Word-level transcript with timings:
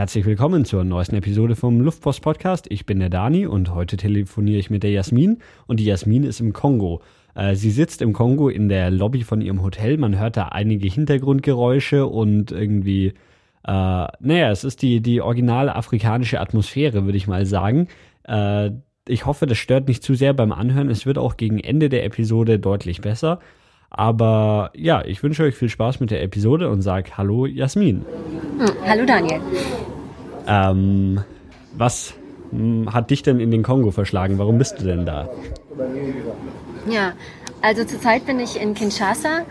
Herzlich 0.00 0.24
willkommen 0.24 0.64
zur 0.64 0.82
neuesten 0.82 1.16
Episode 1.16 1.54
vom 1.54 1.78
Luftpost 1.82 2.22
Podcast. 2.22 2.64
Ich 2.70 2.86
bin 2.86 3.00
der 3.00 3.10
Dani 3.10 3.46
und 3.46 3.74
heute 3.74 3.98
telefoniere 3.98 4.58
ich 4.58 4.70
mit 4.70 4.82
der 4.82 4.92
Jasmin 4.92 5.42
und 5.66 5.78
die 5.78 5.84
Jasmin 5.84 6.24
ist 6.24 6.40
im 6.40 6.54
Kongo. 6.54 7.02
Äh, 7.34 7.54
sie 7.54 7.70
sitzt 7.70 8.00
im 8.00 8.14
Kongo 8.14 8.48
in 8.48 8.70
der 8.70 8.90
Lobby 8.90 9.24
von 9.24 9.42
ihrem 9.42 9.62
Hotel. 9.62 9.98
Man 9.98 10.18
hört 10.18 10.38
da 10.38 10.44
einige 10.46 10.88
Hintergrundgeräusche 10.88 12.06
und 12.06 12.50
irgendwie, 12.50 13.08
äh, 13.08 13.12
naja, 13.62 14.50
es 14.50 14.64
ist 14.64 14.80
die, 14.80 15.02
die 15.02 15.20
originale 15.20 15.76
afrikanische 15.76 16.40
Atmosphäre, 16.40 17.04
würde 17.04 17.18
ich 17.18 17.26
mal 17.26 17.44
sagen. 17.44 17.88
Äh, 18.26 18.70
ich 19.06 19.26
hoffe, 19.26 19.44
das 19.44 19.58
stört 19.58 19.86
nicht 19.86 20.02
zu 20.02 20.14
sehr 20.14 20.32
beim 20.32 20.52
Anhören. 20.52 20.88
Es 20.88 21.04
wird 21.04 21.18
auch 21.18 21.36
gegen 21.36 21.60
Ende 21.60 21.90
der 21.90 22.06
Episode 22.06 22.58
deutlich 22.58 23.02
besser. 23.02 23.38
Aber 23.90 24.70
ja, 24.74 25.04
ich 25.04 25.22
wünsche 25.22 25.42
euch 25.42 25.56
viel 25.56 25.68
Spaß 25.68 26.00
mit 26.00 26.10
der 26.10 26.22
Episode 26.22 26.70
und 26.70 26.80
sage 26.80 27.18
Hallo 27.18 27.44
Jasmin. 27.44 28.06
Hm, 28.58 28.68
hallo 28.86 29.04
Daniel. 29.04 29.40
Ähm, 30.50 31.20
was 31.76 32.14
hm, 32.50 32.92
hat 32.92 33.10
dich 33.10 33.22
denn 33.22 33.38
in 33.38 33.52
den 33.52 33.62
Kongo 33.62 33.92
verschlagen? 33.92 34.38
Warum 34.38 34.58
bist 34.58 34.80
du 34.80 34.84
denn 34.84 35.06
da? 35.06 35.28
Ja, 36.90 37.12
also 37.62 37.84
zurzeit 37.84 38.26
bin 38.26 38.40
ich 38.40 38.60
in 38.60 38.74
Kinshasa 38.74 39.42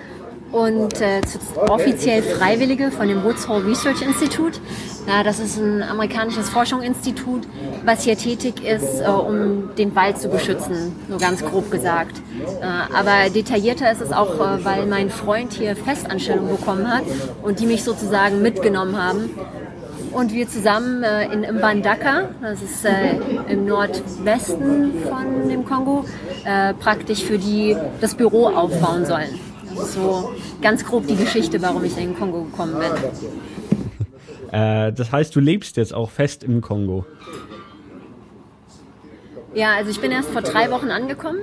und 0.51 0.99
äh, 0.99 1.21
offiziell 1.67 2.21
Freiwillige 2.21 2.91
von 2.91 3.07
dem 3.07 3.23
Woods 3.23 3.47
Hole 3.47 3.65
Research 3.65 4.01
Institute. 4.01 4.59
Ja, 5.07 5.23
das 5.23 5.39
ist 5.39 5.57
ein 5.57 5.81
amerikanisches 5.83 6.49
Forschungsinstitut, 6.49 7.47
was 7.85 8.03
hier 8.03 8.17
tätig 8.17 8.63
ist, 8.65 8.99
äh, 8.99 9.05
um 9.05 9.73
den 9.77 9.95
Wald 9.95 10.17
zu 10.17 10.27
beschützen, 10.27 10.95
nur 11.07 11.19
ganz 11.19 11.45
grob 11.45 11.71
gesagt. 11.71 12.21
Äh, 12.61 12.65
aber 12.65 13.29
detaillierter 13.29 13.91
ist 13.91 14.01
es 14.01 14.11
auch, 14.11 14.35
äh, 14.35 14.65
weil 14.65 14.85
mein 14.85 15.09
Freund 15.09 15.53
hier 15.53 15.75
Festanstellung 15.75 16.49
bekommen 16.49 16.91
hat 16.91 17.03
und 17.41 17.59
die 17.59 17.67
mich 17.67 17.83
sozusagen 17.83 18.41
mitgenommen 18.41 19.01
haben. 19.01 19.29
Und 20.11 20.33
wir 20.33 20.47
zusammen 20.47 21.03
äh, 21.03 21.31
in 21.31 21.41
Mbandaka, 21.57 22.29
das 22.41 22.61
ist 22.61 22.85
äh, 22.85 23.15
im 23.47 23.65
Nordwesten 23.65 24.93
von 25.03 25.47
dem 25.47 25.65
Kongo, 25.65 26.05
äh, 26.45 26.73
praktisch 26.73 27.23
für 27.23 27.37
die 27.37 27.75
das 28.01 28.15
Büro 28.15 28.47
aufbauen 28.47 29.05
sollen 29.05 29.39
so 29.75 30.33
ganz 30.61 30.83
grob 30.85 31.07
die 31.07 31.15
Geschichte, 31.15 31.61
warum 31.61 31.83
ich 31.83 31.97
in 31.97 32.09
den 32.09 32.15
Kongo 32.17 32.43
gekommen 32.43 32.75
bin. 32.79 32.91
Äh, 34.51 34.93
das 34.93 35.11
heißt, 35.11 35.35
du 35.35 35.39
lebst 35.39 35.77
jetzt 35.77 35.93
auch 35.93 36.09
fest 36.09 36.43
im 36.43 36.61
Kongo? 36.61 37.05
Ja, 39.53 39.75
also 39.75 39.91
ich 39.91 39.99
bin 39.99 40.11
erst 40.11 40.29
vor 40.29 40.41
drei 40.41 40.71
Wochen 40.71 40.89
angekommen 40.89 41.39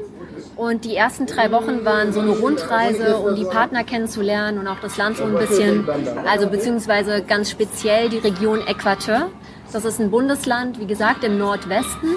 und 0.56 0.84
die 0.84 0.96
ersten 0.96 1.26
drei 1.26 1.52
Wochen 1.52 1.84
waren 1.84 2.12
so 2.12 2.20
eine 2.20 2.30
Rundreise, 2.30 3.18
um 3.18 3.36
die 3.36 3.44
Partner 3.44 3.84
kennenzulernen 3.84 4.58
und 4.58 4.66
auch 4.66 4.80
das 4.80 4.96
Land 4.96 5.18
so 5.18 5.24
ein 5.24 5.34
bisschen, 5.34 5.86
also 6.26 6.48
beziehungsweise 6.48 7.22
ganz 7.22 7.50
speziell 7.50 8.08
die 8.08 8.18
Region 8.18 8.66
Äquateur. 8.66 9.30
Das 9.72 9.84
ist 9.84 10.00
ein 10.00 10.10
Bundesland, 10.10 10.80
wie 10.80 10.86
gesagt, 10.86 11.24
im 11.24 11.38
Nordwesten 11.38 12.16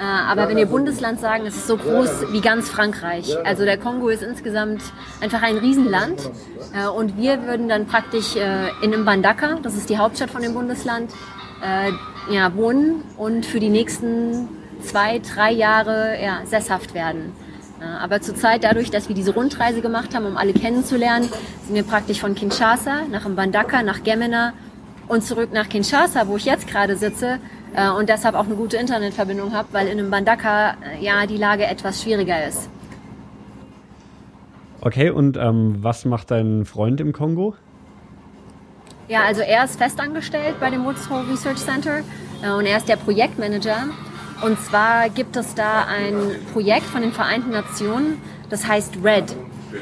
äh, 0.00 0.02
aber 0.02 0.48
wenn 0.48 0.56
wir 0.56 0.64
Bundesland 0.64 1.20
sagen, 1.20 1.44
es 1.44 1.56
ist 1.56 1.66
so 1.66 1.76
groß 1.76 2.32
wie 2.32 2.40
ganz 2.40 2.70
Frankreich. 2.70 3.36
Also 3.44 3.66
der 3.66 3.76
Kongo 3.76 4.08
ist 4.08 4.22
insgesamt 4.22 4.82
einfach 5.20 5.42
ein 5.42 5.58
Riesenland. 5.58 6.30
Äh, 6.74 6.88
und 6.88 7.18
wir 7.18 7.42
würden 7.46 7.68
dann 7.68 7.84
praktisch 7.86 8.34
äh, 8.34 8.70
in 8.80 8.98
Mbandaka, 8.98 9.58
das 9.62 9.74
ist 9.74 9.90
die 9.90 9.98
Hauptstadt 9.98 10.30
von 10.30 10.40
dem 10.42 10.54
Bundesland, 10.54 11.12
wohnen 12.54 13.02
und 13.18 13.44
für 13.44 13.60
die 13.60 13.68
nächsten 13.68 14.48
zwei, 14.80 15.18
drei 15.18 15.52
Jahre 15.52 16.16
ja, 16.18 16.40
sesshaft 16.46 16.94
werden. 16.94 17.34
Aber 17.80 18.20
zurzeit, 18.20 18.62
dadurch, 18.64 18.90
dass 18.90 19.08
wir 19.08 19.14
diese 19.14 19.34
Rundreise 19.34 19.80
gemacht 19.80 20.14
haben, 20.14 20.26
um 20.26 20.36
alle 20.36 20.52
kennenzulernen, 20.52 21.28
sind 21.66 21.74
wir 21.74 21.82
praktisch 21.82 22.20
von 22.20 22.34
Kinshasa 22.34 23.02
nach 23.10 23.26
Mbandaka, 23.26 23.82
nach 23.82 24.02
Gemena 24.02 24.52
und 25.08 25.24
zurück 25.24 25.50
nach 25.52 25.68
Kinshasa, 25.68 26.28
wo 26.28 26.36
ich 26.36 26.44
jetzt 26.44 26.66
gerade 26.66 26.96
sitze, 26.96 27.38
äh, 27.74 27.90
und 27.90 28.08
deshalb 28.08 28.34
auch 28.34 28.46
eine 28.46 28.54
gute 28.54 28.76
Internetverbindung 28.76 29.52
habe, 29.52 29.68
weil 29.72 29.86
in 29.86 29.98
einem 29.98 30.10
Bandaka 30.10 30.72
äh, 30.72 31.04
ja 31.04 31.26
die 31.26 31.36
Lage 31.36 31.66
etwas 31.66 32.02
schwieriger 32.02 32.46
ist. 32.46 32.68
Okay, 34.80 35.10
und 35.10 35.36
ähm, 35.36 35.76
was 35.80 36.04
macht 36.04 36.30
dein 36.30 36.64
Freund 36.64 37.00
im 37.00 37.12
Kongo? 37.12 37.54
Ja, 39.08 39.24
also 39.24 39.42
er 39.42 39.64
ist 39.64 39.76
festangestellt 39.76 40.56
bei 40.58 40.70
dem 40.70 40.84
Woods 40.84 41.10
Hole 41.10 41.28
Research 41.30 41.58
Center 41.58 41.98
äh, 42.42 42.50
und 42.50 42.66
er 42.66 42.78
ist 42.78 42.88
der 42.88 42.96
Projektmanager. 42.96 43.88
Und 44.42 44.60
zwar 44.60 45.08
gibt 45.10 45.36
es 45.36 45.54
da 45.54 45.84
ein 45.84 46.14
Projekt 46.52 46.86
von 46.86 47.02
den 47.02 47.12
Vereinten 47.12 47.50
Nationen, 47.50 48.20
das 48.48 48.66
heißt 48.66 48.98
RED. 49.04 49.36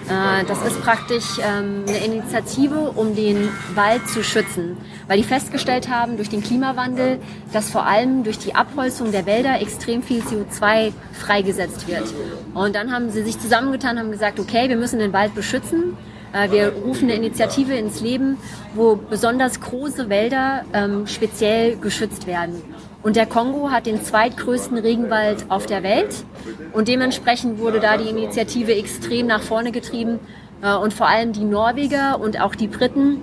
Äh, 0.08 0.44
das 0.46 0.62
ist 0.66 0.82
praktisch 0.82 1.38
ähm, 1.38 1.84
eine 1.86 1.98
Initiative, 1.98 2.92
um 2.94 3.14
den 3.14 3.48
Wald 3.74 4.06
zu 4.08 4.22
schützen, 4.22 4.76
weil 5.06 5.18
die 5.18 5.24
festgestellt 5.24 5.88
haben 5.88 6.16
durch 6.16 6.28
den 6.28 6.42
Klimawandel, 6.42 7.18
dass 7.52 7.70
vor 7.70 7.86
allem 7.86 8.24
durch 8.24 8.38
die 8.38 8.54
Abholzung 8.54 9.12
der 9.12 9.26
Wälder 9.26 9.60
extrem 9.60 10.02
viel 10.02 10.20
CO2 10.22 10.92
freigesetzt 11.12 11.88
wird. 11.88 12.12
Und 12.54 12.74
dann 12.74 12.92
haben 12.92 13.10
sie 13.10 13.22
sich 13.22 13.38
zusammengetan 13.38 13.98
haben 13.98 14.10
gesagt, 14.10 14.38
okay, 14.38 14.68
wir 14.68 14.76
müssen 14.76 14.98
den 14.98 15.12
Wald 15.12 15.34
beschützen. 15.34 15.97
Äh, 16.32 16.50
wir 16.50 16.68
rufen 16.72 17.04
eine 17.04 17.14
Initiative 17.14 17.74
ins 17.74 18.00
Leben, 18.00 18.36
wo 18.74 18.97
besonders 18.97 19.60
große 19.60 20.08
Wälder 20.08 20.64
ähm, 20.72 21.06
speziell 21.06 21.76
geschützt 21.76 22.26
werden. 22.26 22.62
Und 23.03 23.16
der 23.16 23.26
Kongo 23.26 23.70
hat 23.70 23.86
den 23.86 24.03
zweitgrößten 24.03 24.78
Regenwald 24.78 25.47
auf 25.50 25.66
der 25.66 25.82
Welt. 25.82 26.25
Und 26.72 26.88
dementsprechend 26.88 27.59
wurde 27.59 27.81
da 27.81 27.97
die 27.97 28.09
Initiative 28.09 28.75
extrem 28.75 29.26
nach 29.26 29.42
vorne 29.42 29.70
getrieben. 29.70 30.19
Äh, 30.62 30.75
und 30.75 30.92
vor 30.92 31.09
allem 31.09 31.32
die 31.32 31.44
Norweger 31.44 32.20
und 32.20 32.41
auch 32.41 32.54
die 32.54 32.66
Briten 32.66 33.22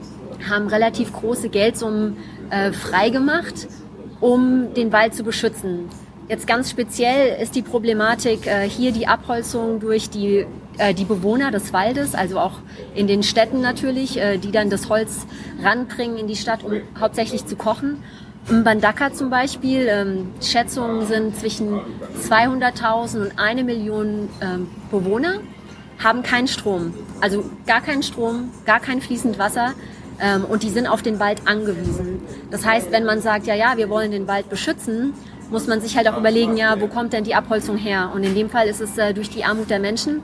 haben 0.49 0.67
relativ 0.67 1.11
große 1.13 1.49
Geldsummen 1.49 2.17
äh, 2.49 2.71
freigemacht, 2.71 3.67
um 4.21 4.73
den 4.73 4.91
Wald 4.91 5.15
zu 5.15 5.23
beschützen. 5.23 5.89
Jetzt 6.27 6.47
ganz 6.47 6.71
speziell 6.71 7.39
ist 7.41 7.55
die 7.55 7.61
Problematik 7.61 8.47
äh, 8.47 8.67
hier 8.67 8.91
die 8.91 9.07
Abholzung 9.07 9.79
durch 9.79 10.09
die, 10.09 10.45
die 10.97 11.05
Bewohner 11.05 11.51
des 11.51 11.71
Waldes, 11.71 12.15
also 12.15 12.37
auch 12.37 12.59
in 12.95 13.07
den 13.07 13.23
Städten 13.23 13.61
natürlich, 13.61 14.19
die 14.43 14.51
dann 14.51 14.69
das 14.69 14.89
Holz 14.89 15.25
ranbringen 15.63 16.17
in 16.17 16.27
die 16.27 16.35
Stadt, 16.35 16.65
um 16.65 16.81
hauptsächlich 16.99 17.45
zu 17.45 17.55
kochen. 17.55 18.03
Mbandaka 18.49 19.11
zum 19.11 19.29
Beispiel, 19.29 19.87
ähm, 19.89 20.31
Schätzungen 20.39 21.05
sind 21.07 21.35
zwischen 21.35 21.79
200.000 22.29 23.21
und 23.21 23.39
eine 23.39 23.63
Million 23.63 24.29
ähm, 24.41 24.67
Bewohner, 24.91 25.39
haben 26.03 26.21
keinen 26.21 26.47
Strom. 26.47 26.93
Also 27.21 27.43
gar 27.65 27.81
keinen 27.81 28.03
Strom, 28.03 28.51
gar 28.65 28.79
kein 28.79 29.01
fließend 29.01 29.39
Wasser 29.39 29.73
ähm, 30.21 30.45
und 30.45 30.61
die 30.61 30.69
sind 30.69 30.85
auf 30.85 31.01
den 31.01 31.19
Wald 31.19 31.41
angewiesen. 31.45 32.21
Das 32.51 32.65
heißt, 32.65 32.91
wenn 32.91 33.05
man 33.05 33.21
sagt, 33.21 33.47
ja, 33.47 33.55
ja, 33.55 33.77
wir 33.77 33.89
wollen 33.89 34.11
den 34.11 34.27
Wald 34.27 34.49
beschützen, 34.49 35.13
muss 35.49 35.67
man 35.67 35.81
sich 35.81 35.97
halt 35.97 36.07
auch 36.07 36.17
überlegen, 36.17 36.57
ja, 36.57 36.79
wo 36.79 36.87
kommt 36.87 37.13
denn 37.13 37.23
die 37.23 37.35
Abholzung 37.35 37.77
her? 37.77 38.11
Und 38.13 38.23
in 38.23 38.35
dem 38.35 38.49
Fall 38.49 38.67
ist 38.67 38.81
es 38.81 38.97
äh, 38.97 39.13
durch 39.13 39.29
die 39.29 39.43
Armut 39.43 39.69
der 39.69 39.79
Menschen. 39.79 40.21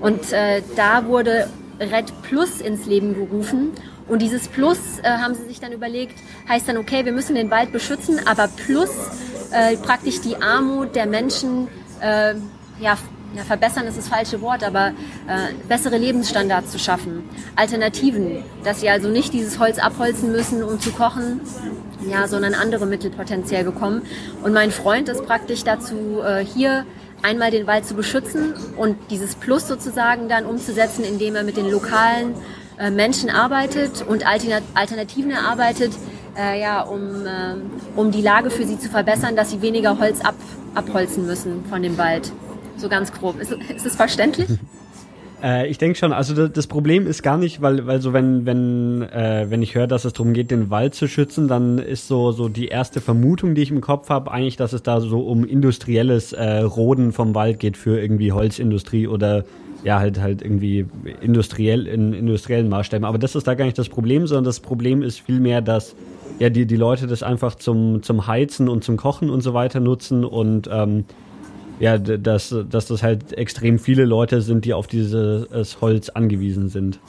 Und 0.00 0.32
äh, 0.32 0.62
da 0.76 1.06
wurde 1.06 1.48
Red 1.78 2.12
Plus 2.22 2.60
ins 2.60 2.86
Leben 2.86 3.14
gerufen 3.14 3.72
und 4.10 4.20
dieses 4.20 4.48
Plus 4.48 4.78
äh, 5.02 5.08
haben 5.08 5.34
sie 5.34 5.44
sich 5.44 5.60
dann 5.60 5.72
überlegt, 5.72 6.18
heißt 6.48 6.68
dann, 6.68 6.76
okay, 6.76 7.04
wir 7.04 7.12
müssen 7.12 7.36
den 7.36 7.50
Wald 7.50 7.70
beschützen, 7.70 8.20
aber 8.26 8.48
plus 8.48 8.90
äh, 9.52 9.76
praktisch 9.76 10.20
die 10.20 10.36
Armut 10.36 10.96
der 10.96 11.06
Menschen, 11.06 11.68
äh, 12.00 12.34
ja, 12.80 12.98
ja, 13.36 13.44
verbessern 13.46 13.86
ist 13.86 13.96
das 13.96 14.08
falsche 14.08 14.40
Wort, 14.40 14.64
aber 14.64 14.88
äh, 14.88 15.54
bessere 15.68 15.96
Lebensstandards 15.96 16.72
zu 16.72 16.80
schaffen. 16.80 17.22
Alternativen, 17.54 18.42
dass 18.64 18.80
sie 18.80 18.90
also 18.90 19.08
nicht 19.08 19.32
dieses 19.32 19.60
Holz 19.60 19.78
abholzen 19.78 20.32
müssen, 20.32 20.64
um 20.64 20.80
zu 20.80 20.90
kochen, 20.90 21.40
ja, 22.10 22.26
sondern 22.26 22.54
andere 22.54 22.86
Mittel 22.86 23.12
potenziell 23.12 23.62
bekommen. 23.62 24.02
Und 24.42 24.52
mein 24.52 24.72
Freund 24.72 25.08
ist 25.08 25.24
praktisch 25.24 25.62
dazu 25.62 26.20
äh, 26.24 26.44
hier 26.44 26.84
einmal 27.22 27.52
den 27.52 27.68
Wald 27.68 27.86
zu 27.86 27.94
beschützen 27.94 28.54
und 28.76 28.96
dieses 29.10 29.36
Plus 29.36 29.68
sozusagen 29.68 30.28
dann 30.28 30.46
umzusetzen, 30.46 31.04
indem 31.04 31.36
er 31.36 31.44
mit 31.44 31.56
den 31.56 31.70
lokalen 31.70 32.34
äh, 32.80 32.90
Menschen 32.90 33.28
arbeitet 33.28 34.02
und 34.06 34.24
Alternativen 34.26 35.30
erarbeitet, 35.30 35.92
äh, 36.36 36.60
ja, 36.60 36.80
um, 36.80 37.26
äh, 37.26 37.54
um 37.94 38.10
die 38.10 38.22
Lage 38.22 38.50
für 38.50 38.64
sie 38.64 38.78
zu 38.78 38.88
verbessern, 38.88 39.36
dass 39.36 39.50
sie 39.50 39.60
weniger 39.60 39.98
Holz 39.98 40.20
ab, 40.22 40.34
abholzen 40.74 41.26
müssen 41.26 41.64
von 41.66 41.82
dem 41.82 41.98
Wald. 41.98 42.32
So 42.76 42.88
ganz 42.88 43.12
grob. 43.12 43.38
Ist, 43.38 43.52
ist 43.52 43.84
es 43.86 43.96
verständlich? 43.96 44.48
Äh, 45.42 45.68
ich 45.68 45.78
denke 45.78 45.98
schon, 45.98 46.12
also 46.12 46.48
das, 46.48 46.66
Problem 46.66 47.06
ist 47.06 47.22
gar 47.22 47.38
nicht, 47.38 47.62
weil, 47.62 47.86
weil 47.86 48.02
so 48.02 48.12
wenn, 48.12 48.44
wenn, 48.44 49.00
äh, 49.02 49.46
wenn 49.48 49.62
ich 49.62 49.74
höre, 49.74 49.86
dass 49.86 50.04
es 50.04 50.12
darum 50.12 50.34
geht, 50.34 50.50
den 50.50 50.68
Wald 50.68 50.94
zu 50.94 51.08
schützen, 51.08 51.48
dann 51.48 51.78
ist 51.78 52.08
so, 52.08 52.32
so 52.32 52.50
die 52.50 52.68
erste 52.68 53.00
Vermutung, 53.00 53.54
die 53.54 53.62
ich 53.62 53.70
im 53.70 53.80
Kopf 53.80 54.10
habe, 54.10 54.30
eigentlich, 54.30 54.56
dass 54.56 54.74
es 54.74 54.82
da 54.82 55.00
so 55.00 55.20
um 55.20 55.46
industrielles 55.46 56.34
äh, 56.34 56.58
Roden 56.58 57.12
vom 57.12 57.34
Wald 57.34 57.58
geht 57.58 57.78
für 57.78 57.98
irgendwie 57.98 58.32
Holzindustrie 58.32 59.06
oder 59.06 59.44
ja, 59.84 59.98
halt 59.98 60.20
halt 60.20 60.42
irgendwie 60.42 60.86
industriell 61.20 61.86
in 61.86 62.12
industriellen 62.12 62.68
Maßstäben. 62.68 63.04
Aber 63.04 63.18
das 63.18 63.34
ist 63.34 63.46
da 63.46 63.54
gar 63.54 63.64
nicht 63.64 63.78
das 63.78 63.88
Problem, 63.88 64.26
sondern 64.26 64.44
das 64.44 64.60
Problem 64.60 65.02
ist 65.02 65.20
vielmehr, 65.20 65.60
dass 65.60 65.94
ja 66.38 66.50
die, 66.50 66.66
die 66.66 66.76
Leute 66.76 67.06
das 67.06 67.22
einfach 67.22 67.54
zum, 67.54 68.02
zum 68.02 68.26
Heizen 68.26 68.68
und 68.68 68.84
zum 68.84 68.96
Kochen 68.96 69.30
und 69.30 69.42
so 69.42 69.54
weiter 69.54 69.80
nutzen 69.80 70.24
und 70.24 70.68
ähm, 70.72 71.04
ja, 71.78 71.96
dass, 71.96 72.54
dass 72.68 72.86
das 72.88 73.02
halt 73.02 73.32
extrem 73.32 73.78
viele 73.78 74.04
Leute 74.04 74.42
sind, 74.42 74.66
die 74.66 74.74
auf 74.74 74.86
dieses 74.86 75.80
Holz 75.80 76.10
angewiesen 76.10 76.68
sind. 76.68 77.00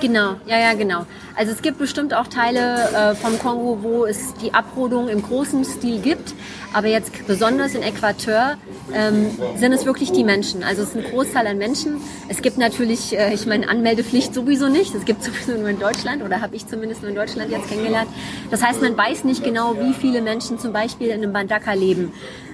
Genau, 0.00 0.36
ja, 0.46 0.58
ja, 0.58 0.72
genau. 0.72 1.04
Also 1.36 1.52
es 1.52 1.60
gibt 1.60 1.78
bestimmt 1.78 2.14
auch 2.14 2.26
Teile 2.26 2.88
äh, 2.94 3.14
vom 3.14 3.38
Kongo, 3.38 3.78
wo 3.82 4.06
es 4.06 4.34
die 4.34 4.54
Abrodung 4.54 5.08
im 5.08 5.22
großen 5.22 5.64
Stil 5.64 6.00
gibt. 6.00 6.34
Aber 6.72 6.88
jetzt 6.88 7.26
besonders 7.26 7.74
in 7.74 7.82
Äquateur 7.82 8.56
ähm, 8.94 9.30
sind 9.56 9.72
es 9.72 9.84
wirklich 9.84 10.10
die 10.12 10.24
Menschen. 10.24 10.62
Also 10.62 10.82
es 10.82 10.90
ist 10.90 10.96
ein 10.96 11.04
Großteil 11.04 11.46
an 11.46 11.58
Menschen. 11.58 12.00
Es 12.28 12.40
gibt 12.40 12.56
natürlich, 12.56 13.18
äh, 13.18 13.34
ich 13.34 13.46
meine, 13.46 13.68
Anmeldepflicht 13.68 14.34
sowieso 14.34 14.68
nicht. 14.68 14.94
Es 14.94 15.04
gibt 15.04 15.22
sowieso 15.24 15.52
nur 15.52 15.68
in 15.68 15.78
Deutschland 15.78 16.22
oder 16.22 16.40
habe 16.40 16.56
ich 16.56 16.66
zumindest 16.66 17.02
nur 17.02 17.10
in 17.10 17.16
Deutschland 17.16 17.50
jetzt 17.50 17.68
kennengelernt. 17.68 18.08
Das 18.50 18.62
heißt, 18.62 18.80
man 18.80 18.96
weiß 18.96 19.24
nicht 19.24 19.44
genau, 19.44 19.76
wie 19.78 19.92
viele 19.92 20.22
Menschen 20.22 20.58
zum 20.58 20.72
Beispiel 20.72 21.08
in 21.08 21.22
einem 21.22 21.32
Bandaka 21.32 21.74
leben. 21.74 22.12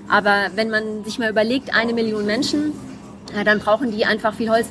Aber 0.08 0.48
wenn 0.54 0.70
man 0.70 1.04
sich 1.04 1.18
mal 1.18 1.30
überlegt, 1.30 1.74
eine 1.74 1.92
Million 1.92 2.26
Menschen, 2.26 2.72
ja, 3.34 3.44
dann 3.44 3.58
brauchen 3.58 3.90
die 3.90 4.04
einfach 4.04 4.34
viel 4.34 4.50
Holz, 4.50 4.68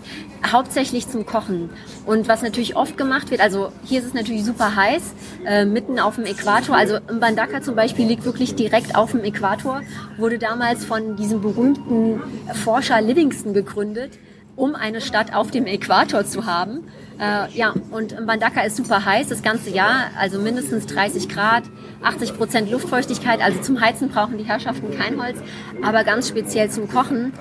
hauptsächlich 0.51 1.07
zum 1.09 1.25
Kochen. 1.25 1.69
Und 2.05 2.27
was 2.27 2.41
natürlich 2.41 2.75
oft 2.75 2.97
gemacht 2.97 3.31
wird, 3.31 3.41
also 3.41 3.71
hier 3.83 3.99
ist 3.99 4.07
es 4.07 4.13
natürlich 4.13 4.45
super 4.45 4.75
heiß, 4.75 5.13
äh, 5.45 5.65
mitten 5.65 5.99
auf 5.99 6.15
dem 6.15 6.25
Äquator. 6.25 6.75
Also 6.75 6.97
Mbandaka 7.11 7.61
zum 7.61 7.75
Beispiel 7.75 8.05
liegt 8.05 8.25
wirklich 8.25 8.55
direkt 8.55 8.95
auf 8.95 9.11
dem 9.11 9.23
Äquator, 9.23 9.81
wurde 10.17 10.39
damals 10.39 10.85
von 10.85 11.15
diesem 11.15 11.41
berühmten 11.41 12.21
Forscher 12.63 13.01
Livingston 13.01 13.53
gegründet, 13.53 14.11
um 14.55 14.75
eine 14.75 15.01
Stadt 15.01 15.33
auf 15.33 15.51
dem 15.51 15.65
Äquator 15.65 16.25
zu 16.25 16.45
haben. 16.45 16.85
Äh, 17.19 17.51
ja, 17.57 17.73
und 17.91 18.19
Mbandaka 18.19 18.61
ist 18.61 18.75
super 18.77 19.05
heiß 19.05 19.29
das 19.29 19.41
ganze 19.41 19.69
Jahr, 19.69 20.11
also 20.19 20.39
mindestens 20.39 20.85
30 20.85 21.29
Grad, 21.29 21.63
80 22.03 22.37
Prozent 22.37 22.71
Luftfeuchtigkeit. 22.71 23.41
Also 23.41 23.61
zum 23.61 23.79
Heizen 23.79 24.09
brauchen 24.09 24.37
die 24.37 24.43
Herrschaften 24.43 24.95
kein 24.97 25.21
Holz, 25.21 25.37
aber 25.81 26.03
ganz 26.03 26.27
speziell 26.27 26.69
zum 26.69 26.89
Kochen 26.89 27.33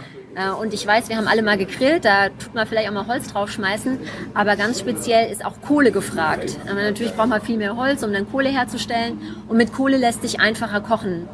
und 0.61 0.75
ich 0.75 0.87
weiß, 0.87 1.09
wir 1.09 1.17
haben 1.17 1.29
alle 1.29 1.43
mal 1.43 1.57
gegrillt, 1.57 2.05
da 2.05 2.29
tut 2.29 2.55
man 2.55 2.67
vielleicht 2.67 2.89
auch 2.89 2.93
mal 2.93 3.07
Holz 3.07 3.29
draufschmeißen, 3.29 3.99
aber 4.35 4.57
ganz 4.57 4.81
speziell 4.81 5.31
ist 5.31 5.45
auch 5.45 5.61
Kohle 5.61 5.93
gefragt. 5.93 6.57
Aber 6.69 6.83
natürlich 6.83 7.15
braucht 7.15 7.29
man 7.29 7.41
viel 7.41 7.57
mehr 7.57 7.77
Holz, 7.77 8.03
um 8.03 8.13
dann 8.13 8.31
Kohle 8.31 8.49
herzustellen 8.49 9.21
und 9.49 9.57
mit 9.57 9.73
Kohle 9.73 9.97
lässt 9.97 10.23
sich 10.23 10.41
einfacher 10.41 10.81
kochen. 10.81 11.29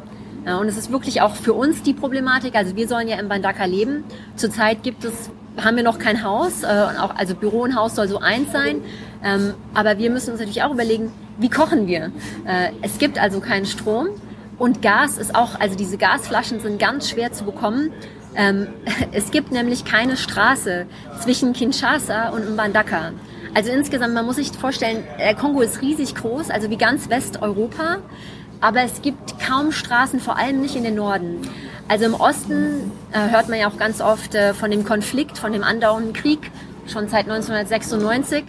Und 0.45 0.67
es 0.67 0.77
ist 0.77 0.91
wirklich 0.91 1.21
auch 1.21 1.35
für 1.35 1.53
uns 1.53 1.83
die 1.83 1.93
Problematik, 1.93 2.55
also 2.55 2.75
wir 2.75 2.87
sollen 2.87 3.07
ja 3.07 3.17
im 3.17 3.27
Bandaka 3.27 3.65
leben. 3.65 4.03
Zurzeit 4.35 4.81
gibt 4.81 5.03
es, 5.03 5.29
haben 5.57 5.75
wir 5.75 5.83
noch 5.83 5.99
kein 5.99 6.23
Haus, 6.23 6.63
äh, 6.63 6.67
auch, 6.99 7.15
also 7.15 7.35
Büro 7.35 7.61
und 7.61 7.75
Haus 7.75 7.95
soll 7.95 8.07
so 8.07 8.19
eins 8.19 8.51
sein, 8.51 8.81
ähm, 9.23 9.53
aber 9.75 9.99
wir 9.99 10.09
müssen 10.09 10.31
uns 10.31 10.39
natürlich 10.39 10.63
auch 10.63 10.71
überlegen, 10.71 11.11
wie 11.37 11.49
kochen 11.49 11.85
wir? 11.85 12.11
Äh, 12.45 12.71
es 12.81 12.97
gibt 12.97 13.19
also 13.19 13.39
keinen 13.39 13.67
Strom 13.67 14.09
und 14.57 14.81
Gas 14.81 15.17
ist 15.19 15.35
auch, 15.35 15.59
also 15.59 15.75
diese 15.75 15.97
Gasflaschen 15.97 16.59
sind 16.59 16.79
ganz 16.79 17.09
schwer 17.09 17.31
zu 17.31 17.43
bekommen 17.45 17.91
ähm, 18.35 18.67
es 19.11 19.31
gibt 19.31 19.51
nämlich 19.51 19.85
keine 19.85 20.17
Straße 20.17 20.85
zwischen 21.21 21.53
Kinshasa 21.53 22.29
und 22.29 22.53
Mbandaka. 22.53 23.11
Also 23.53 23.71
insgesamt, 23.71 24.13
man 24.13 24.25
muss 24.25 24.37
sich 24.37 24.51
vorstellen, 24.51 25.03
der 25.19 25.35
Kongo 25.35 25.61
ist 25.61 25.81
riesig 25.81 26.15
groß, 26.15 26.49
also 26.49 26.69
wie 26.69 26.77
ganz 26.77 27.09
Westeuropa, 27.09 27.97
aber 28.61 28.83
es 28.83 29.01
gibt 29.01 29.39
kaum 29.39 29.71
Straßen, 29.71 30.19
vor 30.19 30.37
allem 30.37 30.61
nicht 30.61 30.75
in 30.75 30.83
den 30.83 30.95
Norden. 30.95 31.41
Also 31.89 32.05
im 32.05 32.13
Osten 32.13 32.91
äh, 33.11 33.29
hört 33.29 33.49
man 33.49 33.59
ja 33.59 33.67
auch 33.67 33.77
ganz 33.77 33.99
oft 33.99 34.35
äh, 34.35 34.53
von 34.53 34.71
dem 34.71 34.85
Konflikt, 34.85 35.37
von 35.37 35.51
dem 35.51 35.63
andauernden 35.63 36.13
Krieg, 36.13 36.51
schon 36.87 37.09
seit 37.09 37.29
1996. 37.29 38.45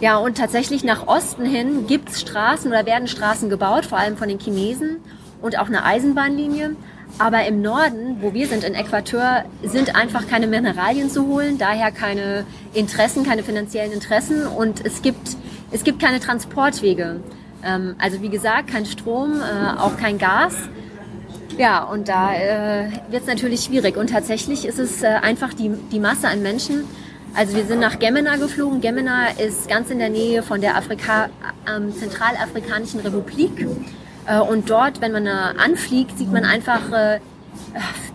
Ja, 0.00 0.18
und 0.18 0.36
tatsächlich 0.36 0.84
nach 0.84 1.06
Osten 1.06 1.46
hin 1.46 1.86
gibt 1.86 2.10
es 2.10 2.20
Straßen 2.20 2.70
oder 2.70 2.84
werden 2.84 3.08
Straßen 3.08 3.48
gebaut, 3.48 3.86
vor 3.86 3.98
allem 3.98 4.16
von 4.16 4.28
den 4.28 4.38
Chinesen 4.38 4.98
und 5.40 5.58
auch 5.58 5.68
eine 5.68 5.84
Eisenbahnlinie. 5.84 6.76
Aber 7.18 7.44
im 7.46 7.62
Norden, 7.62 8.18
wo 8.20 8.32
wir 8.32 8.46
sind, 8.46 8.62
in 8.62 8.74
Äquateur, 8.74 9.44
sind 9.64 9.96
einfach 9.96 10.28
keine 10.28 10.46
Mineralien 10.46 11.10
zu 11.10 11.26
holen, 11.26 11.58
daher 11.58 11.90
keine 11.90 12.46
Interessen, 12.74 13.24
keine 13.24 13.42
finanziellen 13.42 13.92
Interessen 13.92 14.46
und 14.46 14.84
es 14.86 15.02
gibt, 15.02 15.36
es 15.72 15.82
gibt 15.82 16.00
keine 16.00 16.20
Transportwege. 16.20 17.20
Ähm, 17.64 17.96
also 17.98 18.22
wie 18.22 18.28
gesagt, 18.28 18.68
kein 18.68 18.86
Strom, 18.86 19.40
äh, 19.40 19.78
auch 19.78 19.96
kein 19.96 20.18
Gas. 20.18 20.54
Ja, 21.58 21.82
und 21.82 22.08
da 22.08 22.34
äh, 22.34 22.90
wird 23.10 23.22
es 23.22 23.26
natürlich 23.26 23.64
schwierig. 23.64 23.96
Und 23.96 24.10
tatsächlich 24.10 24.64
ist 24.64 24.78
es 24.78 25.02
äh, 25.02 25.06
einfach 25.06 25.52
die, 25.54 25.72
die 25.90 25.98
Masse 25.98 26.28
an 26.28 26.40
Menschen. 26.40 26.84
Also 27.34 27.56
wir 27.56 27.64
sind 27.64 27.80
nach 27.80 27.98
Gemena 27.98 28.36
geflogen. 28.36 28.80
Gemena 28.80 29.30
ist 29.38 29.68
ganz 29.68 29.90
in 29.90 29.98
der 29.98 30.08
Nähe 30.08 30.44
von 30.44 30.60
der 30.60 30.76
Afrika, 30.76 31.30
ähm, 31.68 31.92
Zentralafrikanischen 31.92 33.00
Republik. 33.00 33.66
Äh, 34.28 34.40
und 34.40 34.70
dort, 34.70 35.00
wenn 35.00 35.12
man 35.12 35.26
äh, 35.26 35.30
anfliegt, 35.30 36.18
sieht 36.18 36.30
man 36.30 36.44
einfach 36.44 36.92
äh, 36.92 37.20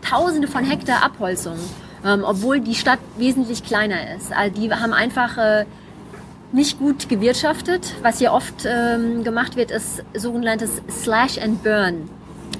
Tausende 0.07 0.47
von 0.47 0.63
Hektar 0.63 1.03
Abholzung, 1.03 1.57
ähm, 2.05 2.23
obwohl 2.25 2.59
die 2.59 2.75
Stadt 2.75 2.99
wesentlich 3.17 3.63
kleiner 3.63 4.15
ist. 4.15 4.31
Also 4.31 4.61
die 4.61 4.71
haben 4.71 4.93
einfach 4.93 5.65
nicht 6.51 6.77
gut 6.77 7.09
gewirtschaftet. 7.09 7.95
Was 8.03 8.19
hier 8.19 8.31
oft 8.31 8.65
ähm, 8.65 9.23
gemacht 9.23 9.55
wird, 9.55 9.71
ist 9.71 10.03
sogenanntes 10.15 10.81
Slash 10.89 11.39
and 11.39 11.63
Burn. 11.63 12.09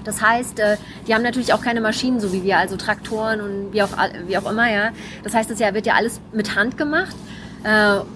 Das 0.03 0.21
heißt, 0.21 0.61
die 1.07 1.13
haben 1.13 1.21
natürlich 1.23 1.53
auch 1.53 1.61
keine 1.61 1.79
Maschinen, 1.79 2.19
so 2.19 2.33
wie 2.33 2.43
wir, 2.43 2.57
also 2.57 2.75
Traktoren 2.75 3.39
und 3.39 3.73
wie 3.73 3.83
auch, 3.83 3.89
wie 4.27 4.37
auch 4.37 4.49
immer, 4.49 4.69
ja. 4.69 4.89
Das 5.23 5.33
heißt, 5.33 5.49
das 5.49 5.59
wird 5.59 5.85
ja 5.85 5.93
alles 5.93 6.19
mit 6.33 6.55
Hand 6.55 6.77
gemacht. 6.77 7.15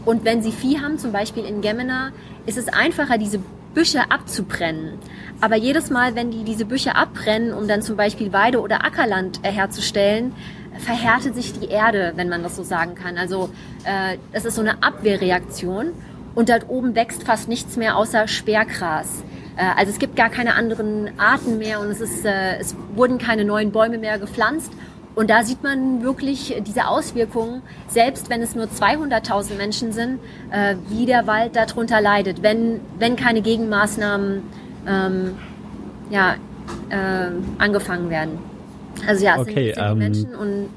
Und 0.04 0.26
wenn 0.26 0.42
sie 0.42 0.52
Vieh 0.52 0.82
haben, 0.82 1.00
zum 1.00 1.14
Beispiel 1.14 1.46
in 1.46 1.62
Gemena, 1.62 2.12
ist 2.46 2.58
es 2.58 2.68
einfacher, 2.68 3.18
diese 3.18 3.40
Büsche 3.74 4.10
abzubrennen. 4.10 4.98
Aber 5.40 5.56
jedes 5.56 5.90
Mal, 5.90 6.16
wenn 6.16 6.32
die 6.32 6.44
diese 6.44 6.66
Büsche 6.66 6.96
abbrennen, 6.96 7.54
um 7.54 7.68
dann 7.68 7.82
zum 7.82 7.96
Beispiel 7.96 8.34
Weide- 8.34 8.62
oder 8.62 8.84
Ackerland 8.84 9.40
äh, 9.44 9.52
herzustellen, 9.52 10.34
verhärtet 10.80 11.36
sich 11.36 11.54
die 11.54 11.68
Erde, 11.68 12.14
wenn 12.16 12.30
man 12.30 12.44
das 12.44 12.56
so 12.56 12.64
sagen 12.64 12.96
kann. 12.96 13.18
Also 13.18 13.50
äh, 13.84 14.18
es 14.32 14.46
ist 14.46 14.56
so 14.56 14.62
eine 14.62 14.84
Abwehrreaktion 14.84 15.92
und 16.36 16.50
dort 16.50 16.70
oben 16.70 16.96
wächst 16.96 17.24
fast 17.24 17.48
nichts 17.48 17.78
mehr 17.78 17.98
außer 17.98 18.28
Sperrgras. 18.28 19.24
Äh, 19.58 19.64
also 19.76 19.92
es 19.92 20.00
gibt 20.00 20.16
gar 20.16 20.30
keine 20.30 20.56
anderen 20.56 21.12
Arten 21.20 21.58
mehr 21.58 21.80
und 21.80 21.90
es, 21.90 22.02
ist, 22.02 22.26
äh, 22.26 22.58
es 22.58 22.76
wurden 22.96 23.18
keine 23.18 23.46
neuen 23.46 23.72
Bäume 23.72 23.98
mehr 23.98 24.20
gepflanzt. 24.20 24.72
Und 25.16 25.32
da 25.32 25.44
sieht 25.44 25.64
man 25.64 26.04
wirklich 26.04 26.62
diese 26.62 26.88
Auswirkungen, 26.88 27.64
selbst 27.88 28.30
wenn 28.30 28.44
es 28.44 28.54
nur 28.54 28.66
200.000 28.66 29.56
Menschen 29.56 29.92
sind, 29.92 30.20
äh, 30.52 30.76
wie 30.90 31.08
der 31.08 31.26
Wald 31.26 31.56
darunter 31.56 32.02
leidet, 32.02 32.44
wenn, 32.44 32.82
wenn 33.00 33.16
keine 33.16 33.42
Gegenmaßnahmen 33.42 34.44
ähm, 34.88 35.36
ja, 36.10 36.36
äh, 36.90 37.32
angefangen 37.58 38.10
werden. 38.10 38.40
Also 39.08 39.26
ja, 39.26 39.36
es 39.36 39.42
okay, 39.42 39.74
sind, 39.74 39.86
ähm, 39.86 39.98
Menschen 39.98 40.36
und 40.36 40.70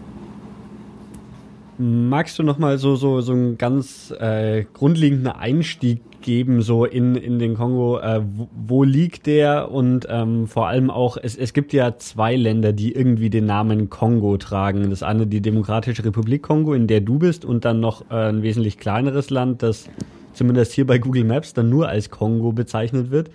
Magst 1.82 2.38
du 2.38 2.42
noch 2.42 2.58
mal 2.58 2.76
so 2.76 2.94
so 2.94 3.22
so 3.22 3.32
einen 3.32 3.56
ganz 3.56 4.12
äh, 4.20 4.64
grundlegenden 4.74 5.28
Einstieg 5.28 6.02
geben 6.20 6.60
so 6.60 6.84
in 6.84 7.14
in 7.14 7.38
den 7.38 7.54
Kongo? 7.54 7.98
Äh, 7.98 8.20
wo, 8.22 8.48
wo 8.54 8.84
liegt 8.84 9.24
der 9.24 9.70
und 9.70 10.06
ähm, 10.10 10.46
vor 10.46 10.66
allem 10.66 10.90
auch 10.90 11.16
es 11.16 11.36
es 11.36 11.54
gibt 11.54 11.72
ja 11.72 11.96
zwei 11.96 12.36
Länder, 12.36 12.74
die 12.74 12.92
irgendwie 12.92 13.30
den 13.30 13.46
Namen 13.46 13.88
Kongo 13.88 14.36
tragen. 14.36 14.90
Das 14.90 15.02
eine 15.02 15.26
die 15.26 15.40
Demokratische 15.40 16.04
Republik 16.04 16.42
Kongo, 16.42 16.74
in 16.74 16.86
der 16.86 17.00
du 17.00 17.18
bist, 17.18 17.46
und 17.46 17.64
dann 17.64 17.80
noch 17.80 18.10
äh, 18.10 18.28
ein 18.28 18.42
wesentlich 18.42 18.76
kleineres 18.76 19.30
Land, 19.30 19.62
das 19.62 19.88
zumindest 20.34 20.72
hier 20.72 20.86
bei 20.86 20.98
Google 20.98 21.24
Maps 21.24 21.54
dann 21.54 21.70
nur 21.70 21.88
als 21.88 22.10
Kongo 22.10 22.52
bezeichnet 22.52 23.10
wird. 23.10 23.30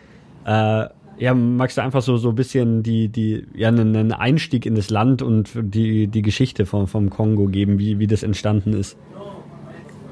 Äh, 0.45 0.87
ja, 1.17 1.33
magst 1.33 1.77
du 1.77 1.81
einfach 1.81 2.01
so, 2.01 2.17
so 2.17 2.29
ein 2.29 2.35
bisschen 2.35 2.83
die, 2.83 3.07
die, 3.07 3.47
ja, 3.55 3.69
einen 3.69 4.11
Einstieg 4.11 4.65
in 4.65 4.75
das 4.75 4.89
Land 4.89 5.21
und 5.21 5.51
die, 5.55 6.07
die 6.07 6.21
Geschichte 6.21 6.65
vom, 6.65 6.87
vom 6.87 7.09
Kongo 7.09 7.47
geben, 7.47 7.79
wie, 7.79 7.99
wie 7.99 8.07
das 8.07 8.23
entstanden 8.23 8.73
ist? 8.73 8.97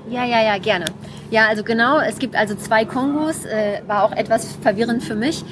Ja, 0.10 0.26
ja, 0.26 0.44
ja, 0.44 0.58
gerne. 0.58 0.86
Ja, 1.32 1.48
also 1.48 1.64
genau, 1.64 2.00
es 2.00 2.20
gibt 2.20 2.36
also 2.36 2.56
zwei 2.56 2.86
Kongos, 2.86 3.46
äh, 3.46 3.82
war 3.88 4.04
auch 4.04 4.12
etwas 4.12 4.56
verwirrend 4.58 5.04
für 5.04 5.16
mich. 5.16 5.44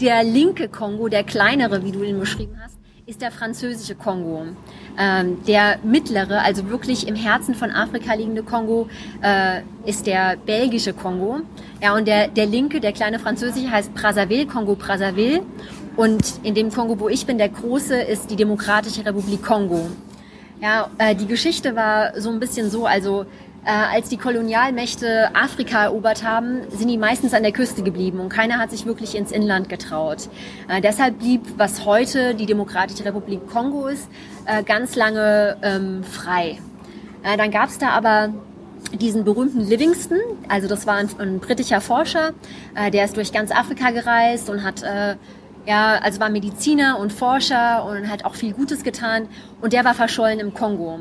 Der 0.00 0.24
linke 0.24 0.68
Kongo, 0.68 1.08
der 1.08 1.24
kleinere, 1.24 1.84
wie 1.84 1.92
du 1.92 2.02
ihn 2.02 2.18
beschrieben 2.18 2.56
hast, 2.62 2.79
ist 3.10 3.22
der 3.22 3.32
französische 3.32 3.96
Kongo. 3.96 4.44
Ähm, 4.96 5.42
der 5.44 5.80
mittlere, 5.82 6.42
also 6.42 6.70
wirklich 6.70 7.08
im 7.08 7.16
Herzen 7.16 7.56
von 7.56 7.72
Afrika 7.72 8.14
liegende 8.14 8.44
Kongo, 8.44 8.88
äh, 9.20 9.62
ist 9.84 10.06
der 10.06 10.36
belgische 10.36 10.92
Kongo. 10.92 11.40
Ja, 11.82 11.96
und 11.96 12.06
der, 12.06 12.28
der 12.28 12.46
linke, 12.46 12.78
der 12.78 12.92
kleine 12.92 13.18
französische 13.18 13.68
heißt 13.68 13.92
Brazzaville, 13.94 14.46
Kongo 14.46 14.76
Brazzaville. 14.76 15.42
Und 15.96 16.34
in 16.44 16.54
dem 16.54 16.70
Kongo, 16.70 17.00
wo 17.00 17.08
ich 17.08 17.26
bin, 17.26 17.36
der 17.36 17.48
große, 17.48 18.00
ist 18.00 18.30
die 18.30 18.36
Demokratische 18.36 19.04
Republik 19.04 19.42
Kongo. 19.42 19.88
Ja, 20.62 20.88
äh, 20.98 21.16
die 21.16 21.26
Geschichte 21.26 21.74
war 21.74 22.12
so 22.20 22.30
ein 22.30 22.38
bisschen 22.38 22.70
so, 22.70 22.86
also 22.86 23.26
als 23.68 24.08
die 24.08 24.16
Kolonialmächte 24.16 25.34
Afrika 25.34 25.84
erobert 25.84 26.24
haben, 26.24 26.62
sind 26.70 26.88
die 26.88 26.96
meistens 26.96 27.34
an 27.34 27.42
der 27.42 27.52
Küste 27.52 27.82
geblieben 27.82 28.18
und 28.20 28.30
keiner 28.30 28.58
hat 28.58 28.70
sich 28.70 28.86
wirklich 28.86 29.14
ins 29.14 29.32
Inland 29.32 29.68
getraut. 29.68 30.28
Äh, 30.68 30.80
deshalb 30.80 31.18
blieb, 31.18 31.42
was 31.56 31.84
heute 31.84 32.34
die 32.34 32.46
Demokratische 32.46 33.04
Republik 33.04 33.46
Kongo 33.48 33.86
ist, 33.86 34.08
äh, 34.46 34.62
ganz 34.62 34.96
lange 34.96 35.58
ähm, 35.62 36.02
frei. 36.04 36.58
Äh, 37.22 37.36
dann 37.36 37.50
gab 37.50 37.68
es 37.68 37.78
da 37.78 37.90
aber 37.90 38.32
diesen 38.98 39.24
berühmten 39.24 39.60
Livingston, 39.60 40.18
also 40.48 40.66
das 40.66 40.86
war 40.86 40.94
ein, 40.94 41.10
ein 41.18 41.38
britischer 41.38 41.80
Forscher, 41.80 42.32
äh, 42.74 42.90
der 42.90 43.04
ist 43.04 43.16
durch 43.16 43.30
ganz 43.30 43.50
Afrika 43.50 43.90
gereist 43.90 44.48
und 44.48 44.64
hat 44.64 44.82
äh, 44.82 45.16
ja, 45.66 45.98
also 46.02 46.20
war 46.20 46.30
Mediziner 46.30 46.98
und 46.98 47.12
Forscher 47.12 47.84
und 47.84 48.08
hat 48.08 48.24
auch 48.24 48.34
viel 48.34 48.52
Gutes 48.54 48.82
getan 48.82 49.28
und 49.60 49.72
der 49.72 49.84
war 49.84 49.94
verschollen 49.94 50.40
im 50.40 50.54
Kongo. 50.54 51.00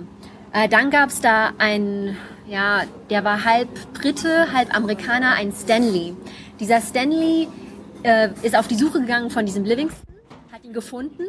Äh, 0.52 0.68
dann 0.68 0.90
gab 0.90 1.10
es 1.10 1.22
da 1.22 1.52
einen, 1.60 2.18
ja, 2.48 2.84
der 3.10 3.24
war 3.24 3.46
halb 3.46 3.70
Brite, 3.94 4.52
halb 4.52 4.76
Amerikaner, 4.76 5.34
ein 5.34 5.52
Stanley. 5.52 6.16
Dieser 6.60 6.82
Stanley 6.82 7.48
äh, 8.04 8.30
ist 8.42 8.56
auf 8.56 8.68
die 8.68 8.76
Suche 8.76 9.02
gegangen 9.02 9.30
von 9.30 9.46
diesem 9.46 9.64
Livingston, 9.64 10.16
hat 10.52 10.64
ihn 10.64 10.74
gefunden. 10.74 11.24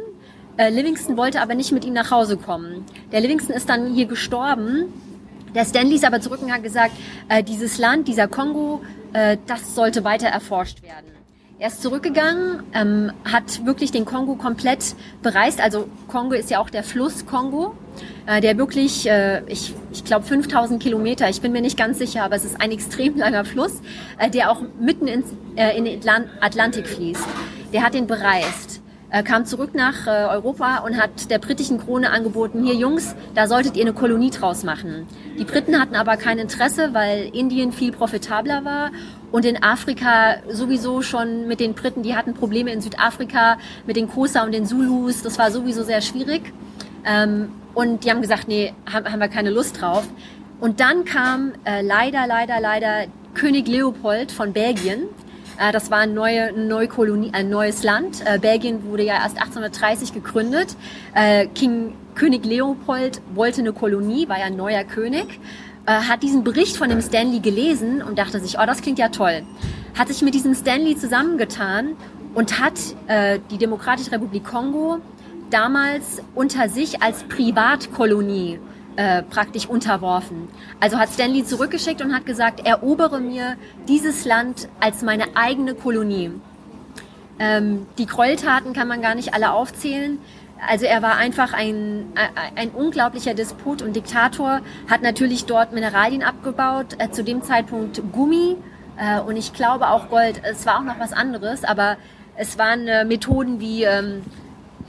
Äh, 0.57 0.71
Livingston 0.71 1.17
wollte 1.17 1.41
aber 1.43 1.55
nicht 1.55 1.71
mit 1.73 1.85
ihm 1.85 1.93
nach 1.93 2.11
Hause 2.11 2.37
kommen. 2.39 2.85
Der 3.13 3.21
Livingston 3.21 3.55
ist 3.55 3.69
dann 3.69 3.93
hier 3.93 4.07
gestorben. 4.07 4.93
Der 5.55 5.65
Stanley 5.65 5.97
ist 5.97 6.05
aber 6.05 6.21
zurück 6.21 6.41
und 6.43 6.53
hat 6.53 6.63
gesagt, 6.63 6.93
äh, 7.29 7.43
dieses 7.43 7.79
Land, 7.79 8.09
dieser 8.09 8.27
Kongo, 8.27 8.81
äh, 9.13 9.37
das 9.47 9.75
sollte 9.75 10.03
weiter 10.03 10.29
erforscht 10.29 10.83
werden. 10.83 11.20
Er 11.61 11.69
ist 11.69 11.83
zurückgegangen, 11.83 12.63
ähm, 12.73 13.13
hat 13.23 13.67
wirklich 13.67 13.93
den 13.93 14.07
Kongo 14.07 14.35
komplett 14.35 14.97
bereist. 15.23 15.61
Also 15.61 15.91
Kongo 16.09 16.35
ist 16.35 16.49
ja 16.49 16.59
auch 16.59 16.71
der 16.71 16.83
Fluss 16.83 17.27
Kongo, 17.27 17.75
äh, 18.25 18.41
der 18.41 18.57
wirklich, 18.57 19.07
äh, 19.07 19.43
ich, 19.47 19.75
ich 19.93 20.03
glaube 20.03 20.25
5000 20.25 20.83
Kilometer, 20.83 21.29
ich 21.29 21.43
bin 21.43 21.53
mir 21.53 21.61
nicht 21.61 21.77
ganz 21.77 21.99
sicher, 21.99 22.25
aber 22.25 22.37
es 22.37 22.47
ist 22.47 22.59
ein 22.59 22.71
extrem 22.71 23.15
langer 23.19 23.45
Fluss, 23.45 23.83
äh, 24.17 24.31
der 24.31 24.51
auch 24.51 24.63
mitten 24.81 25.07
ins, 25.07 25.35
äh, 25.55 25.77
in 25.77 25.85
den 25.85 26.01
Atlantik 26.41 26.89
fließt. 26.89 27.27
Der 27.75 27.83
hat 27.83 27.93
den 27.93 28.07
bereist 28.07 28.80
äh, 29.11 29.23
kam 29.23 29.45
zurück 29.45 29.75
nach 29.75 30.07
äh, 30.07 30.11
Europa 30.11 30.79
und 30.79 30.97
hat 30.97 31.31
der 31.31 31.39
britischen 31.39 31.79
Krone 31.79 32.11
angeboten, 32.11 32.65
hier 32.65 32.75
Jungs, 32.75 33.15
da 33.35 33.47
solltet 33.47 33.77
ihr 33.77 33.83
eine 33.83 33.93
Kolonie 33.93 34.31
draus 34.31 34.63
machen. 34.63 35.07
Die 35.39 35.45
Briten 35.45 35.81
hatten 35.81 35.97
aber 35.97 36.17
kein 36.17 36.39
Interesse, 36.39 36.91
weil 36.93 37.31
Indien 37.33 37.73
viel 37.73 37.93
profitabler 37.93 38.65
war 38.65 38.91
und 39.33 39.45
in 39.45 39.63
Afrika 39.63 40.37
sowieso 40.49 41.03
schon 41.03 41.47
mit 41.47 41.61
den 41.61 41.75
Briten, 41.75 42.03
die 42.03 42.15
hatten 42.15 42.35
Probleme 42.35 42.73
in 42.73 42.81
Südafrika 42.81 43.59
mit 43.87 43.97
den 43.97 44.09
Kosa 44.09 44.45
und 44.45 44.53
den 44.53 44.67
Zulus, 44.67 45.23
das 45.23 45.39
war 45.39 45.51
sowieso 45.51 45.83
sehr 45.83 46.01
schwierig. 46.01 46.53
Ähm, 47.05 47.51
und 47.75 48.05
die 48.05 48.11
haben 48.11 48.21
gesagt, 48.21 48.49
nee, 48.49 48.75
haben, 48.93 49.21
wir 49.21 49.29
keine 49.29 49.51
Lust 49.51 49.81
drauf. 49.81 50.07
Und 50.61 50.81
dann 50.81 51.05
kam 51.05 51.53
äh, 51.65 51.83
leider, 51.83 52.27
leider, 52.27 52.61
leider 52.61 53.07
König 53.35 53.69
Leopold 53.69 54.33
von 54.33 54.53
Belgien. 54.53 55.05
Äh, 55.61 55.73
das 55.73 55.91
war 55.91 55.99
eine 55.99 56.13
neue, 56.13 56.53
neue 56.53 56.89
Kolonie, 56.89 57.31
ein 57.33 57.51
neues 57.51 57.83
Land. 57.83 58.23
Äh, 58.25 58.39
Belgien 58.39 58.85
wurde 58.85 59.05
ja 59.05 59.15
erst 59.15 59.37
1830 59.37 60.15
gegründet. 60.15 60.75
Äh, 61.15 61.47
King, 61.49 61.93
König 62.15 62.45
Leopold 62.45 63.21
wollte 63.35 63.61
eine 63.61 63.73
Kolonie, 63.73 64.29
war 64.29 64.39
ja 64.39 64.47
ein 64.47 64.57
neuer 64.57 64.85
König 64.85 65.39
hat 65.87 66.23
diesen 66.23 66.45
Bericht 66.45 66.77
von 66.77 66.89
dem 66.89 67.01
Stanley 67.01 67.41
gelesen 67.41 68.01
und 68.01 68.17
dachte 68.17 68.39
sich, 68.39 68.59
oh, 68.61 68.67
das 68.67 68.81
klingt 68.81 69.01
ja 69.01 69.09
toll. 69.09 69.43
Hat 69.99 70.07
sich 70.07 70.23
mit 70.23 70.35
diesem 70.35 70.55
Stanley 70.55 70.97
zusammengetan 70.97 71.97
und 72.35 72.61
hat 72.61 72.75
die 73.51 73.59
Demokratische 73.59 74.13
Republik 74.13 74.45
Kongo 74.45 74.99
damals 75.51 76.23
unter 76.37 76.69
sich 76.69 77.03
als 77.03 77.25
Privatkolonie 77.25 78.61
äh, 79.01 79.23
praktisch 79.23 79.65
unterworfen. 79.65 80.49
Also 80.79 80.99
hat 80.99 81.09
Stanley 81.09 81.43
zurückgeschickt 81.43 82.03
und 82.03 82.15
hat 82.15 82.27
gesagt, 82.27 82.67
erobere 82.67 83.19
mir 83.19 83.57
dieses 83.89 84.27
Land 84.27 84.69
als 84.79 85.01
meine 85.01 85.25
eigene 85.37 85.75
Kolonie. 85.75 86.33
Ähm, 87.39 87.87
die 87.97 88.05
Gräueltaten 88.05 88.75
kann 88.75 88.89
man 88.89 89.01
gar 89.01 89.15
nicht 89.15 89.33
alle 89.33 89.53
aufzählen. 89.53 90.19
Also 90.69 90.85
er 90.85 91.01
war 91.01 91.17
einfach 91.17 91.55
ein, 91.55 92.13
ein 92.55 92.69
unglaublicher 92.73 93.33
Despot 93.33 93.81
und 93.81 93.97
Diktator, 93.97 94.61
hat 94.91 95.01
natürlich 95.01 95.47
dort 95.47 95.73
Mineralien 95.73 96.23
abgebaut, 96.23 96.97
äh, 96.99 97.11
zu 97.11 97.25
dem 97.25 97.43
Zeitpunkt 97.43 98.03
Gummi 98.13 98.59
äh, 98.99 99.19
und 99.19 99.39
ich 99.39 99.55
glaube 99.55 99.89
auch 99.89 100.11
Gold. 100.11 100.43
Es 100.45 100.67
war 100.67 100.77
auch 100.77 100.85
noch 100.85 101.01
was 101.01 101.15
anderes, 101.15 101.65
aber 101.65 101.97
es 102.37 102.59
waren 102.59 102.87
äh, 102.87 103.07
Methoden 103.07 103.61
wie, 103.61 103.85
ähm, 103.85 104.25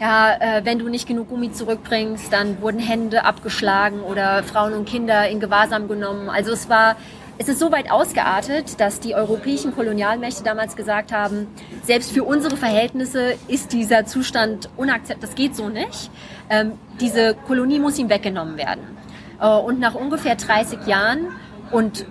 ja, 0.02 0.34
äh, 0.40 0.66
wenn 0.66 0.80
du 0.80 0.90
nicht 0.90 1.08
genug 1.08 1.30
Gummi 1.30 1.52
zurückbringst, 1.52 2.34
dann 2.34 2.60
wurden 2.60 2.80
Hände 2.80 3.24
abgeschlagen 3.24 4.00
oder 4.02 4.42
Frauen 4.42 4.74
und 4.74 4.86
Kinder 4.86 5.30
in 5.30 5.40
Gewahrsam 5.40 5.88
genommen. 5.88 6.28
Also 6.28 6.52
es 6.52 6.70
war 6.70 6.96
es 7.38 7.48
ist 7.48 7.60
so 7.60 7.72
weit 7.72 7.90
ausgeartet, 7.90 8.80
dass 8.80 9.00
die 9.00 9.16
europäischen 9.16 9.74
Kolonialmächte 9.74 10.44
damals 10.44 10.76
gesagt 10.76 11.12
haben, 11.12 11.48
selbst 11.84 12.12
für 12.12 12.24
unsere 12.24 12.58
Verhältnisse 12.58 13.34
ist 13.48 13.74
dieser 13.74 14.06
Zustand 14.06 14.70
unakzeptabel, 14.78 15.28
das 15.28 15.36
geht 15.36 15.56
so 15.56 15.70
nicht. 15.70 16.12
Ähm, 16.50 16.74
diese 17.00 17.36
Kolonie 17.48 17.80
muss 17.80 17.98
ihm 17.98 18.10
weggenommen 18.10 18.58
werden. 18.58 18.82
Äh, 19.40 19.48
und 19.48 19.80
nach 19.80 19.96
ungefähr 19.96 20.36
30 20.36 20.86
Jahren 20.86 21.28
und 21.72 22.06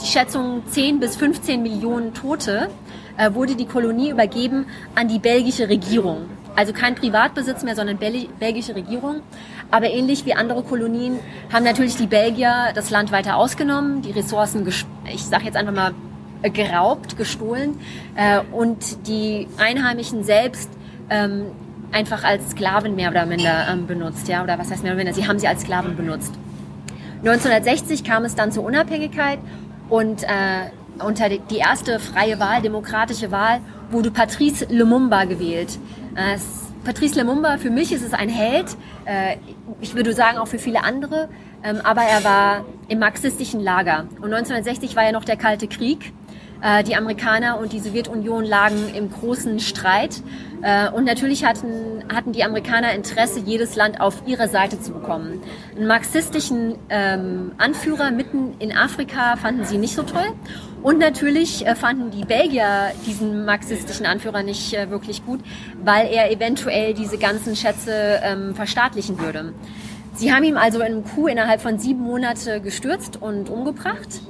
die 0.00 0.06
Schätzung 0.06 0.62
10 0.66 1.00
bis 1.00 1.16
15 1.16 1.62
Millionen 1.62 2.14
Tote 2.14 2.68
äh, 3.16 3.32
wurde 3.34 3.56
die 3.56 3.66
Kolonie 3.66 4.10
übergeben 4.10 4.66
an 4.94 5.08
die 5.08 5.18
belgische 5.18 5.68
Regierung. 5.68 6.28
Also 6.54 6.72
kein 6.72 6.94
Privatbesitz 6.94 7.62
mehr, 7.62 7.74
sondern 7.74 7.98
belgische 7.98 8.74
Regierung. 8.74 9.22
Aber 9.70 9.86
ähnlich 9.90 10.26
wie 10.26 10.34
andere 10.34 10.62
Kolonien 10.62 11.18
haben 11.52 11.64
natürlich 11.64 11.96
die 11.96 12.06
Belgier 12.06 12.72
das 12.74 12.90
Land 12.90 13.10
weiter 13.10 13.36
ausgenommen, 13.36 14.02
die 14.02 14.10
Ressourcen, 14.10 14.66
ich 15.06 15.24
sage 15.24 15.44
jetzt 15.44 15.56
einfach 15.56 15.72
mal, 15.72 15.94
äh, 16.42 16.50
geraubt, 16.50 17.16
gestohlen 17.16 17.78
äh, 18.16 18.40
und 18.52 19.06
die 19.06 19.48
Einheimischen 19.58 20.24
selbst 20.24 20.68
ähm, 21.08 21.46
einfach 21.92 22.24
als 22.24 22.50
Sklaven 22.50 22.96
mehr 22.96 23.10
oder 23.10 23.26
minder 23.26 23.68
ähm, 23.70 23.86
benutzt, 23.86 24.28
ja, 24.28 24.42
oder 24.42 24.58
was 24.58 24.70
heißt 24.70 24.82
mehr 24.82 24.92
oder 24.92 24.98
minder, 24.98 25.14
sie 25.14 25.28
haben 25.28 25.38
sie 25.38 25.46
als 25.46 25.62
Sklaven 25.62 25.96
benutzt. 25.96 26.32
1960 27.24 28.02
kam 28.02 28.24
es 28.24 28.34
dann 28.34 28.50
zur 28.50 28.64
Unabhängigkeit 28.64 29.38
und 29.88 30.24
äh, 30.24 30.26
unter 30.98 31.28
die 31.28 31.58
erste 31.58 32.00
freie 32.00 32.40
Wahl, 32.40 32.60
demokratische 32.60 33.30
Wahl, 33.30 33.60
wurde 33.90 34.10
Patrice 34.10 34.66
Lumumba 34.68 35.24
gewählt. 35.24 35.78
Äh, 36.14 36.38
Patrice 36.84 37.20
Lumumba, 37.20 37.58
für 37.58 37.70
mich 37.70 37.92
ist 37.92 38.02
es 38.02 38.12
ein 38.12 38.28
Held. 38.28 38.76
Äh, 39.04 39.36
ich 39.80 39.94
würde 39.94 40.12
sagen 40.12 40.38
auch 40.38 40.48
für 40.48 40.58
viele 40.58 40.82
andere. 40.82 41.28
Ähm, 41.62 41.80
aber 41.82 42.02
er 42.02 42.24
war 42.24 42.64
im 42.88 42.98
marxistischen 42.98 43.60
Lager. 43.60 44.08
Und 44.16 44.32
1960 44.34 44.96
war 44.96 45.04
ja 45.04 45.12
noch 45.12 45.24
der 45.24 45.36
Kalte 45.36 45.68
Krieg. 45.68 46.12
Äh, 46.62 46.84
die 46.84 46.94
Amerikaner 46.94 47.58
und 47.58 47.72
die 47.72 47.80
Sowjetunion 47.80 48.44
lagen 48.44 48.94
im 48.94 49.10
großen 49.10 49.58
Streit. 49.58 50.22
Äh, 50.62 50.88
und 50.90 51.04
natürlich 51.04 51.44
hatten, 51.44 52.04
hatten 52.12 52.30
die 52.30 52.44
Amerikaner 52.44 52.92
Interesse, 52.92 53.40
jedes 53.40 53.74
Land 53.74 54.00
auf 54.00 54.22
ihre 54.26 54.48
Seite 54.48 54.80
zu 54.80 54.92
bekommen. 54.92 55.42
Einen 55.74 55.88
marxistischen 55.88 56.76
ähm, 56.88 57.50
Anführer 57.58 58.12
mitten 58.12 58.54
in 58.60 58.70
Afrika 58.70 59.34
fanden 59.34 59.64
sie 59.64 59.76
nicht 59.76 59.96
so 59.96 60.04
toll. 60.04 60.34
Und 60.84 61.00
natürlich 61.00 61.66
äh, 61.66 61.74
fanden 61.74 62.12
die 62.12 62.24
Belgier 62.24 62.92
diesen 63.06 63.44
marxistischen 63.44 64.06
Anführer 64.06 64.44
nicht 64.44 64.72
wirklich 64.88 65.26
gut, 65.26 65.40
weil 65.82 66.06
er 66.12 66.30
eventuell 66.30 66.94
diese 66.94 67.18
ganzen 67.18 67.56
Schätze 67.56 68.20
ähm, 68.22 68.54
verstaatlichen 68.54 69.18
würde. 69.18 69.52
Sie 70.14 70.32
haben 70.32 70.44
ihn 70.44 70.56
also 70.56 70.78
in 70.78 70.86
einem 70.86 71.04
Coup 71.04 71.26
innerhalb 71.26 71.60
von 71.60 71.78
sieben 71.78 72.02
Monate 72.02 72.60
gestürzt 72.60 73.20
und 73.20 73.48
umgebracht. 73.48 74.20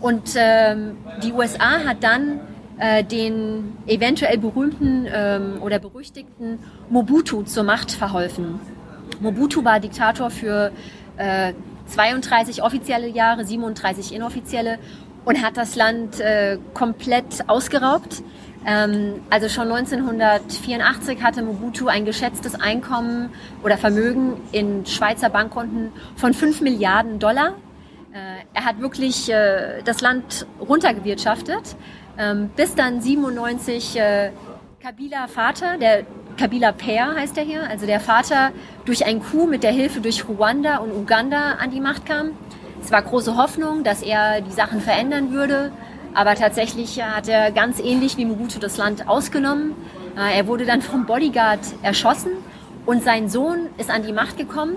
Und 0.00 0.34
ähm, 0.36 0.96
die 1.22 1.32
USA 1.32 1.84
hat 1.84 2.02
dann 2.02 2.40
äh, 2.78 3.02
den 3.02 3.76
eventuell 3.86 4.38
berühmten 4.38 5.06
ähm, 5.12 5.58
oder 5.60 5.78
berüchtigten 5.78 6.60
Mobutu 6.88 7.42
zur 7.42 7.64
Macht 7.64 7.90
verholfen. 7.90 8.60
Mobutu 9.20 9.64
war 9.64 9.80
Diktator 9.80 10.30
für 10.30 10.70
äh, 11.16 11.52
32 11.86 12.62
offizielle 12.62 13.08
Jahre, 13.08 13.44
37 13.44 14.14
inoffizielle 14.14 14.78
und 15.24 15.42
hat 15.42 15.56
das 15.56 15.74
Land 15.74 16.20
äh, 16.20 16.58
komplett 16.74 17.48
ausgeraubt. 17.48 18.22
Ähm, 18.64 19.20
also 19.30 19.48
schon 19.48 19.72
1984 19.72 21.22
hatte 21.22 21.42
Mobutu 21.42 21.88
ein 21.88 22.04
geschätztes 22.04 22.54
Einkommen 22.54 23.30
oder 23.64 23.76
Vermögen 23.76 24.34
in 24.52 24.86
Schweizer 24.86 25.30
Bankkonten 25.30 25.92
von 26.16 26.34
5 26.34 26.60
Milliarden 26.60 27.18
Dollar. 27.18 27.54
Äh, 28.12 28.44
er 28.54 28.64
hat 28.64 28.80
wirklich 28.80 29.30
äh, 29.30 29.82
das 29.84 30.00
Land 30.00 30.46
runtergewirtschaftet, 30.60 31.76
ähm, 32.18 32.50
bis 32.56 32.74
dann 32.74 33.02
97 33.02 33.96
äh, 33.96 34.30
Kabila 34.82 35.26
Vater, 35.28 35.76
der 35.76 36.04
Kabila 36.38 36.72
Peer 36.72 37.14
heißt 37.14 37.36
er 37.36 37.44
hier, 37.44 37.68
also 37.68 37.84
der 37.84 38.00
Vater 38.00 38.52
durch 38.86 39.04
ein 39.04 39.20
Coup 39.20 39.48
mit 39.48 39.62
der 39.62 39.72
Hilfe 39.72 40.00
durch 40.00 40.26
Ruanda 40.26 40.78
und 40.78 40.92
Uganda 40.92 41.56
an 41.60 41.70
die 41.70 41.80
Macht 41.80 42.06
kam. 42.06 42.30
Es 42.82 42.90
war 42.90 43.02
große 43.02 43.36
Hoffnung, 43.36 43.84
dass 43.84 44.02
er 44.02 44.40
die 44.40 44.52
Sachen 44.52 44.80
verändern 44.80 45.32
würde, 45.32 45.72
aber 46.14 46.34
tatsächlich 46.36 47.02
hat 47.02 47.28
er 47.28 47.50
ganz 47.50 47.80
ähnlich 47.80 48.16
wie 48.16 48.24
Mobutu 48.24 48.60
das 48.60 48.76
Land 48.76 49.08
ausgenommen. 49.08 49.74
Er 50.14 50.46
wurde 50.46 50.64
dann 50.64 50.80
vom 50.80 51.06
Bodyguard 51.06 51.58
erschossen 51.82 52.30
und 52.86 53.02
sein 53.02 53.28
Sohn 53.28 53.66
ist 53.78 53.90
an 53.90 54.04
die 54.04 54.12
Macht 54.12 54.38
gekommen, 54.38 54.76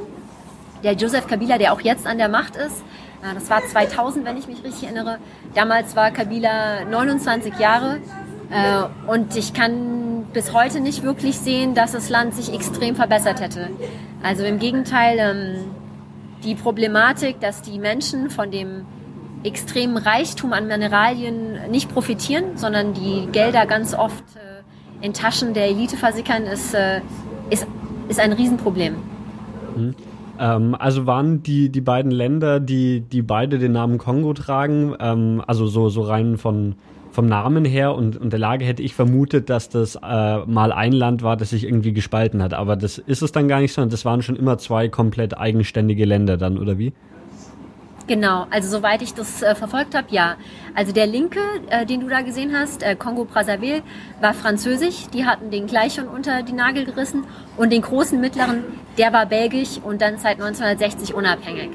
der 0.83 0.93
Joseph 0.93 1.27
Kabila, 1.27 1.59
der 1.59 1.73
auch 1.73 1.81
jetzt 1.81 2.07
an 2.07 2.17
der 2.17 2.27
Macht 2.27 2.55
ist. 2.55 2.83
Das 3.21 3.49
war 3.49 3.61
2000, 3.63 4.25
wenn 4.25 4.37
ich 4.37 4.47
mich 4.47 4.63
richtig 4.63 4.83
erinnere. 4.83 5.19
Damals 5.53 5.95
war 5.95 6.11
Kabila 6.11 6.85
29 6.85 7.59
Jahre 7.59 7.99
äh, 8.49 9.09
und 9.09 9.35
ich 9.35 9.53
kann 9.53 10.25
bis 10.33 10.53
heute 10.53 10.79
nicht 10.79 11.03
wirklich 11.03 11.37
sehen, 11.37 11.75
dass 11.75 11.91
das 11.91 12.09
Land 12.09 12.33
sich 12.33 12.53
extrem 12.53 12.95
verbessert 12.95 13.41
hätte. 13.41 13.69
Also 14.23 14.43
im 14.43 14.59
Gegenteil, 14.59 15.17
ähm, 15.19 15.71
die 16.43 16.55
Problematik, 16.55 17.39
dass 17.39 17.61
die 17.61 17.77
Menschen 17.77 18.29
von 18.29 18.49
dem 18.49 18.85
extremen 19.43 19.97
Reichtum 19.97 20.53
an 20.53 20.67
Mineralien 20.67 21.69
nicht 21.69 21.91
profitieren, 21.91 22.57
sondern 22.57 22.93
die 22.93 23.27
Gelder 23.31 23.65
ganz 23.65 23.93
oft 23.93 24.23
äh, 24.35 25.05
in 25.05 25.13
Taschen 25.13 25.53
der 25.53 25.67
Elite 25.67 25.97
versickern, 25.97 26.43
ist, 26.43 26.73
äh, 26.73 27.01
ist, 27.49 27.67
ist 28.07 28.19
ein 28.19 28.33
Riesenproblem. 28.33 28.95
Hm. 29.75 29.95
Ähm, 30.41 30.75
also 30.77 31.05
waren 31.05 31.43
die, 31.43 31.69
die 31.69 31.81
beiden 31.81 32.11
Länder, 32.11 32.59
die, 32.59 33.01
die 33.01 33.21
beide 33.21 33.59
den 33.59 33.73
Namen 33.73 33.99
Kongo 33.99 34.33
tragen, 34.33 34.95
ähm, 34.99 35.43
also 35.45 35.67
so, 35.67 35.89
so 35.89 36.01
rein 36.01 36.37
von, 36.37 36.73
vom 37.11 37.27
Namen 37.27 37.63
her 37.63 37.93
und, 37.93 38.17
und 38.17 38.33
der 38.33 38.39
Lage 38.39 38.65
hätte 38.65 38.81
ich 38.81 38.95
vermutet, 38.95 39.51
dass 39.51 39.69
das 39.69 39.95
äh, 39.97 40.37
mal 40.47 40.71
ein 40.71 40.93
Land 40.93 41.21
war, 41.21 41.37
das 41.37 41.51
sich 41.51 41.63
irgendwie 41.63 41.93
gespalten 41.93 42.41
hat. 42.41 42.55
Aber 42.55 42.75
das 42.75 42.97
ist 42.97 43.21
es 43.21 43.31
dann 43.31 43.47
gar 43.47 43.61
nicht, 43.61 43.71
sondern 43.71 43.91
das 43.91 44.03
waren 44.03 44.23
schon 44.23 44.35
immer 44.35 44.57
zwei 44.57 44.87
komplett 44.87 45.37
eigenständige 45.37 46.05
Länder 46.05 46.37
dann, 46.37 46.57
oder 46.57 46.79
wie? 46.79 46.91
Genau, 48.07 48.47
also 48.49 48.77
soweit 48.77 49.01
ich 49.01 49.13
das 49.13 49.41
äh, 49.41 49.55
verfolgt 49.55 49.95
habe, 49.95 50.07
ja. 50.11 50.35
Also 50.75 50.91
der 50.91 51.07
linke, 51.07 51.39
äh, 51.69 51.85
den 51.85 52.01
du 52.01 52.07
da 52.07 52.21
gesehen 52.21 52.51
hast, 52.55 52.83
äh, 52.83 52.95
Kongo-Brazzaville, 52.95 53.83
war 54.19 54.33
französisch. 54.33 55.07
Die 55.13 55.25
hatten 55.25 55.51
den 55.51 55.67
gleich 55.67 55.93
schon 55.95 56.07
unter 56.07 56.43
die 56.43 56.53
Nagel 56.53 56.85
gerissen. 56.85 57.25
Und 57.57 57.71
den 57.71 57.81
großen 57.81 58.19
mittleren, 58.19 58.63
der 58.97 59.13
war 59.13 59.25
belgisch 59.25 59.79
und 59.83 60.01
dann 60.01 60.17
seit 60.17 60.41
1960 60.41 61.13
unabhängig. 61.13 61.69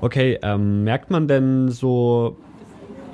Okay, 0.00 0.38
ähm, 0.42 0.84
merkt 0.84 1.10
man 1.10 1.26
denn 1.26 1.70
so 1.70 2.36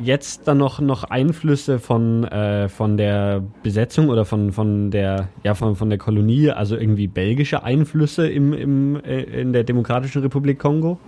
jetzt 0.01 0.49
dann 0.49 0.59
noch, 0.59 0.81
noch 0.81 1.05
Einflüsse 1.05 1.79
von, 1.79 2.25
äh, 2.25 2.69
von 2.69 2.97
der 2.97 3.43
Besetzung 3.63 4.09
oder 4.09 4.25
von, 4.25 4.53
von, 4.53 4.91
der, 4.91 5.29
ja, 5.45 5.55
von, 5.55 5.77
von 5.77 5.89
der 5.89 5.99
Kolonie, 5.99 6.51
also 6.51 6.77
irgendwie 6.77 7.07
belgische 7.07 7.63
Einflüsse 7.63 8.29
im, 8.29 8.53
im, 8.53 8.97
äh, 9.05 9.23
in 9.23 9.53
der 9.53 9.65
Demokratischen 9.65 10.23
Republik 10.23 10.59
Kongo? 10.59 10.99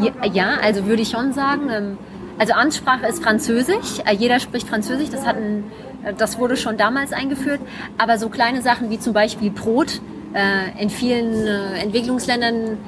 Ja, 0.00 0.12
ja 0.32 0.56
also 0.62 0.86
würde 0.86 1.02
ich 1.02 1.08
schon 1.08 1.32
sagen. 1.32 1.68
Ähm, 1.70 1.98
also 2.38 2.52
Amtssprache 2.52 3.06
ist 3.06 3.22
Französisch. 3.22 4.00
Äh, 4.04 4.14
jeder 4.16 4.40
spricht 4.40 4.68
Französisch. 4.68 5.10
Das, 5.10 5.26
hatten, 5.26 5.64
äh, 6.02 6.14
das 6.14 6.38
wurde 6.38 6.56
schon 6.56 6.76
damals 6.76 7.12
eingeführt. 7.12 7.60
Aber 7.98 8.18
so 8.18 8.28
kleine 8.28 8.62
Sachen 8.62 8.90
wie 8.90 8.98
zum 8.98 9.12
Beispiel 9.12 9.50
Brot. 9.50 10.00
Äh, 10.34 10.82
in 10.82 10.90
vielen 10.90 11.46
Entwicklungsländern 11.46 12.78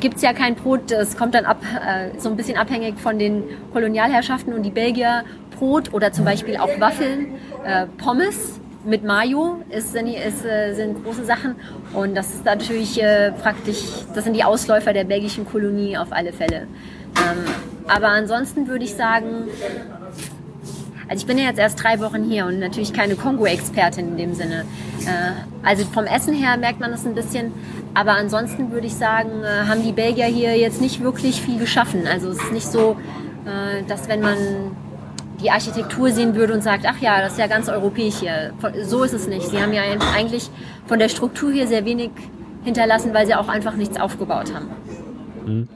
gibt 0.00 0.16
es 0.16 0.22
ja 0.22 0.32
kein 0.32 0.54
Brot. 0.54 0.90
Es 0.90 1.16
kommt 1.16 1.34
dann 1.34 1.44
ab, 1.44 1.62
äh, 1.62 2.18
so 2.18 2.28
ein 2.28 2.36
bisschen 2.36 2.56
abhängig 2.56 2.98
von 2.98 3.18
den 3.18 3.44
Kolonialherrschaften 3.72 4.52
und 4.52 4.62
die 4.62 4.70
Belgier 4.70 5.24
Brot 5.58 5.92
oder 5.92 6.12
zum 6.12 6.24
Beispiel 6.24 6.56
auch 6.56 6.80
Waffeln, 6.80 7.34
äh, 7.64 7.86
Pommes 7.98 8.60
mit 8.84 9.04
Mayo 9.04 9.62
ist, 9.70 9.94
ist, 9.94 10.44
äh, 10.44 10.74
sind 10.74 11.04
große 11.04 11.24
Sachen 11.24 11.54
und 11.92 12.16
das 12.16 12.34
ist 12.34 12.44
natürlich 12.44 13.00
äh, 13.00 13.30
praktisch, 13.32 13.78
das 14.14 14.24
sind 14.24 14.34
die 14.34 14.42
Ausläufer 14.42 14.92
der 14.92 15.04
belgischen 15.04 15.46
Kolonie 15.46 15.96
auf 15.96 16.08
alle 16.10 16.32
Fälle. 16.32 16.66
Ähm, 17.16 17.44
aber 17.86 18.08
ansonsten 18.08 18.66
würde 18.66 18.84
ich 18.84 18.94
sagen, 18.94 19.48
also 21.08 21.20
ich 21.20 21.26
bin 21.26 21.38
ja 21.38 21.44
jetzt 21.44 21.58
erst 21.58 21.82
drei 21.82 22.00
Wochen 22.00 22.24
hier 22.24 22.46
und 22.46 22.58
natürlich 22.58 22.92
keine 22.92 23.16
Kongo-Expertin 23.16 24.08
in 24.08 24.16
dem 24.16 24.34
Sinne. 24.34 24.64
Äh, 25.06 25.66
also 25.66 25.84
vom 25.84 26.06
Essen 26.06 26.34
her 26.34 26.56
merkt 26.56 26.80
man 26.80 26.90
das 26.90 27.04
ein 27.04 27.14
bisschen, 27.14 27.52
aber 27.94 28.12
ansonsten 28.12 28.70
würde 28.70 28.86
ich 28.86 28.94
sagen, 28.94 29.42
äh, 29.42 29.68
haben 29.68 29.82
die 29.82 29.92
Belgier 29.92 30.26
hier 30.26 30.56
jetzt 30.56 30.80
nicht 30.80 31.02
wirklich 31.02 31.40
viel 31.42 31.58
geschaffen. 31.58 32.06
Also 32.06 32.30
es 32.30 32.38
ist 32.38 32.52
nicht 32.52 32.66
so, 32.66 32.96
äh, 33.44 33.82
dass 33.86 34.08
wenn 34.08 34.20
man 34.20 34.36
die 35.42 35.50
Architektur 35.50 36.10
sehen 36.10 36.34
würde 36.34 36.54
und 36.54 36.62
sagt, 36.62 36.84
ach 36.86 37.00
ja, 37.00 37.20
das 37.20 37.32
ist 37.32 37.38
ja 37.38 37.48
ganz 37.48 37.68
europäisch 37.68 38.16
hier. 38.20 38.52
So 38.84 39.02
ist 39.02 39.12
es 39.12 39.28
nicht. 39.28 39.42
Sie 39.42 39.60
haben 39.60 39.72
ja 39.72 39.82
eigentlich 40.16 40.48
von 40.86 40.98
der 40.98 41.08
Struktur 41.08 41.52
hier 41.52 41.66
sehr 41.66 41.84
wenig 41.84 42.10
hinterlassen, 42.64 43.12
weil 43.12 43.26
sie 43.26 43.34
auch 43.34 43.48
einfach 43.48 43.74
nichts 43.74 43.98
aufgebaut 43.98 44.52
haben. 44.54 44.68
Mhm. 45.46 45.68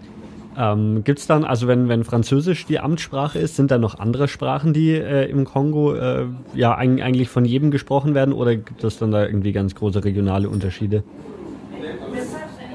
Ähm, 0.58 1.04
Gibt 1.04 1.18
es 1.18 1.26
dann, 1.26 1.44
also 1.44 1.68
wenn, 1.68 1.88
wenn 1.88 2.04
Französisch 2.04 2.64
die 2.64 2.78
Amtssprache 2.78 3.38
ist, 3.38 3.56
sind 3.56 3.70
da 3.70 3.76
noch 3.76 3.98
andere 3.98 4.26
Sprachen, 4.26 4.72
die 4.72 4.92
äh, 4.92 5.28
im 5.28 5.44
Kongo 5.44 5.94
äh, 5.94 6.26
ja 6.54 6.74
eigentlich 6.74 7.28
von 7.28 7.44
jedem 7.44 7.70
gesprochen 7.70 8.14
werden 8.14 8.32
oder 8.32 8.56
gibt 8.56 8.82
es 8.82 8.98
dann 8.98 9.10
da 9.10 9.26
irgendwie 9.26 9.52
ganz 9.52 9.74
große 9.74 10.02
regionale 10.04 10.48
Unterschiede? 10.48 11.02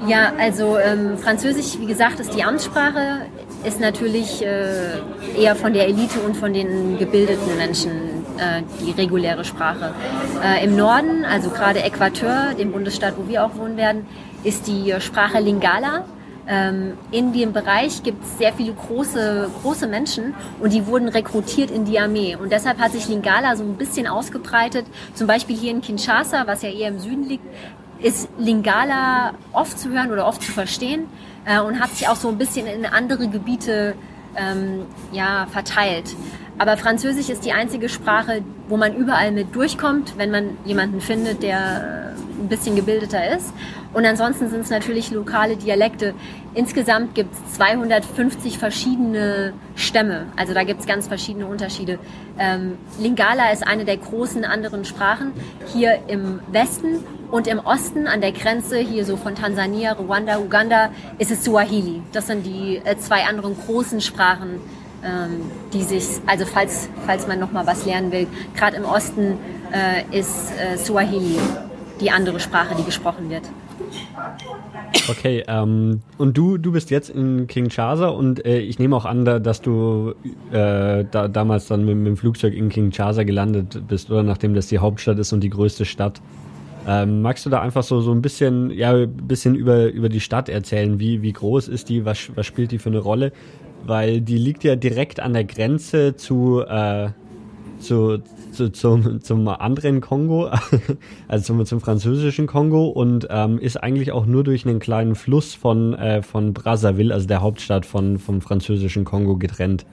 Ja, 0.06 0.32
also 0.36 0.78
ähm, 0.78 1.16
Französisch, 1.16 1.78
wie 1.78 1.86
gesagt, 1.86 2.18
ist 2.18 2.34
die 2.34 2.42
Amtssprache, 2.42 3.26
ist 3.64 3.78
natürlich 3.78 4.44
äh, 4.44 4.98
eher 5.38 5.54
von 5.54 5.72
der 5.72 5.86
Elite 5.86 6.18
und 6.20 6.36
von 6.36 6.52
den 6.52 6.98
gebildeten 6.98 7.56
Menschen 7.56 7.92
äh, 8.36 8.62
die 8.80 8.90
reguläre 8.90 9.44
Sprache. 9.44 9.94
Äh, 10.44 10.64
Im 10.64 10.74
Norden, 10.76 11.24
also 11.24 11.50
gerade 11.50 11.84
Äquateur, 11.84 12.54
dem 12.58 12.72
Bundesstaat, 12.72 13.14
wo 13.16 13.28
wir 13.28 13.44
auch 13.44 13.54
wohnen 13.56 13.76
werden, 13.76 14.06
ist 14.42 14.66
die 14.66 14.92
Sprache 14.98 15.38
Lingala. 15.38 16.04
Ähm, 16.48 16.94
in 17.12 17.32
dem 17.32 17.52
Bereich 17.52 18.02
gibt 18.02 18.24
es 18.24 18.38
sehr 18.38 18.52
viele 18.52 18.72
große, 18.72 19.48
große 19.62 19.86
Menschen 19.86 20.34
und 20.60 20.72
die 20.72 20.86
wurden 20.88 21.08
rekrutiert 21.08 21.70
in 21.70 21.84
die 21.84 22.00
Armee. 22.00 22.34
Und 22.34 22.50
deshalb 22.50 22.78
hat 22.80 22.90
sich 22.90 23.06
Lingala 23.06 23.54
so 23.54 23.62
ein 23.62 23.76
bisschen 23.76 24.08
ausgebreitet. 24.08 24.84
Zum 25.14 25.28
Beispiel 25.28 25.56
hier 25.56 25.70
in 25.70 25.80
Kinshasa, 25.80 26.44
was 26.48 26.62
ja 26.62 26.70
eher 26.70 26.88
im 26.88 26.98
Süden 26.98 27.28
liegt, 27.28 27.44
ist 28.02 28.28
Lingala 28.38 29.34
oft 29.52 29.78
zu 29.78 29.90
hören 29.90 30.10
oder 30.10 30.26
oft 30.26 30.42
zu 30.42 30.52
verstehen 30.52 31.06
äh, 31.44 31.60
und 31.60 31.80
hat 31.80 31.90
sich 31.90 32.08
auch 32.08 32.16
so 32.16 32.28
ein 32.28 32.38
bisschen 32.38 32.66
in 32.66 32.84
andere 32.86 33.28
Gebiete 33.28 33.94
ähm, 34.36 34.86
ja, 35.12 35.46
verteilt. 35.50 36.14
Aber 36.58 36.76
Französisch 36.76 37.28
ist 37.28 37.44
die 37.44 37.52
einzige 37.52 37.88
Sprache, 37.88 38.42
wo 38.68 38.76
man 38.76 38.94
überall 38.94 39.32
mit 39.32 39.54
durchkommt, 39.54 40.16
wenn 40.16 40.30
man 40.30 40.56
jemanden 40.64 41.00
findet, 41.00 41.42
der 41.42 42.14
ein 42.40 42.48
bisschen 42.48 42.76
gebildeter 42.76 43.36
ist. 43.36 43.52
Und 43.92 44.06
ansonsten 44.06 44.48
sind 44.48 44.60
es 44.60 44.70
natürlich 44.70 45.10
lokale 45.10 45.56
Dialekte. 45.56 46.14
Insgesamt 46.54 47.14
gibt 47.14 47.34
es 47.34 47.54
250 47.56 48.58
verschiedene 48.58 49.52
Stämme. 49.74 50.26
Also 50.36 50.54
da 50.54 50.64
gibt 50.64 50.80
es 50.80 50.86
ganz 50.86 51.08
verschiedene 51.08 51.46
Unterschiede. 51.46 51.98
Ähm, 52.38 52.78
Lingala 52.98 53.52
ist 53.52 53.66
eine 53.66 53.84
der 53.84 53.98
großen 53.98 54.44
anderen 54.44 54.84
Sprachen 54.84 55.32
hier 55.72 55.98
im 56.08 56.40
Westen 56.50 57.04
und 57.30 57.46
im 57.46 57.58
Osten 57.60 58.06
an 58.06 58.20
der 58.20 58.32
Grenze, 58.32 58.78
hier 58.78 59.04
so 59.04 59.16
von 59.16 59.34
Tansania, 59.34 59.92
Ruanda, 59.92 60.38
Uganda, 60.38 60.90
ist 61.18 61.30
es 61.30 61.44
Swahili. 61.44 62.02
Das 62.12 62.26
sind 62.26 62.44
die 62.44 62.80
äh, 62.84 62.96
zwei 62.98 63.24
anderen 63.24 63.56
großen 63.56 64.00
Sprachen, 64.00 64.60
ähm, 65.04 65.50
die 65.72 65.82
sich, 65.82 66.04
also 66.26 66.44
falls, 66.44 66.88
falls 67.06 67.26
man 67.26 67.38
nochmal 67.38 67.66
was 67.66 67.86
lernen 67.86 68.12
will, 68.12 68.26
gerade 68.54 68.76
im 68.76 68.84
Osten 68.84 69.38
äh, 69.72 70.18
ist 70.18 70.52
äh, 70.58 70.76
Swahili 70.76 71.38
die 72.00 72.10
andere 72.10 72.40
Sprache, 72.40 72.74
die 72.74 72.84
gesprochen 72.84 73.30
wird. 73.30 73.44
Okay, 75.08 75.42
ähm, 75.48 76.00
und 76.18 76.36
du, 76.36 76.58
du 76.58 76.72
bist 76.72 76.90
jetzt 76.90 77.10
in 77.10 77.46
Kinshasa 77.46 78.08
und 78.08 78.44
äh, 78.44 78.58
ich 78.58 78.78
nehme 78.78 78.94
auch 78.94 79.04
an, 79.04 79.24
dass 79.24 79.60
du 79.60 80.14
äh, 80.52 81.04
da, 81.10 81.28
damals 81.28 81.66
dann 81.66 81.84
mit, 81.84 81.96
mit, 81.96 82.06
dem 82.06 82.16
Flugzeug 82.16 82.54
in 82.54 82.68
Kinshasa 82.68 83.24
gelandet 83.24 83.82
bist, 83.88 84.10
oder 84.10 84.22
nachdem 84.22 84.54
das 84.54 84.68
die 84.68 84.78
Hauptstadt 84.78 85.18
ist 85.18 85.32
und 85.32 85.40
die 85.40 85.50
größte 85.50 85.84
Stadt. 85.84 86.20
Ähm, 86.86 87.22
magst 87.22 87.46
du 87.46 87.50
da 87.50 87.60
einfach 87.60 87.82
so, 87.82 88.00
so 88.00 88.12
ein 88.12 88.22
bisschen, 88.22 88.70
ja, 88.70 89.06
bisschen 89.06 89.54
über, 89.54 89.86
über 89.86 90.08
die 90.08 90.20
Stadt 90.20 90.48
erzählen? 90.48 90.98
Wie, 90.98 91.22
wie 91.22 91.32
groß 91.32 91.68
ist 91.68 91.88
die? 91.88 92.04
Was, 92.04 92.30
was 92.34 92.46
spielt 92.46 92.72
die 92.72 92.78
für 92.78 92.90
eine 92.90 92.98
Rolle? 92.98 93.32
Weil 93.84 94.20
die 94.20 94.38
liegt 94.38 94.64
ja 94.64 94.76
direkt 94.76 95.20
an 95.20 95.32
der 95.32 95.44
Grenze 95.44 96.16
zu, 96.16 96.62
äh, 96.66 97.10
zu, 97.78 98.18
zu, 98.52 98.70
zum, 98.70 99.20
zum 99.20 99.48
anderen 99.48 100.00
Kongo, 100.00 100.50
also 101.28 101.44
zum, 101.44 101.66
zum 101.66 101.80
französischen 101.80 102.46
Kongo 102.46 102.86
und 102.86 103.26
ähm, 103.30 103.58
ist 103.58 103.76
eigentlich 103.76 104.12
auch 104.12 104.26
nur 104.26 104.44
durch 104.44 104.66
einen 104.66 104.78
kleinen 104.78 105.14
Fluss 105.14 105.54
von, 105.54 105.94
äh, 105.94 106.22
von 106.22 106.52
Brazzaville, 106.52 107.12
also 107.12 107.26
der 107.26 107.40
Hauptstadt 107.40 107.86
von, 107.86 108.18
vom 108.18 108.40
französischen 108.40 109.04
Kongo, 109.04 109.36
getrennt. 109.36 109.84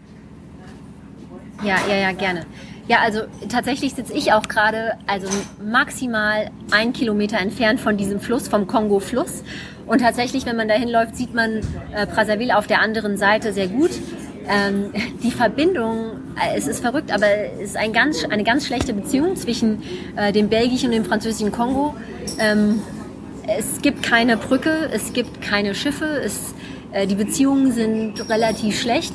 Ja, 1.63 1.76
ja, 1.89 1.95
ja, 1.95 2.12
gerne. 2.12 2.45
Ja, 2.88 3.02
also 3.02 3.22
tatsächlich 3.50 3.93
sitze 3.93 4.13
ich 4.13 4.34
auch 4.34 4.48
gerade 4.48 4.93
also 5.06 5.28
maximal 5.63 6.50
ein 6.72 6.91
Kilometer 6.91 7.38
entfernt 7.38 7.80
von 7.80 7.98
diesem 7.98 8.19
Fluss, 8.19 8.48
vom 8.48 8.65
Kongo-Fluss. 8.65 9.43
Und 9.86 10.02
tatsächlich, 10.02 10.45
wenn 10.48 10.56
man 10.56 10.67
da 10.67 10.74
hinläuft, 10.74 11.15
sieht 11.15 11.34
man 11.36 11.58
äh, 11.93 12.08
Brazzaville 12.08 12.58
auf 12.58 12.65
der 12.65 12.82
anderen 12.82 13.17
Seite 13.17 13.54
sehr 13.54 13.67
gut. 13.67 13.91
Ähm, 14.47 14.91
die 15.23 15.32
Verbindung, 15.32 16.12
äh, 16.36 16.58
es 16.58 16.67
ist 16.67 16.82
verrückt, 16.82 17.12
aber 17.12 17.28
es 17.62 17.71
ist 17.71 17.78
ein 17.78 17.93
ganz, 17.93 18.23
eine 18.25 18.43
ganz 18.43 18.65
schlechte 18.65 18.93
Beziehung 18.93 19.36
zwischen 19.36 19.84
äh, 20.15 20.32
dem 20.32 20.49
belgischen 20.49 20.89
und 20.89 20.95
dem 20.95 21.06
französischen 21.06 21.52
Kongo. 21.52 21.95
Ähm, 22.39 22.82
es 23.47 23.82
gibt 23.82 24.04
keine 24.04 24.38
Brücke, 24.38 24.89
es 24.91 25.13
gibt 25.13 25.41
keine 25.41 25.75
Schiffe, 25.75 26.06
es, 26.23 26.54
äh, 26.91 27.08
die 27.08 27.15
Beziehungen 27.15 27.71
sind 27.71 28.30
relativ 28.30 28.80
schlecht. 28.80 29.13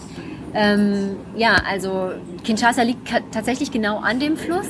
Ähm, 0.56 1.16
ja, 1.36 1.56
also 1.68 2.12
Kinshasa 2.44 2.82
liegt 2.82 3.08
tatsächlich 3.32 3.72
genau 3.72 3.98
an 3.98 4.20
dem 4.20 4.36
Fluss. 4.36 4.66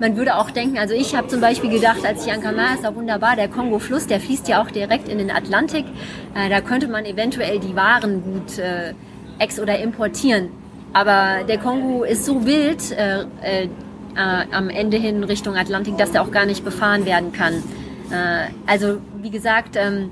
Man 0.00 0.16
würde 0.16 0.36
auch 0.36 0.50
denken, 0.50 0.78
also 0.78 0.94
ich 0.94 1.14
habe 1.14 1.28
zum 1.28 1.40
Beispiel 1.40 1.70
gedacht, 1.70 2.04
als 2.04 2.26
ich 2.26 2.32
ankam, 2.32 2.56
ist 2.74 2.84
doch 2.84 2.94
wunderbar, 2.94 3.36
der 3.36 3.48
Kongo-Fluss, 3.48 4.06
der 4.06 4.20
fließt 4.20 4.48
ja 4.48 4.62
auch 4.62 4.70
direkt 4.70 5.08
in 5.08 5.18
den 5.18 5.30
Atlantik. 5.30 5.84
Äh, 6.34 6.48
da 6.48 6.60
könnte 6.60 6.88
man 6.88 7.04
eventuell 7.04 7.60
die 7.60 7.76
Waren 7.76 8.22
gut 8.22 8.58
äh, 8.58 8.94
ex- 9.38 9.60
oder 9.60 9.78
importieren. 9.78 10.48
Aber 10.92 11.44
der 11.44 11.58
Kongo 11.58 12.02
ist 12.02 12.24
so 12.24 12.46
wild 12.46 12.92
äh, 12.92 13.24
äh, 13.42 13.68
am 14.14 14.68
Ende 14.70 14.96
hin 14.96 15.22
Richtung 15.22 15.56
Atlantik, 15.56 15.96
dass 15.98 16.12
der 16.12 16.22
auch 16.22 16.30
gar 16.30 16.46
nicht 16.46 16.64
befahren 16.64 17.04
werden 17.04 17.32
kann. 17.32 17.62
Äh, 18.10 18.50
also 18.66 18.98
wie 19.20 19.30
gesagt, 19.30 19.76
ähm, 19.76 20.10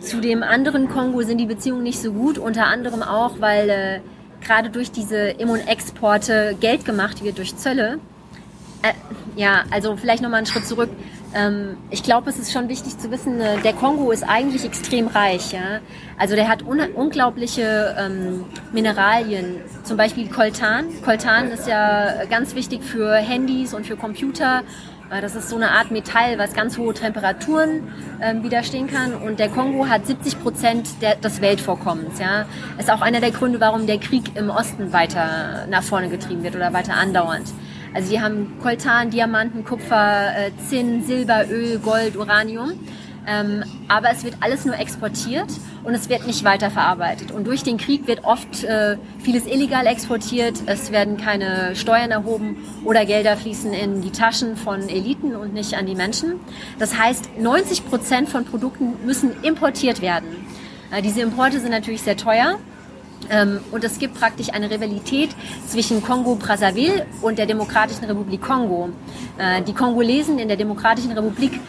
zu 0.00 0.20
dem 0.20 0.42
anderen 0.42 0.88
Kongo 0.88 1.22
sind 1.22 1.38
die 1.38 1.46
Beziehungen 1.46 1.82
nicht 1.82 2.00
so 2.00 2.12
gut, 2.12 2.38
unter 2.38 2.66
anderem 2.66 3.02
auch, 3.02 3.40
weil 3.40 3.70
äh, 3.70 4.00
gerade 4.44 4.70
durch 4.70 4.90
diese 4.90 5.16
Immunexporte 5.16 6.56
Geld 6.60 6.84
gemacht 6.84 7.24
wird 7.24 7.38
durch 7.38 7.56
Zölle. 7.56 7.98
Äh, 8.82 8.92
ja, 9.36 9.62
also 9.70 9.96
vielleicht 9.96 10.22
nochmal 10.22 10.38
einen 10.38 10.46
Schritt 10.46 10.66
zurück. 10.66 10.90
Ähm, 11.34 11.76
ich 11.90 12.02
glaube, 12.02 12.30
es 12.30 12.38
ist 12.38 12.52
schon 12.52 12.68
wichtig 12.68 12.98
zu 12.98 13.10
wissen, 13.10 13.40
äh, 13.40 13.58
der 13.58 13.72
Kongo 13.72 14.10
ist 14.10 14.22
eigentlich 14.22 14.64
extrem 14.64 15.06
reich. 15.06 15.52
Ja? 15.52 15.80
Also 16.18 16.34
der 16.34 16.48
hat 16.48 16.62
un 16.62 16.80
unglaubliche 16.94 17.96
ähm, 17.98 18.44
Mineralien, 18.72 19.56
zum 19.84 19.96
Beispiel 19.96 20.28
Coltan. 20.28 20.86
Coltan 21.04 21.48
ist 21.50 21.66
ja 21.66 22.24
ganz 22.26 22.54
wichtig 22.54 22.82
für 22.82 23.14
Handys 23.16 23.72
und 23.72 23.86
für 23.86 23.96
Computer. 23.96 24.62
Äh, 25.10 25.22
das 25.22 25.34
ist 25.34 25.48
so 25.48 25.56
eine 25.56 25.70
Art 25.70 25.90
Metall, 25.90 26.38
was 26.38 26.52
ganz 26.52 26.76
hohe 26.76 26.92
Temperaturen 26.92 27.88
ähm, 28.20 28.42
widerstehen 28.42 28.86
kann. 28.88 29.14
Und 29.14 29.38
der 29.38 29.48
Kongo 29.48 29.88
hat 29.88 30.06
70 30.06 30.40
Prozent 30.42 30.88
des 31.24 31.40
Weltvorkommens. 31.40 32.18
Ja, 32.18 32.46
ist 32.78 32.90
auch 32.90 33.00
einer 33.00 33.20
der 33.20 33.30
Gründe, 33.30 33.58
warum 33.60 33.86
der 33.86 33.98
Krieg 33.98 34.36
im 34.36 34.50
Osten 34.50 34.92
weiter 34.92 35.66
nach 35.70 35.82
vorne 35.82 36.08
getrieben 36.08 36.42
wird 36.42 36.56
oder 36.56 36.72
weiter 36.72 36.94
andauernd. 36.94 37.48
Also 37.94 38.10
die 38.10 38.20
haben 38.20 38.58
Koltan, 38.62 39.10
Diamanten, 39.10 39.64
Kupfer, 39.64 40.36
äh, 40.36 40.50
Zinn, 40.68 41.04
Silber, 41.04 41.44
Öl, 41.50 41.78
Gold, 41.78 42.16
Uranium. 42.16 42.72
Ähm, 43.26 43.62
aber 43.86 44.10
es 44.10 44.24
wird 44.24 44.34
alles 44.40 44.64
nur 44.64 44.76
exportiert 44.76 45.48
und 45.84 45.94
es 45.94 46.08
wird 46.08 46.26
nicht 46.26 46.42
weiterverarbeitet. 46.42 47.30
Und 47.30 47.46
durch 47.46 47.62
den 47.62 47.76
Krieg 47.76 48.08
wird 48.08 48.24
oft 48.24 48.64
äh, 48.64 48.96
vieles 49.20 49.46
illegal 49.46 49.86
exportiert. 49.86 50.60
Es 50.66 50.90
werden 50.90 51.18
keine 51.18 51.76
Steuern 51.76 52.10
erhoben 52.10 52.56
oder 52.84 53.04
Gelder 53.04 53.36
fließen 53.36 53.72
in 53.72 54.02
die 54.02 54.10
Taschen 54.10 54.56
von 54.56 54.88
Eliten 54.88 55.36
und 55.36 55.54
nicht 55.54 55.74
an 55.74 55.86
die 55.86 55.94
Menschen. 55.94 56.40
Das 56.80 56.98
heißt, 56.98 57.38
90 57.38 57.86
Prozent 57.86 58.28
von 58.28 58.44
Produkten 58.44 58.94
müssen 59.06 59.30
importiert 59.42 60.02
werden. 60.02 60.44
Äh, 60.90 61.02
diese 61.02 61.20
Importe 61.20 61.60
sind 61.60 61.70
natürlich 61.70 62.02
sehr 62.02 62.16
teuer 62.16 62.58
und 63.70 63.84
es 63.84 63.98
gibt 63.98 64.18
praktisch 64.18 64.50
eine 64.50 64.70
Rivalität 64.70 65.30
zwischen 65.66 66.02
Kongo-Brazzaville 66.02 67.06
und 67.22 67.38
der 67.38 67.46
Demokratischen 67.46 68.04
Republik 68.04 68.42
Kongo. 68.42 68.90
Äh, 69.38 69.62
die 69.62 69.72
Kongolesen 69.72 70.38
in 70.38 70.48
der 70.48 70.56
Demokratischen 70.56 71.12
Republik 71.12 71.60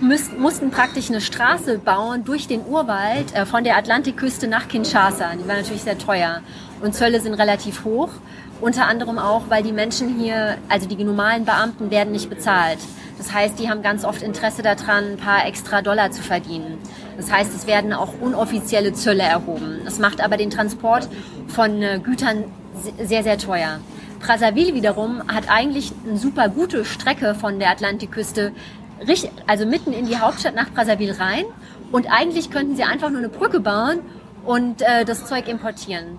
mussten 0.00 0.70
praktisch 0.70 1.08
eine 1.08 1.20
Straße 1.20 1.78
bauen 1.78 2.24
durch 2.24 2.46
den 2.46 2.66
Urwald 2.66 3.34
äh, 3.34 3.46
von 3.46 3.64
der 3.64 3.76
Atlantikküste 3.76 4.46
nach 4.48 4.68
Kinshasa. 4.68 5.32
Die 5.34 5.48
war 5.48 5.56
natürlich 5.56 5.82
sehr 5.82 5.98
teuer 5.98 6.40
und 6.82 6.94
Zölle 6.94 7.20
sind 7.20 7.34
relativ 7.34 7.84
hoch. 7.84 8.10
Unter 8.60 8.86
anderem 8.86 9.18
auch, 9.18 9.42
weil 9.48 9.62
die 9.62 9.72
Menschen 9.72 10.18
hier, 10.18 10.56
also 10.68 10.86
die 10.86 11.02
normalen 11.02 11.44
Beamten, 11.44 11.90
werden 11.90 12.12
nicht 12.12 12.30
bezahlt. 12.30 12.78
Das 13.18 13.32
heißt, 13.32 13.58
die 13.58 13.68
haben 13.68 13.82
ganz 13.82 14.04
oft 14.04 14.22
Interesse 14.22 14.62
daran, 14.62 15.12
ein 15.12 15.16
paar 15.16 15.46
extra 15.46 15.82
Dollar 15.82 16.10
zu 16.10 16.22
verdienen. 16.22 16.78
Das 17.16 17.30
heißt, 17.30 17.54
es 17.54 17.66
werden 17.66 17.92
auch 17.92 18.14
unoffizielle 18.20 18.92
Zölle 18.92 19.22
erhoben. 19.22 19.80
Das 19.84 19.98
macht 19.98 20.20
aber 20.20 20.36
den 20.36 20.50
Transport 20.50 21.08
von 21.48 21.82
äh, 21.82 22.00
Gütern 22.02 22.44
sehr, 23.02 23.22
sehr 23.22 23.38
teuer. 23.38 23.80
Brazzaville 24.20 24.74
wiederum 24.74 25.22
hat 25.28 25.44
eigentlich 25.48 25.92
eine 26.06 26.16
super 26.16 26.48
gute 26.48 26.84
Strecke 26.84 27.34
von 27.34 27.58
der 27.58 27.70
Atlantikküste, 27.70 28.52
also 29.46 29.66
mitten 29.66 29.92
in 29.92 30.06
die 30.06 30.16
Hauptstadt 30.16 30.54
nach 30.54 30.70
Brazzaville 30.70 31.18
rein. 31.18 31.44
Und 31.92 32.06
eigentlich 32.10 32.50
könnten 32.50 32.74
sie 32.74 32.84
einfach 32.84 33.10
nur 33.10 33.18
eine 33.18 33.28
Brücke 33.28 33.60
bauen 33.60 34.00
und 34.44 34.82
äh, 34.82 35.04
das 35.04 35.26
Zeug 35.26 35.48
importieren. 35.48 36.18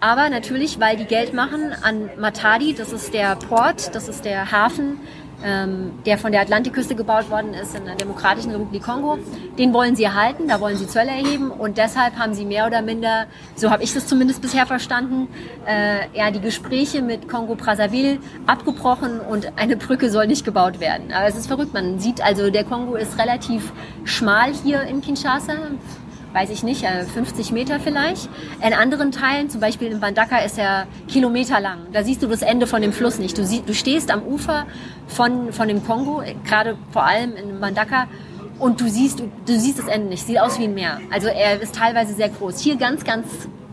Aber 0.00 0.28
natürlich, 0.28 0.80
weil 0.80 0.96
die 0.96 1.04
Geld 1.04 1.32
machen 1.32 1.72
an 1.82 2.10
Matadi, 2.18 2.74
das 2.74 2.92
ist 2.92 3.14
der 3.14 3.36
Port, 3.36 3.94
das 3.94 4.08
ist 4.08 4.24
der 4.24 4.50
Hafen, 4.50 5.00
ähm, 5.44 5.92
der 6.06 6.18
von 6.18 6.32
der 6.32 6.40
Atlantikküste 6.40 6.94
gebaut 6.94 7.30
worden 7.30 7.54
ist 7.54 7.74
in 7.76 7.84
der 7.84 7.94
Demokratischen 7.94 8.50
Republik 8.50 8.82
Kongo. 8.82 9.18
Den 9.58 9.72
wollen 9.72 9.94
sie 9.94 10.04
erhalten, 10.04 10.48
da 10.48 10.60
wollen 10.60 10.76
sie 10.76 10.86
Zölle 10.86 11.10
erheben 11.10 11.50
und 11.50 11.76
deshalb 11.78 12.16
haben 12.16 12.34
sie 12.34 12.44
mehr 12.44 12.66
oder 12.66 12.82
minder, 12.82 13.26
so 13.54 13.70
habe 13.70 13.82
ich 13.82 13.92
das 13.92 14.06
zumindest 14.06 14.40
bisher 14.40 14.66
verstanden, 14.66 15.28
äh, 15.66 16.08
ja, 16.16 16.30
die 16.30 16.40
Gespräche 16.40 17.02
mit 17.02 17.28
Kongo-Brazzaville 17.28 18.18
abgebrochen 18.46 19.20
und 19.20 19.52
eine 19.56 19.76
Brücke 19.76 20.10
soll 20.10 20.26
nicht 20.26 20.44
gebaut 20.44 20.80
werden. 20.80 21.12
Aber 21.12 21.26
es 21.26 21.36
ist 21.36 21.46
verrückt, 21.46 21.74
man 21.74 21.98
sieht 21.98 22.22
also, 22.22 22.50
der 22.50 22.64
Kongo 22.64 22.94
ist 22.94 23.18
relativ 23.18 23.72
schmal 24.04 24.52
hier 24.52 24.82
in 24.82 25.00
Kinshasa, 25.00 25.54
weiß 26.34 26.50
ich 26.50 26.64
nicht, 26.64 26.84
50 26.84 27.50
äh, 27.50 27.54
Meter 27.54 27.80
vielleicht. 27.80 28.28
In 28.60 28.74
anderen 28.74 29.12
Teilen, 29.12 29.48
zum 29.48 29.60
Beispiel 29.60 29.90
in 29.90 30.00
Bandaka, 30.00 30.38
ist 30.38 30.58
er 30.58 30.86
kilometerlang. 31.08 31.86
Da 31.92 32.02
siehst 32.02 32.22
du 32.22 32.26
das 32.26 32.42
Ende 32.42 32.66
von 32.66 32.82
dem 32.82 32.92
Fluss 32.92 33.18
nicht. 33.18 33.38
Du, 33.38 33.46
sie, 33.46 33.62
du 33.62 33.72
stehst 33.72 34.10
am 34.10 34.22
Ufer 34.22 34.66
von, 35.06 35.52
von 35.52 35.68
dem 35.68 35.84
Kongo, 35.86 36.22
gerade 36.44 36.76
vor 36.90 37.04
allem 37.04 37.36
in 37.36 37.60
Bandaka, 37.60 38.08
und 38.58 38.80
du 38.80 38.88
siehst, 38.88 39.20
du, 39.20 39.30
du 39.46 39.58
siehst 39.58 39.78
das 39.78 39.86
Ende 39.86 40.08
nicht. 40.08 40.26
Sieht 40.26 40.40
aus 40.40 40.58
wie 40.58 40.64
ein 40.64 40.74
Meer. 40.74 41.00
Also 41.10 41.28
er 41.28 41.60
ist 41.60 41.74
teilweise 41.74 42.14
sehr 42.14 42.28
groß. 42.28 42.60
Hier 42.60 42.76
ganz, 42.76 43.04
ganz 43.04 43.26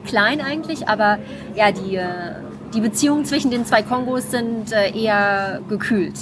klein 0.05 0.39
eigentlich, 0.39 0.87
aber 0.87 1.17
ja, 1.55 1.71
die, 1.71 1.95
äh, 1.95 2.35
die 2.73 2.81
Beziehungen 2.81 3.25
zwischen 3.25 3.51
den 3.51 3.65
zwei 3.65 3.81
Kongos 3.81 4.31
sind 4.31 4.71
äh, 4.71 4.91
eher 4.91 5.61
gekühlt. 5.67 6.15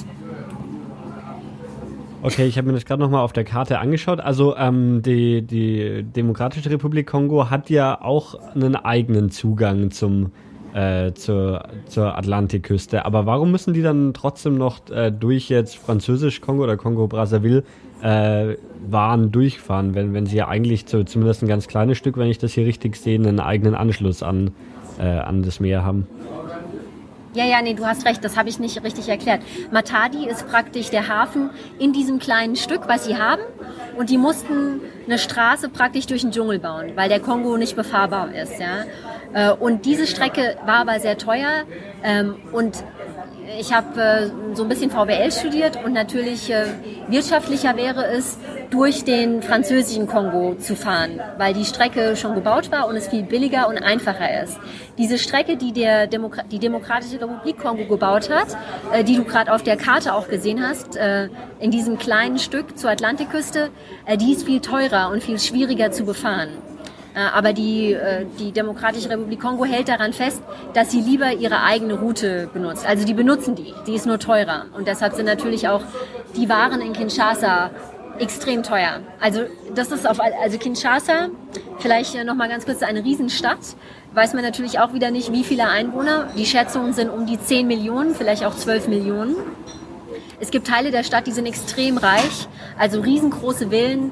Okay, 2.22 2.46
ich 2.48 2.58
habe 2.58 2.68
mir 2.68 2.74
das 2.74 2.84
gerade 2.84 3.02
nochmal 3.02 3.24
auf 3.24 3.32
der 3.32 3.46
Karte 3.46 3.80
angeschaut. 3.80 4.20
Also 4.20 4.56
ähm, 4.58 5.02
die, 5.02 5.42
die 5.42 6.04
Demokratische 6.04 6.70
Republik 6.70 7.08
Kongo 7.08 7.50
hat 7.50 7.70
ja 7.70 8.02
auch 8.02 8.36
einen 8.56 8.76
eigenen 8.76 9.30
Zugang 9.32 9.90
zum, 9.92 10.34
äh, 10.74 11.14
zur, 11.14 11.64
zur 11.86 12.18
Atlantikküste. 12.18 13.06
Aber 13.06 13.26
warum 13.26 13.52
müssen 13.52 13.74
die 13.74 13.82
dann 13.82 14.14
trotzdem 14.14 14.58
noch 14.58 14.90
äh, 14.90 15.12
durch 15.12 15.48
jetzt 15.48 15.78
Französisch-Kongo 15.78 16.64
oder 16.64 16.76
Kongo-Brazzaville 16.76 17.64
äh, 18.02 18.56
Waren 18.90 19.32
durchfahren, 19.32 19.96
wenn, 19.96 20.14
wenn 20.14 20.26
sie 20.26 20.38
ja 20.38 20.50
eigentlich 20.50 20.88
zu, 20.88 21.06
zumindest 21.06 21.42
ein 21.44 21.48
ganz 21.48 21.68
kleines 21.70 21.98
Stück, 21.98 22.18
wenn 22.18 22.30
ich 22.30 22.38
das 22.38 22.52
hier 22.52 22.66
richtig 22.66 22.98
sehe, 22.98 23.18
einen 23.18 23.40
eigenen 23.40 23.76
Anschluss 23.76 24.24
an, 24.24 24.52
äh, 25.00 25.04
an 25.04 25.42
das 25.42 25.62
Meer 25.62 25.86
haben? 25.86 26.06
Ja, 27.40 27.46
ja, 27.46 27.62
nee, 27.62 27.74
du 27.74 27.86
hast 27.86 28.06
recht, 28.06 28.22
das 28.26 28.36
habe 28.36 28.50
ich 28.50 28.60
nicht 28.60 28.84
richtig 28.84 29.08
erklärt. 29.08 29.42
Matadi 29.72 30.28
ist 30.28 30.46
praktisch 30.50 30.90
der 30.90 31.08
Hafen 31.08 31.52
in 31.80 31.94
diesem 31.94 32.20
kleinen 32.20 32.58
Stück, 32.58 32.90
was 32.90 33.06
sie 33.06 33.18
haben. 33.18 33.42
Und 33.98 34.10
die 34.10 34.18
mussten 34.18 34.82
eine 35.06 35.18
Straße 35.18 35.70
praktisch 35.70 36.06
durch 36.06 36.24
den 36.24 36.32
Dschungel 36.32 36.60
bauen, 36.60 36.92
weil 36.96 37.08
der 37.08 37.22
Kongo 37.22 37.56
nicht 37.56 37.78
befahrbar 37.78 38.36
ist. 38.36 38.60
Ja? 38.60 38.84
Äh, 39.32 39.54
und 39.54 39.86
diese 39.86 40.06
Strecke 40.06 40.58
war 40.66 40.80
aber 40.80 41.00
sehr 41.00 41.18
teuer. 41.18 41.64
Ähm, 42.04 42.36
und 42.52 42.84
ich 43.58 43.74
habe 43.74 44.02
äh, 44.02 44.56
so 44.56 44.64
ein 44.64 44.70
bisschen 44.70 44.92
VWL 44.92 45.32
studiert 45.32 45.84
und 45.84 45.94
natürlich 45.94 46.52
äh, 46.52 46.66
wirtschaftlicher 47.08 47.76
wäre 47.76 48.06
es, 48.06 48.38
durch 48.70 49.04
den 49.04 49.42
französischen 49.42 50.06
Kongo 50.06 50.54
zu 50.56 50.76
fahren, 50.76 51.20
weil 51.38 51.56
die 51.56 51.66
Strecke 51.66 52.16
schon 52.16 52.36
gebaut 52.36 52.72
war 52.72 52.88
und 52.88 52.96
es 52.96 53.08
viel 53.08 53.24
billiger 53.24 53.68
und 53.68 53.80
einfacher 53.80 54.44
ist. 54.44 54.60
Diese 54.98 55.18
Strecke, 55.18 55.58
die 55.58 55.72
der 55.72 56.06
Demokra 56.06 56.44
die 56.44 56.60
Demokratische 56.60 57.20
Republik 57.20 57.58
Kongo 57.58 57.86
gebaut 57.86 58.30
hat, 58.30 58.56
äh, 58.94 59.04
die 59.04 59.16
du 59.16 59.24
gerade 59.24 59.52
auf 59.52 59.64
der 59.64 59.78
Karte 59.78 60.14
auch 60.14 60.28
gesehen 60.28 60.62
hast, 60.62 60.96
äh, 60.98 61.30
in 61.60 61.72
diesem 61.72 61.98
kleinen 61.98 62.38
Stück 62.38 62.78
zur 62.78 62.92
Atlantikküste, 62.92 63.72
äh, 64.06 64.18
die 64.18 64.34
ist 64.34 64.46
viel 64.46 64.60
teurer 64.60 65.10
und 65.10 65.24
viel 65.24 65.40
schwieriger 65.40 65.92
zu 65.92 66.04
befahren. 66.04 66.50
Äh, 67.20 67.36
aber 67.36 67.54
die, 67.54 67.94
äh, 67.94 68.26
die 68.40 68.52
Demokratische 68.52 69.10
Republik 69.10 69.42
Kongo 69.42 69.66
hält 69.66 69.90
daran 69.90 70.14
fest, 70.14 70.42
dass 70.74 70.92
sie 70.92 71.02
lieber 71.02 71.34
ihre 71.34 71.64
eigene 71.64 71.96
Route 71.96 72.50
benutzt. 72.54 72.86
Also 72.86 73.06
die 73.06 73.14
benutzen 73.14 73.56
die, 73.56 73.74
die 73.88 73.96
ist 73.96 74.06
nur 74.06 74.20
teurer. 74.20 74.66
Und 74.76 74.88
deshalb 74.88 75.16
sind 75.16 75.26
natürlich 75.26 75.68
auch 75.68 75.82
die 76.36 76.48
Waren 76.48 76.82
in 76.82 76.94
Kinshasa 76.94 77.72
extrem 78.20 78.64
teuer. 78.64 79.00
Also 79.20 79.42
das 79.76 79.92
ist 79.92 80.08
auf 80.08 80.20
also 80.20 80.58
Kinshasa, 80.58 81.30
vielleicht 81.80 82.22
noch 82.26 82.36
mal 82.36 82.50
ganz 82.50 82.66
kurz 82.66 82.84
eine 82.84 83.04
Riesenstadt, 83.04 83.60
weiß 84.14 84.34
man 84.34 84.44
natürlich 84.44 84.80
auch 84.80 84.94
wieder 84.94 85.10
nicht, 85.12 85.32
wie 85.32 85.44
viele 85.44 85.68
Einwohner. 85.68 86.30
Die 86.38 86.46
Schätzungen 86.46 86.94
sind 86.94 87.10
um 87.10 87.26
die 87.26 87.40
10 87.40 87.68
Millionen, 87.68 88.16
vielleicht 88.16 88.44
auch 88.44 88.56
12 88.56 88.88
Millionen. 88.88 89.36
Es 90.42 90.52
gibt 90.52 90.68
Teile 90.68 90.92
der 90.92 91.04
Stadt, 91.04 91.28
die 91.28 91.32
sind 91.32 91.46
extrem 91.46 91.98
reich, 91.98 92.48
also 92.78 93.00
riesengroße 93.02 93.70
Villen, 93.70 94.12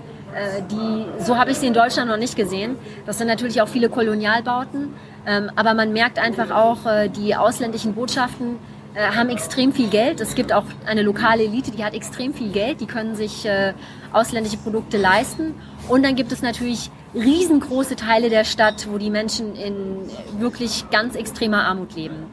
die 0.71 1.23
so 1.23 1.37
habe 1.37 1.51
ich 1.51 1.57
sie 1.57 1.67
in 1.67 1.73
Deutschland 1.73 2.09
noch 2.09 2.17
nicht 2.17 2.35
gesehen. 2.35 2.75
Das 3.05 3.17
sind 3.17 3.27
natürlich 3.27 3.61
auch 3.61 3.67
viele 3.67 3.89
Kolonialbauten, 3.89 4.93
ähm, 5.25 5.51
aber 5.55 5.73
man 5.73 5.93
merkt 5.93 6.19
einfach 6.19 6.51
auch 6.51 6.85
äh, 6.85 7.09
die 7.09 7.35
ausländischen 7.35 7.93
Botschaften 7.93 8.57
äh, 8.97 9.15
haben 9.15 9.29
extrem 9.29 9.73
viel 9.73 9.89
Geld. 9.89 10.21
Es 10.21 10.33
gibt 10.33 10.51
auch 10.51 10.63
eine 10.85 11.03
lokale 11.03 11.43
Elite, 11.43 11.71
die 11.71 11.83
hat 11.83 11.93
extrem 11.93 12.33
viel 12.33 12.51
Geld, 12.51 12.81
die 12.81 12.87
können 12.87 13.15
sich 13.15 13.45
äh, 13.45 13.73
ausländische 14.11 14.57
Produkte 14.57 14.97
leisten. 14.97 15.53
Und 15.87 16.03
dann 16.03 16.15
gibt 16.15 16.31
es 16.31 16.41
natürlich 16.41 16.89
riesengroße 17.13 17.95
Teile 17.95 18.29
der 18.29 18.43
Stadt, 18.43 18.87
wo 18.89 18.97
die 18.97 19.09
Menschen 19.09 19.55
in 19.55 20.09
wirklich 20.39 20.89
ganz 20.89 21.15
extremer 21.15 21.65
Armut 21.65 21.95
leben. 21.95 22.25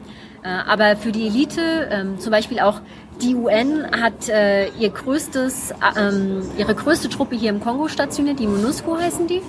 Äh, 0.43 0.47
aber 0.47 0.95
für 0.95 1.11
die 1.11 1.27
Elite, 1.27 1.87
ähm, 1.91 2.19
zum 2.19 2.31
Beispiel 2.31 2.59
auch 2.59 2.81
die 3.21 3.35
UN 3.35 3.89
hat 3.91 4.29
äh, 4.29 4.67
ihr 4.69 4.89
größtes, 4.89 5.73
ähm, 5.97 6.43
ihre 6.57 6.75
größte 6.75 7.09
Truppe 7.09 7.35
hier 7.35 7.49
im 7.49 7.59
Kongo 7.59 7.87
stationiert, 7.87 8.39
die 8.39 8.47
MONUSCO 8.47 8.97
heißen 8.97 9.27
die. 9.27 9.41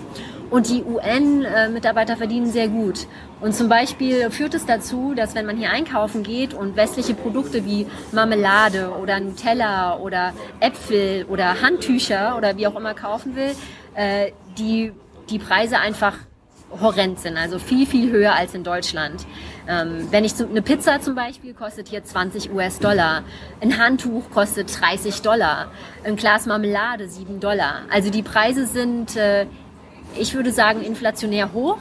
Und 0.48 0.68
die 0.68 0.84
UN-Mitarbeiter 0.84 2.16
verdienen 2.16 2.52
sehr 2.52 2.68
gut. 2.68 3.08
Und 3.40 3.52
zum 3.54 3.68
Beispiel 3.68 4.30
führt 4.30 4.54
es 4.54 4.64
dazu, 4.64 5.12
dass 5.12 5.34
wenn 5.34 5.44
man 5.44 5.56
hier 5.56 5.70
einkaufen 5.70 6.22
geht 6.22 6.54
und 6.54 6.76
westliche 6.76 7.14
Produkte 7.14 7.64
wie 7.64 7.86
Marmelade 8.12 8.90
oder 8.90 9.18
Nutella 9.18 9.96
oder 9.96 10.32
Äpfel 10.60 11.24
oder 11.28 11.60
Handtücher 11.60 12.36
oder 12.36 12.56
wie 12.56 12.68
auch 12.68 12.76
immer 12.76 12.94
kaufen 12.94 13.34
will, 13.34 13.56
äh, 13.94 14.30
die, 14.56 14.92
die 15.28 15.40
Preise 15.40 15.78
einfach 15.78 16.14
horrend 16.80 17.18
sind, 17.20 17.36
also 17.36 17.58
viel, 17.58 17.86
viel 17.86 18.10
höher 18.10 18.34
als 18.34 18.54
in 18.54 18.62
Deutschland. 18.62 19.26
Ähm, 19.68 20.08
wenn 20.10 20.24
ich 20.24 20.34
zum, 20.34 20.50
eine 20.50 20.62
Pizza 20.62 21.00
zum 21.00 21.14
Beispiel 21.14 21.52
kostet 21.52 21.88
hier 21.88 22.04
20 22.04 22.52
US-Dollar, 22.52 23.24
ein 23.60 23.78
Handtuch 23.78 24.30
kostet 24.30 24.80
30 24.80 25.22
Dollar, 25.22 25.70
ein 26.04 26.16
Glas 26.16 26.46
Marmelade 26.46 27.08
7 27.08 27.40
Dollar. 27.40 27.82
Also 27.90 28.10
die 28.10 28.22
Preise 28.22 28.66
sind, 28.66 29.16
äh, 29.16 29.46
ich 30.14 30.34
würde 30.34 30.52
sagen, 30.52 30.82
inflationär 30.82 31.52
hoch. 31.52 31.78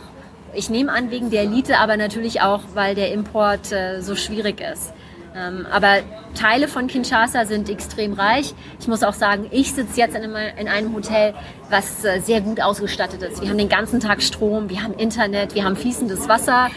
Ich 0.53 0.69
nehme 0.69 0.91
an 0.91 1.11
wegen 1.11 1.29
der 1.29 1.43
Elite, 1.43 1.77
aber 1.77 1.97
natürlich 1.97 2.41
auch, 2.41 2.61
weil 2.73 2.95
der 2.95 3.11
Import 3.11 3.71
äh, 3.71 4.01
so 4.01 4.15
schwierig 4.15 4.61
ist. 4.61 4.93
Ähm, 5.35 5.67
aber 5.69 5.97
Teile 6.33 6.69
von 6.69 6.87
Kinshasa 6.87 7.45
sind 7.45 7.69
extrem 7.69 8.13
reich. 8.13 8.53
Ich 8.79 8.87
muss 8.87 9.03
auch 9.03 9.13
sagen, 9.13 9.47
ich 9.51 9.73
sitze 9.73 9.99
jetzt 9.99 10.15
in 10.15 10.23
einem, 10.23 10.57
in 10.57 10.67
einem 10.69 10.95
Hotel, 10.95 11.33
was 11.69 12.05
äh, 12.05 12.21
sehr 12.21 12.39
gut 12.39 12.61
ausgestattet 12.61 13.21
ist. 13.21 13.41
Wir 13.41 13.49
haben 13.49 13.57
den 13.57 13.69
ganzen 13.69 13.99
Tag 13.99 14.23
Strom, 14.23 14.69
wir 14.69 14.81
haben 14.81 14.93
Internet, 14.93 15.53
wir 15.53 15.65
haben 15.65 15.75
fließendes 15.75 16.29
Wasser. 16.29 16.69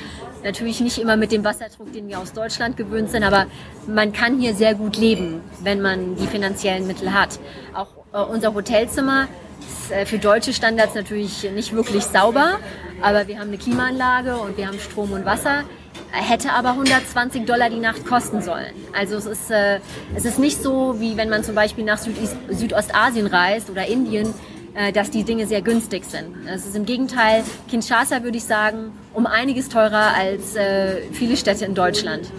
Natürlich 0.45 0.81
nicht 0.81 0.99
immer 0.99 1.17
mit 1.17 1.33
dem 1.33 1.45
Wasserdruck, 1.45 1.93
den 1.93 2.09
wir 2.09 2.19
aus 2.19 2.33
Deutschland 2.33 2.77
gewöhnt 2.77 3.11
sind, 3.11 3.25
aber 3.25 3.47
man 3.87 4.13
kann 4.13 4.39
hier 4.39 4.55
sehr 4.55 4.75
gut 4.75 4.97
leben, 4.97 5.41
wenn 5.63 5.81
man 5.81 6.17
die 6.17 6.27
finanziellen 6.27 6.87
Mittel 6.87 7.13
hat. 7.13 7.39
Auch 7.75 7.89
äh, 8.13 8.19
unser 8.19 8.55
Hotelzimmer 8.55 9.29
ist 9.61 9.91
äh, 9.91 10.07
für 10.07 10.19
deutsche 10.19 10.53
Standards 10.53 10.95
natürlich 10.95 11.51
nicht 11.55 11.73
wirklich 11.75 12.05
sauber, 12.05 12.59
aber 13.03 13.27
wir 13.27 13.39
haben 13.39 13.49
eine 13.49 13.59
Klimaanlage 13.59 14.37
und 14.37 14.57
wir 14.57 14.69
haben 14.69 14.79
Strom 14.79 15.13
und 15.13 15.25
Wasser 15.25 15.65
hätte 16.11 16.53
aber 16.53 16.71
120 16.71 17.45
Dollar 17.45 17.71
die 17.71 17.79
Nacht 17.79 18.07
kosten 18.07 18.41
sollen. 18.43 18.73
Also 18.93 19.17
es 19.17 19.27
ist, 19.27 19.51
äh, 19.51 19.81
es 20.15 20.25
ist 20.25 20.39
nicht 20.39 20.63
so, 20.63 20.97
wie 21.01 21.17
wenn 21.17 21.29
man 21.29 21.45
zum 21.45 21.55
Beispiel 21.55 21.85
nach 21.85 21.99
Südist 21.99 22.37
Südostasien 22.49 23.27
reist 23.27 23.71
oder 23.71 23.87
Indien, 23.87 24.29
äh, 24.29 24.58
dass 24.93 25.11
die 25.11 25.25
Dinge 25.25 25.47
sehr 25.47 25.63
günstig 25.63 26.05
sind. 26.05 26.29
Es 26.47 26.67
ist 26.67 26.77
im 26.77 26.85
Gegenteil, 26.85 27.43
Kinshasa 27.69 28.23
würde 28.23 28.37
ich 28.37 28.45
sagen, 28.45 28.93
um 29.15 29.27
einiges 29.27 29.69
teurer 29.69 30.15
als 30.15 30.55
äh, 30.55 31.03
viele 31.13 31.37
Städte 31.37 31.65
in 31.65 31.75
Deutschland. 31.75 32.31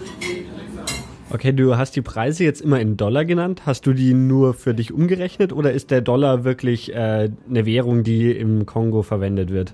Okay, 1.32 1.52
du 1.52 1.76
hast 1.76 1.94
die 1.94 2.02
Preise 2.02 2.42
jetzt 2.42 2.60
immer 2.60 2.80
in 2.80 2.96
Dollar 2.96 3.24
genannt. 3.24 3.62
Hast 3.64 3.86
du 3.86 3.92
die 3.92 4.14
nur 4.14 4.52
für 4.52 4.74
dich 4.74 4.92
umgerechnet 4.92 5.52
oder 5.52 5.72
ist 5.72 5.92
der 5.92 6.00
Dollar 6.00 6.42
wirklich 6.42 6.92
äh, 6.92 7.30
eine 7.48 7.66
Währung, 7.66 8.02
die 8.02 8.32
im 8.32 8.66
Kongo 8.66 9.02
verwendet 9.02 9.50
wird? 9.50 9.72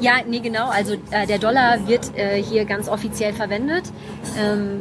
Ja, 0.00 0.14
nee, 0.26 0.40
genau. 0.40 0.68
Also 0.70 0.94
äh, 1.10 1.26
der 1.28 1.38
Dollar 1.38 1.86
wird 1.86 2.10
äh, 2.16 2.42
hier 2.42 2.64
ganz 2.64 2.88
offiziell 2.88 3.32
verwendet. 3.32 3.84
Ähm, 4.36 4.80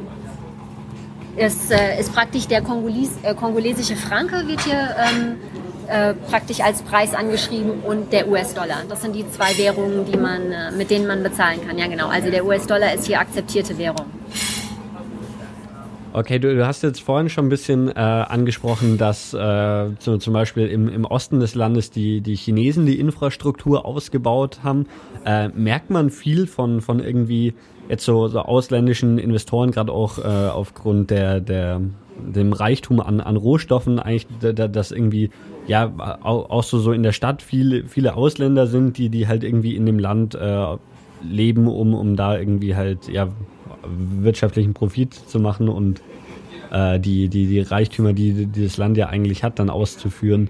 es 1.38 1.72
äh, 1.72 2.00
ist 2.00 2.14
praktisch 2.14 2.48
der 2.48 2.62
Kongolis, 2.62 3.12
äh, 3.24 3.34
kongolesische 3.34 3.96
Franke 3.96 4.48
wird 4.48 4.62
hier 4.62 4.96
ähm, 4.98 5.36
äh, 5.88 6.14
praktisch 6.30 6.60
als 6.60 6.82
Preis 6.82 7.14
angeschrieben 7.14 7.80
und 7.86 8.14
der 8.14 8.28
US-Dollar. 8.28 8.84
Das 8.88 9.02
sind 9.02 9.16
die 9.16 9.28
zwei 9.30 9.58
Währungen, 9.58 10.06
die 10.06 10.18
man, 10.18 10.52
äh, 10.52 10.72
mit 10.72 10.92
denen 10.92 11.08
man 11.08 11.24
bezahlen 11.24 11.60
kann. 11.66 11.78
Ja, 11.78 11.88
genau. 11.88 12.10
Also 12.10 12.30
der 12.30 12.46
US-Dollar 12.46 12.94
ist 12.94 13.08
hier 13.08 13.20
akzeptierte 13.20 13.78
Währung. 13.78 14.06
Okay, 16.12 16.40
du, 16.40 16.56
du, 16.56 16.66
hast 16.66 16.82
jetzt 16.82 17.02
vorhin 17.02 17.30
schon 17.30 17.46
ein 17.46 17.50
bisschen 17.50 17.88
äh, 17.90 17.94
angesprochen, 17.94 18.98
dass 18.98 19.32
äh, 19.34 19.90
so, 20.00 20.18
zum 20.18 20.34
Beispiel 20.34 20.68
im, 20.68 20.90
im 20.90 21.06
Osten 21.06 21.40
des 21.40 21.54
Landes 21.54 21.92
die, 21.92 22.22
die 22.22 22.36
Chinesen 22.36 22.88
die 22.88 23.00
Infrastruktur 23.00 23.86
ausgebaut 23.86 24.60
haben. 24.64 24.88
Äh, 25.24 25.50
merkt 25.50 25.92
man 25.92 26.10
viel 26.10 26.48
von, 26.48 26.82
von 26.82 27.00
irgendwie 27.00 27.54
jetzt 27.90 28.06
so, 28.06 28.28
so 28.28 28.40
ausländischen 28.40 29.18
Investoren, 29.18 29.72
gerade 29.72 29.92
auch 29.92 30.20
äh, 30.20 30.22
aufgrund 30.22 31.10
der, 31.10 31.42
der 31.42 31.82
dem 32.18 32.54
Reichtum 32.54 33.00
an, 33.00 33.22
an 33.22 33.38
Rohstoffen, 33.38 34.00
eigentlich, 34.00 34.28
dass 34.42 34.92
irgendwie 34.92 35.30
ja 35.68 35.92
auch 36.22 36.64
so, 36.64 36.80
so 36.80 36.92
in 36.92 37.04
der 37.04 37.12
Stadt 37.14 37.42
viele, 37.42 37.86
viele 37.86 38.16
Ausländer 38.16 38.68
sind, 38.68 38.98
die, 38.98 39.10
die 39.10 39.28
halt 39.28 39.44
irgendwie 39.44 39.76
in 39.76 39.86
dem 39.86 40.00
Land 40.00 40.36
äh, 40.36 40.78
leben, 41.24 41.68
um, 41.68 41.94
um 41.94 42.16
da 42.16 42.38
irgendwie 42.38 42.76
halt 42.76 43.08
ja 43.08 43.30
wirtschaftlichen 43.86 44.74
Profit 44.74 45.14
zu 45.14 45.40
machen 45.40 45.70
und 45.70 46.02
äh, 46.72 47.00
die, 47.00 47.30
die, 47.30 47.48
die 47.48 47.62
Reichtümer, 47.62 48.14
die, 48.14 48.46
die 48.46 48.64
das 48.64 48.78
Land 48.78 48.98
ja 48.98 49.08
eigentlich 49.08 49.44
hat, 49.44 49.60
dann 49.60 49.70
auszuführen. 49.70 50.50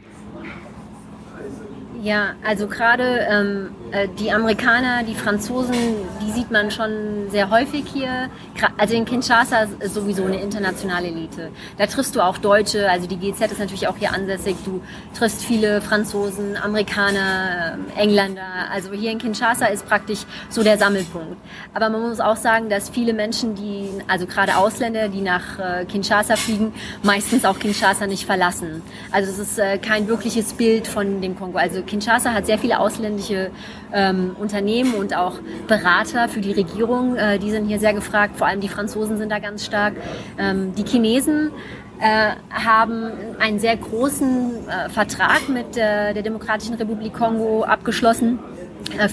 Ja, 2.01 2.35
also 2.45 2.67
gerade 2.67 3.27
ähm, 3.29 3.71
äh, 3.91 4.07
die 4.19 4.31
Amerikaner, 4.31 5.03
die 5.03 5.15
Franzosen, 5.15 5.75
die 6.21 6.31
sieht 6.31 6.49
man 6.49 6.71
schon 6.71 7.29
sehr 7.29 7.49
häufig 7.49 7.83
hier. 7.91 8.29
Also 8.77 8.95
in 8.95 9.03
Kinshasa 9.03 9.67
ist 9.79 9.95
sowieso 9.95 10.23
eine 10.23 10.39
internationale 10.39 11.07
Elite. 11.07 11.51
Da 11.77 11.87
triffst 11.87 12.15
du 12.15 12.21
auch 12.21 12.37
Deutsche, 12.37 12.89
also 12.89 13.05
die 13.05 13.17
GZ 13.17 13.51
ist 13.51 13.59
natürlich 13.59 13.87
auch 13.89 13.97
hier 13.97 14.13
ansässig. 14.13 14.55
Du 14.63 14.81
triffst 15.17 15.43
viele 15.43 15.81
Franzosen, 15.81 16.55
Amerikaner, 16.55 17.73
ähm, 17.73 17.85
Engländer. 17.97 18.69
Also 18.71 18.93
hier 18.93 19.11
in 19.11 19.17
Kinshasa 19.17 19.65
ist 19.65 19.85
praktisch 19.85 20.19
so 20.49 20.63
der 20.63 20.77
Sammelpunkt. 20.77 21.35
Aber 21.73 21.89
man 21.89 22.01
muss 22.01 22.21
auch 22.21 22.37
sagen, 22.37 22.69
dass 22.69 22.89
viele 22.89 23.11
Menschen, 23.11 23.55
die, 23.55 23.89
also 24.07 24.25
gerade 24.25 24.55
Ausländer, 24.55 25.09
die 25.09 25.21
nach 25.21 25.59
äh, 25.59 25.83
Kinshasa 25.83 26.37
fliegen, 26.37 26.71
meistens 27.03 27.43
auch 27.43 27.59
Kinshasa 27.59 28.07
nicht 28.07 28.25
verlassen. 28.25 28.83
Also 29.11 29.31
es 29.31 29.39
ist 29.39 29.59
äh, 29.59 29.77
kein 29.77 30.07
wirkliches 30.07 30.53
Bild 30.53 30.87
von 30.87 31.19
dem 31.19 31.37
Kongo. 31.37 31.57
Also 31.57 31.81
Kinshasa 31.81 31.98
hat 32.07 32.45
sehr 32.45 32.57
viele 32.57 32.79
ausländische 32.79 33.51
ähm, 33.93 34.35
Unternehmen 34.39 34.93
und 34.93 35.15
auch 35.15 35.39
Berater 35.67 36.29
für 36.29 36.41
die 36.41 36.51
Regierung. 36.51 37.15
Äh, 37.15 37.39
die 37.39 37.51
sind 37.51 37.67
hier 37.67 37.79
sehr 37.79 37.93
gefragt, 37.93 38.37
vor 38.37 38.47
allem 38.47 38.61
die 38.61 38.69
Franzosen 38.69 39.17
sind 39.17 39.31
da 39.31 39.39
ganz 39.39 39.65
stark. 39.65 39.93
Ähm, 40.37 40.73
die 40.75 40.83
Chinesen 40.83 41.51
äh, 41.99 42.31
haben 42.49 43.11
einen 43.39 43.59
sehr 43.59 43.75
großen 43.75 44.67
äh, 44.67 44.89
Vertrag 44.89 45.49
mit 45.49 45.75
äh, 45.77 46.13
der 46.13 46.23
Demokratischen 46.23 46.75
Republik 46.75 47.13
Kongo 47.13 47.63
abgeschlossen 47.63 48.39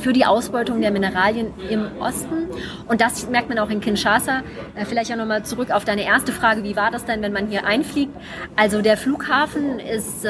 für 0.01 0.13
die 0.13 0.25
Ausbeutung 0.25 0.81
der 0.81 0.91
Mineralien 0.91 1.53
im 1.69 1.87
Osten. 2.01 2.49
Und 2.89 3.01
das 3.01 3.29
merkt 3.29 3.49
man 3.49 3.59
auch 3.59 3.71
in 3.71 3.81
Kinshasa. 3.81 4.43
Äh, 4.75 4.85
vielleicht 4.85 5.13
auch 5.13 5.17
nochmal 5.17 5.45
zurück 5.45 5.71
auf 5.71 5.85
deine 5.85 6.05
erste 6.05 6.33
Frage, 6.33 6.65
wie 6.65 6.77
war 6.77 6.91
das 6.91 7.05
denn, 7.05 7.23
wenn 7.23 7.33
man 7.33 7.49
hier 7.49 7.67
einfliegt? 7.67 8.15
Also 8.57 8.83
der 8.83 8.97
Flughafen 8.97 9.79
ist 9.79 10.27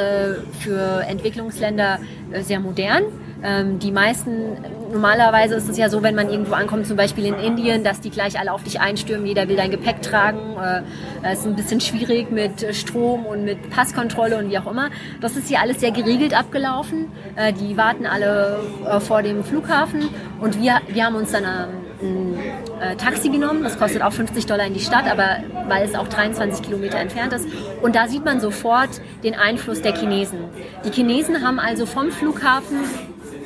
für 0.60 1.04
Entwicklungsländer 1.06 1.98
sehr 2.40 2.60
modern. 2.60 3.04
Ähm, 3.42 3.78
die 3.78 3.92
meisten, 3.92 4.56
normalerweise 4.92 5.54
ist 5.56 5.68
es 5.68 5.76
ja 5.76 5.90
so, 5.90 6.02
wenn 6.02 6.14
man 6.14 6.30
irgendwo 6.30 6.54
ankommt, 6.54 6.86
zum 6.86 6.96
Beispiel 6.96 7.26
in 7.26 7.34
Indien, 7.34 7.84
dass 7.84 8.00
die 8.00 8.10
gleich 8.10 8.38
alle 8.38 8.52
auf 8.52 8.62
dich 8.62 8.80
einstürmen, 8.80 9.26
jeder 9.26 9.48
will 9.48 9.56
dein 9.56 9.70
Gepäck 9.70 10.02
tragen. 10.02 10.56
Äh, 10.56 10.82
es 11.22 11.40
ist 11.40 11.46
ein 11.46 11.56
bisschen 11.56 11.80
schwierig 11.80 12.30
mit 12.30 12.74
Strom 12.74 13.26
und 13.26 13.44
mit 13.44 13.70
Passkontrolle 13.70 14.38
und 14.38 14.50
wie 14.50 14.58
auch 14.58 14.70
immer. 14.70 14.90
Das 15.20 15.36
ist 15.36 15.48
hier 15.48 15.60
alles 15.60 15.80
sehr 15.80 15.90
geregelt 15.90 16.38
abgelaufen. 16.38 17.10
Äh, 17.36 17.52
die 17.52 17.76
warten 17.76 18.06
alle 18.06 18.60
äh, 18.88 19.00
vor 19.00 19.22
dem 19.22 19.44
Flughafen 19.44 20.08
und 20.40 20.60
wir, 20.60 20.80
wir 20.88 21.04
haben 21.04 21.16
uns 21.16 21.32
dann 21.32 21.44
ein, 21.44 21.68
ein 22.00 22.38
äh, 22.80 22.96
Taxi 22.96 23.28
genommen. 23.28 23.62
Das 23.62 23.78
kostet 23.78 24.02
auch 24.02 24.12
50 24.12 24.46
Dollar 24.46 24.66
in 24.66 24.74
die 24.74 24.80
Stadt, 24.80 25.10
aber 25.10 25.38
weil 25.68 25.84
es 25.84 25.94
auch 25.94 26.08
23 26.08 26.64
Kilometer 26.64 26.98
entfernt 26.98 27.34
ist. 27.34 27.46
Und 27.82 27.94
da 27.94 28.08
sieht 28.08 28.24
man 28.24 28.40
sofort 28.40 29.00
den 29.22 29.34
Einfluss 29.34 29.82
der 29.82 29.94
Chinesen. 29.94 30.38
Die 30.84 30.90
Chinesen 30.90 31.46
haben 31.46 31.58
also 31.58 31.84
vom 31.84 32.10
Flughafen 32.10 32.78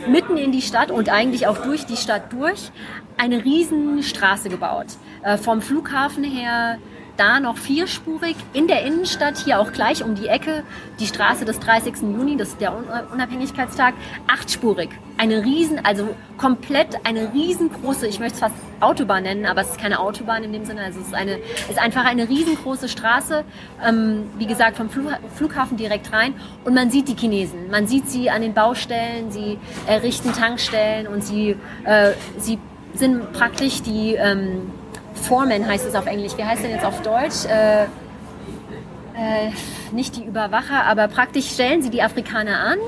mitten 0.09 0.37
in 0.37 0.53
die 0.53 0.63
Stadt 0.63 0.91
und 0.91 1.09
eigentlich 1.09 1.47
auch 1.47 1.59
durch 1.59 1.87
die 1.87 1.97
Stadt 1.97 2.33
durch 2.33 2.71
eine 3.17 3.45
riesen 3.45 4.03
Straße 4.03 4.49
gebaut. 4.49 4.87
Äh, 5.23 5.37
vom 5.37 5.61
Flughafen 5.61 6.25
her 6.25 6.79
da 7.21 7.39
noch 7.39 7.59
vierspurig, 7.59 8.35
in 8.55 8.67
der 8.67 8.83
Innenstadt 8.83 9.37
hier 9.37 9.61
auch 9.61 9.73
gleich 9.73 10.03
um 10.03 10.15
die 10.15 10.29
Ecke, 10.29 10.63
die 10.99 11.07
Straße 11.07 11.45
des 11.45 11.61
30. 11.61 11.97
Juni, 12.01 12.39
das 12.39 12.49
ist 12.49 12.61
der 12.63 12.73
Unabhängigkeitstag, 13.13 13.93
achtspurig. 14.27 14.89
Eine 15.19 15.45
riesen, 15.45 15.85
also 15.85 16.17
komplett 16.39 16.97
eine 17.05 17.31
riesengroße, 17.35 18.07
ich 18.07 18.21
möchte 18.21 18.35
es 18.35 18.41
fast 18.41 18.55
Autobahn 18.81 19.25
nennen, 19.25 19.45
aber 19.45 19.61
es 19.61 19.73
ist 19.73 19.79
keine 19.79 20.01
Autobahn 20.01 20.45
in 20.45 20.55
dem 20.55 20.65
Sinne, 20.65 20.83
also 20.83 20.99
es 21.01 21.09
ist, 21.09 21.15
eine, 21.15 21.37
ist 21.69 21.79
einfach 21.79 22.07
eine 22.07 22.27
riesengroße 22.27 22.89
Straße, 22.89 23.45
ähm, 23.87 24.31
wie 24.39 24.47
gesagt, 24.47 24.79
vom 24.79 24.89
Flughafen 24.89 25.77
direkt 25.77 26.15
rein 26.15 26.33
und 26.65 26.75
man 26.75 26.91
sieht 26.91 27.07
die 27.09 27.17
Chinesen, 27.17 27.71
man 27.71 27.87
sieht 27.87 28.09
sie 28.09 28.31
an 28.31 28.41
den 28.41 28.55
Baustellen, 28.55 29.31
sie 29.31 29.59
errichten 29.87 30.33
Tankstellen 30.33 31.07
und 31.07 31.23
sie, 31.23 31.57
äh, 31.85 32.13
sie 32.39 32.59
sind 32.95 33.31
praktisch 33.35 33.83
die, 33.83 34.15
ähm, 34.15 34.71
Foreman 35.15 35.67
heißt 35.67 35.87
es 35.87 35.95
auf 35.95 36.07
Englisch. 36.07 36.37
Wie 36.37 36.45
heißt 36.45 36.63
denn 36.63 36.71
jetzt 36.71 36.85
auf 36.85 37.03
Deutsch? 37.03 37.45
Äh, 37.47 37.85
äh, 37.85 39.51
nicht 39.93 40.17
die 40.17 40.25
Überwacher, 40.25 40.85
aber 40.85 41.09
praktisch 41.09 41.51
stellen 41.51 41.83
sie 41.83 41.91
die 41.91 42.03
Afrikaner 42.03 42.61
an. 42.61 42.79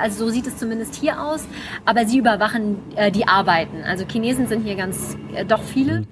Also 0.00 0.26
so 0.26 0.30
sieht 0.30 0.46
es 0.46 0.56
zumindest 0.56 0.94
hier 0.94 1.20
aus. 1.20 1.46
Aber 1.84 2.06
sie 2.06 2.18
überwachen 2.18 2.78
äh, 2.96 3.10
die 3.10 3.28
Arbeiten. 3.28 3.82
Also 3.84 4.04
Chinesen 4.06 4.46
sind 4.46 4.64
hier 4.64 4.76
ganz 4.76 5.16
äh, 5.34 5.44
doch 5.44 5.62
viele. 5.62 6.04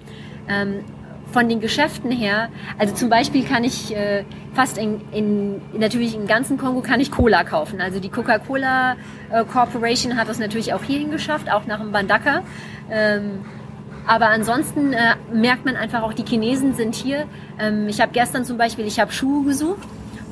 Ähm, 0.49 0.85
von 1.33 1.49
den 1.49 1.61
Geschäften 1.61 2.11
her, 2.11 2.49
also 2.79 2.95
zum 2.95 3.09
Beispiel 3.09 3.45
kann 3.45 3.63
ich 3.63 3.95
äh, 3.95 4.25
fast 4.53 4.79
in, 4.79 5.01
in, 5.13 5.63
natürlich 5.79 6.15
im 6.15 6.27
ganzen 6.27 6.59
Kongo 6.59 6.81
kann 6.81 7.01
ich 7.01 7.11
Cola 7.11 7.45
kaufen. 7.45 7.81
Also 7.81 8.01
die 8.01 8.09
Coca-Cola 8.09 8.97
äh, 9.31 9.45
Corporation 9.45 10.17
hat 10.17 10.29
das 10.29 10.39
natürlich 10.39 10.75
auch 10.75 10.83
hierhin 10.83 11.11
geschafft, 11.11 11.51
auch 11.51 11.67
nach 11.67 11.79
dem 11.79 11.93
Bandaka. 11.93 12.43
Ähm, 12.91 13.45
aber 14.11 14.31
ansonsten 14.31 14.93
äh, 14.93 15.15
merkt 15.33 15.65
man 15.65 15.77
einfach 15.77 16.03
auch, 16.03 16.13
die 16.13 16.25
Chinesen 16.25 16.75
sind 16.75 16.97
hier. 16.97 17.27
Ähm, 17.61 17.87
ich 17.87 18.01
habe 18.01 18.11
gestern 18.13 18.45
zum 18.45 18.59
Beispiel, 18.59 18.85
ich 18.85 18.99
habe 18.99 19.13
Schuhe 19.13 19.45
gesucht 19.45 19.87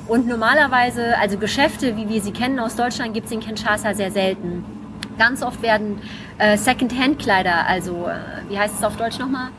und 0.09 0.27
normalerweise, 0.27 1.17
also 1.17 1.39
Geschäfte, 1.39 1.97
wie 1.97 2.09
wir 2.09 2.21
sie 2.21 2.33
kennen 2.33 2.59
aus 2.59 2.75
Deutschland, 2.75 3.15
gibt 3.15 3.27
es 3.27 3.33
in 3.33 3.39
Kinshasa 3.39 3.95
sehr 3.95 4.11
selten. 4.11 4.65
Ganz 5.17 5.45
oft 5.45 5.63
werden 5.63 6.01
äh, 6.39 6.57
Second-Hand-Kleider, 6.57 7.69
also 7.69 8.09
äh, 8.09 8.51
wie 8.51 8.59
heißt 8.59 8.75
es 8.77 8.83
auf 8.83 8.97
Deutsch 8.97 9.21
nochmal? 9.21 9.51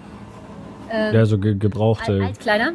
Ähm, 0.91 1.15
ja, 1.15 1.25
so 1.25 1.37
ge 1.37 1.55
gebrauchte. 1.55 2.21
Altkleider. 2.21 2.73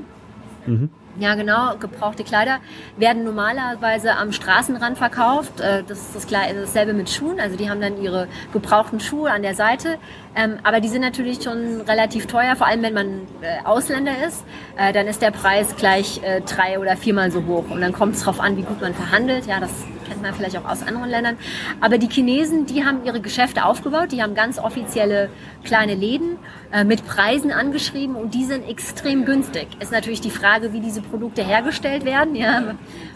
Mhm. 0.64 0.88
Ja, 1.18 1.36
genau. 1.36 1.76
Gebrauchte 1.76 2.24
Kleider 2.24 2.58
werden 2.96 3.22
normalerweise 3.22 4.16
am 4.16 4.32
Straßenrand 4.32 4.98
verkauft. 4.98 5.60
Äh, 5.60 5.84
das 5.86 6.16
ist 6.16 6.32
dasselbe 6.32 6.92
mit 6.92 7.08
Schuhen. 7.08 7.38
Also 7.38 7.56
die 7.56 7.70
haben 7.70 7.80
dann 7.80 8.02
ihre 8.02 8.26
gebrauchten 8.52 8.98
Schuhe 8.98 9.30
an 9.30 9.42
der 9.42 9.54
Seite. 9.54 9.98
Ähm, 10.34 10.58
aber 10.64 10.80
die 10.80 10.88
sind 10.88 11.02
natürlich 11.02 11.42
schon 11.42 11.82
relativ 11.82 12.26
teuer, 12.26 12.56
vor 12.56 12.66
allem 12.66 12.82
wenn 12.82 12.94
man 12.94 13.06
äh, 13.42 13.64
Ausländer 13.64 14.26
ist. 14.26 14.44
Äh, 14.76 14.92
dann 14.92 15.06
ist 15.06 15.22
der 15.22 15.30
Preis 15.30 15.76
gleich 15.76 16.20
drei 16.46 16.78
oder 16.78 16.96
viermal 16.96 17.30
so 17.30 17.44
hoch. 17.46 17.70
Und 17.70 17.80
dann 17.80 17.92
kommt 17.92 18.14
es 18.14 18.20
darauf 18.20 18.40
an, 18.40 18.56
wie 18.56 18.62
gut 18.62 18.80
man 18.80 18.94
verhandelt. 18.94 19.46
Ja, 19.46 19.60
das 19.60 19.70
kennt 20.04 20.22
man 20.22 20.34
vielleicht 20.34 20.56
auch 20.56 20.64
aus 20.64 20.82
anderen 20.82 21.08
Ländern. 21.08 21.36
Aber 21.80 21.98
die 21.98 22.08
Chinesen, 22.08 22.66
die 22.66 22.84
haben 22.84 23.04
ihre 23.04 23.20
Geschäfte 23.20 23.64
aufgebaut, 23.64 24.12
die 24.12 24.22
haben 24.22 24.34
ganz 24.34 24.58
offizielle 24.58 25.30
kleine 25.64 25.94
Läden 25.94 26.36
äh, 26.72 26.84
mit 26.84 27.06
Preisen 27.06 27.50
angeschrieben 27.50 28.16
und 28.16 28.34
die 28.34 28.44
sind 28.44 28.68
extrem 28.68 29.24
günstig. 29.24 29.68
Ist 29.80 29.92
natürlich 29.92 30.20
die 30.20 30.30
Frage, 30.30 30.72
wie 30.72 30.80
diese 30.80 31.02
Produkte 31.02 31.44
hergestellt 31.44 32.04
werden. 32.04 32.34
Ja, 32.34 32.74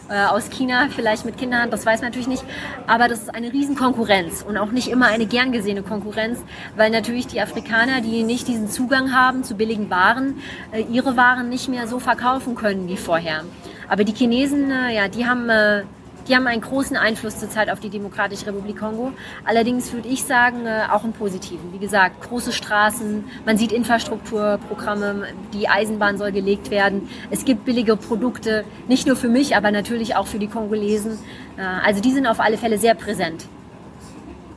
äh, 0.09 0.24
aus 0.27 0.51
China, 0.51 0.88
vielleicht 0.90 1.24
mit 1.24 1.37
Kindern, 1.37 1.70
das 1.70 1.85
weiß 1.85 2.01
man 2.01 2.11
natürlich 2.11 2.29
nicht. 2.29 2.44
Aber 2.87 3.09
das 3.09 3.20
ist 3.22 3.35
eine 3.35 3.53
Riesenkonkurrenz 3.53 4.42
und 4.42 4.57
auch 4.57 4.70
nicht 4.70 4.88
immer 4.88 5.07
eine 5.07 5.27
gern 5.27 5.53
gesehene 5.53 5.83
Konkurrenz, 5.83 6.40
weil 6.77 6.90
natürlich 6.90 7.27
die 7.27 7.40
Afrikaner, 7.40 8.01
die 8.01 8.22
nicht 8.22 8.48
diesen 8.48 8.68
Zugang 8.68 9.12
haben 9.12 9.44
zu 9.44 9.55
billigen 9.55 9.90
Waren, 9.90 10.38
äh, 10.72 10.83
ihre 10.83 11.16
Waren 11.16 11.48
nicht 11.48 11.68
mehr 11.68 11.87
so 11.87 11.98
verkaufen 11.98 12.55
können 12.55 12.88
wie 12.88 12.96
vorher. 12.96 13.44
Aber 13.88 14.05
die 14.05 14.14
Chinesen, 14.14 14.70
äh, 14.70 14.94
ja, 14.94 15.09
die 15.09 15.27
haben 15.27 15.48
äh, 15.48 15.83
die 16.28 16.36
haben 16.36 16.46
einen 16.46 16.60
großen 16.60 16.96
Einfluss 16.96 17.38
zurzeit 17.38 17.70
auf 17.70 17.80
die 17.80 17.88
Demokratische 17.88 18.46
Republik 18.46 18.78
Kongo. 18.78 19.12
Allerdings 19.44 19.92
würde 19.92 20.08
ich 20.08 20.24
sagen, 20.24 20.66
äh, 20.66 20.82
auch 20.90 21.04
im 21.04 21.12
Positiven. 21.12 21.72
Wie 21.72 21.78
gesagt, 21.78 22.22
große 22.28 22.52
Straßen, 22.52 23.24
man 23.46 23.56
sieht 23.56 23.72
Infrastrukturprogramme, 23.72 25.28
die 25.52 25.68
Eisenbahn 25.68 26.18
soll 26.18 26.32
gelegt 26.32 26.70
werden. 26.70 27.08
Es 27.30 27.44
gibt 27.44 27.64
billige 27.64 27.96
Produkte, 27.96 28.64
nicht 28.88 29.06
nur 29.06 29.16
für 29.16 29.28
mich, 29.28 29.56
aber 29.56 29.70
natürlich 29.70 30.16
auch 30.16 30.26
für 30.26 30.38
die 30.38 30.48
Kongolesen. 30.48 31.18
Äh, 31.56 31.62
also 31.62 32.00
die 32.00 32.12
sind 32.12 32.26
auf 32.26 32.40
alle 32.40 32.58
Fälle 32.58 32.78
sehr 32.78 32.94
präsent. 32.94 33.46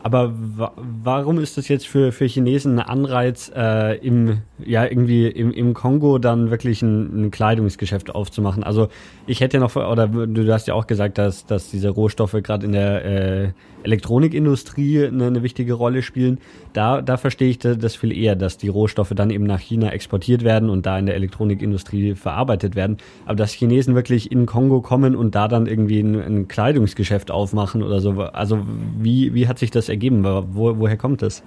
Aber 0.04 0.34
wa 0.34 0.72
warum 0.76 1.40
ist 1.40 1.58
das 1.58 1.68
jetzt 1.68 1.88
für, 1.88 2.12
für 2.12 2.26
Chinesen 2.26 2.80
ein 2.80 2.86
Anreiz, 2.86 3.52
äh, 3.56 3.98
im, 3.98 4.42
ja, 4.64 4.86
irgendwie 4.86 5.28
im, 5.28 5.52
im 5.52 5.74
Kongo 5.74 6.18
dann 6.18 6.50
wirklich 6.50 6.82
ein, 6.82 7.26
ein 7.26 7.32
Kleidungsgeschäft 7.32 8.14
aufzumachen? 8.14 8.64
Also 8.64 8.90
ich 9.28 9.42
hätte 9.42 9.60
noch, 9.60 9.76
oder 9.76 10.08
du 10.08 10.52
hast 10.52 10.68
ja 10.68 10.74
auch 10.74 10.88
gesagt, 10.88 11.18
dass, 11.18 11.46
dass 11.46 11.70
diese 11.70 11.90
Rohstoffe 11.90 12.36
gerade 12.42 12.66
in 12.66 12.72
der 12.72 13.06
äh, 13.06 13.50
Elektronikindustrie 13.84 15.06
eine, 15.06 15.28
eine 15.28 15.44
wichtige 15.44 15.74
Rolle 15.74 16.02
spielen. 16.02 16.40
Da, 16.74 17.02
da 17.02 17.18
verstehe 17.18 17.50
ich 17.50 17.60
das 17.60 17.96
viel 17.96 18.12
eher, 18.16 18.36
dass 18.36 18.58
die 18.58 18.68
Rohstoffe 18.68 19.14
dann 19.16 19.30
eben 19.30 19.46
nach 19.46 19.60
China 19.60 19.90
exportiert 19.90 20.44
werden 20.44 20.70
und 20.70 20.86
da 20.86 20.98
in 20.98 21.06
der 21.06 21.16
Elektronikindustrie 21.16 22.16
verarbeitet 22.16 22.76
werden. 22.76 22.98
Aber 23.26 23.36
dass 23.36 23.52
Chinesen 23.52 23.96
wirklich 23.96 24.32
in 24.32 24.46
Kongo 24.46 24.82
kommen 24.82 25.16
und 25.16 25.36
da 25.36 25.48
dann 25.48 25.68
irgendwie 25.68 26.00
ein, 26.00 26.16
ein 26.16 26.48
Kleidungsgeschäft 26.48 27.32
aufmachen 27.32 27.84
oder 27.84 28.02
so. 28.02 28.22
Also 28.22 28.60
wie, 29.00 29.34
wie 29.34 29.48
hat 29.48 29.60
sich 29.60 29.72
das 29.72 29.90
ergeben? 29.90 30.24
Wo, 30.24 30.78
woher 30.80 30.98
kommt 30.98 31.22
das? 31.22 31.44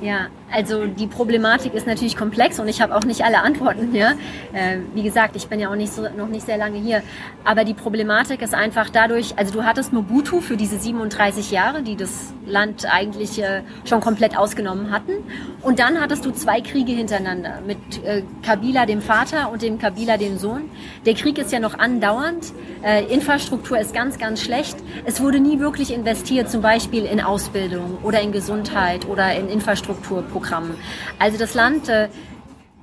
Ja, 0.00 0.28
also 0.52 0.86
die 0.86 1.06
Problematik 1.06 1.74
ist 1.74 1.86
natürlich 1.86 2.16
komplex 2.16 2.58
und 2.58 2.68
ich 2.68 2.80
habe 2.80 2.96
auch 2.96 3.04
nicht 3.04 3.24
alle 3.24 3.42
Antworten 3.42 3.90
hier. 3.92 4.16
Äh, 4.52 4.78
wie 4.94 5.02
gesagt, 5.02 5.36
ich 5.36 5.48
bin 5.48 5.60
ja 5.60 5.70
auch 5.70 5.76
nicht 5.76 5.92
so, 5.92 6.02
noch 6.16 6.28
nicht 6.28 6.46
sehr 6.46 6.58
lange 6.58 6.78
hier. 6.78 7.02
Aber 7.44 7.64
die 7.64 7.74
Problematik 7.74 8.42
ist 8.42 8.54
einfach 8.54 8.90
dadurch, 8.90 9.38
also 9.38 9.52
du 9.52 9.64
hattest 9.64 9.92
Mobutu 9.92 10.40
für 10.40 10.56
diese 10.56 10.78
37 10.78 11.50
Jahre, 11.50 11.82
die 11.82 11.96
das 11.96 12.34
Land 12.46 12.86
eigentlich 12.90 13.42
äh, 13.42 13.62
schon 13.84 14.00
komplett 14.00 14.36
ausgenommen 14.36 14.90
hatten. 14.90 15.12
Und 15.62 15.78
dann 15.78 16.00
hattest 16.00 16.24
du 16.24 16.32
zwei 16.32 16.60
Kriege 16.60 16.92
hintereinander 16.92 17.60
mit 17.66 17.78
äh, 18.04 18.22
Kabila 18.42 18.86
dem 18.86 19.02
Vater 19.02 19.50
und 19.50 19.62
dem 19.62 19.78
Kabila 19.78 20.16
dem 20.16 20.38
Sohn. 20.38 20.62
Der 21.06 21.14
Krieg 21.14 21.38
ist 21.38 21.52
ja 21.52 21.60
noch 21.60 21.78
andauernd. 21.78 22.52
Äh, 22.82 23.04
Infrastruktur 23.04 23.78
ist 23.78 23.94
ganz, 23.94 24.18
ganz 24.18 24.42
schlecht. 24.42 24.76
Es 25.04 25.20
wurde 25.20 25.38
nie 25.38 25.60
wirklich 25.60 25.92
investiert, 25.92 26.50
zum 26.50 26.62
Beispiel 26.62 27.04
in 27.04 27.20
Ausbildung 27.20 27.98
oder 28.02 28.20
in 28.20 28.32
Gesundheit 28.32 29.06
oder 29.06 29.34
in 29.34 29.48
Infrastrukturprogrammen. 30.40 30.74
Also 31.18 31.38
das 31.38 31.54
Land 31.54 31.88
äh, 31.88 32.08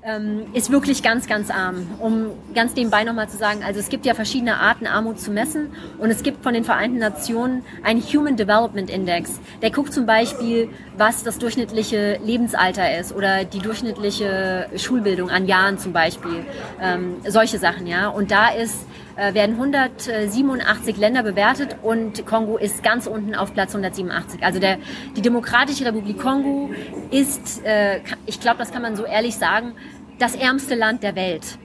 ähm, 0.03 0.45
ist 0.53 0.71
wirklich 0.71 1.03
ganz, 1.03 1.27
ganz 1.27 1.49
arm. 1.49 1.87
Um 1.99 2.27
ganz 2.53 2.75
nebenbei 2.75 3.03
nochmal 3.03 3.27
zu 3.27 3.37
sagen, 3.37 3.63
also 3.63 3.79
es 3.79 3.89
gibt 3.89 4.05
ja 4.05 4.13
verschiedene 4.13 4.57
Arten, 4.57 4.87
Armut 4.87 5.19
zu 5.19 5.31
messen 5.31 5.69
und 5.97 6.09
es 6.09 6.23
gibt 6.23 6.43
von 6.43 6.53
den 6.53 6.63
Vereinten 6.63 6.99
Nationen 6.99 7.63
einen 7.83 8.01
Human 8.01 8.37
Development 8.37 8.89
Index. 8.89 9.39
Der 9.61 9.71
guckt 9.71 9.93
zum 9.93 10.05
Beispiel, 10.05 10.69
was 10.97 11.23
das 11.23 11.39
durchschnittliche 11.39 12.19
Lebensalter 12.23 12.97
ist 12.97 13.13
oder 13.13 13.43
die 13.43 13.59
durchschnittliche 13.59 14.69
Schulbildung 14.77 15.29
an 15.29 15.45
Jahren 15.45 15.77
zum 15.77 15.91
Beispiel. 15.91 16.45
Ähm, 16.81 17.17
solche 17.27 17.57
Sachen, 17.57 17.85
ja. 17.85 18.07
Und 18.07 18.31
da 18.31 18.49
ist 18.49 18.85
werden 19.17 19.55
187 19.55 20.97
Länder 20.97 21.23
bewertet 21.23 21.75
und 21.81 22.25
Kongo 22.25 22.57
ist 22.57 22.83
ganz 22.83 23.07
unten 23.07 23.35
auf 23.35 23.53
Platz 23.53 23.69
187. 23.69 24.43
Also 24.43 24.59
der, 24.59 24.77
die 25.15 25.21
Demokratische 25.21 25.85
Republik 25.85 26.19
Kongo 26.19 26.69
ist, 27.09 27.65
äh, 27.65 28.01
ich 28.25 28.39
glaube, 28.39 28.59
das 28.59 28.71
kann 28.71 28.81
man 28.81 28.95
so 28.95 29.05
ehrlich 29.05 29.35
sagen, 29.35 29.73
das 30.19 30.35
ärmste 30.35 30.75
Land 30.75 31.03
der 31.03 31.15
Welt. 31.15 31.57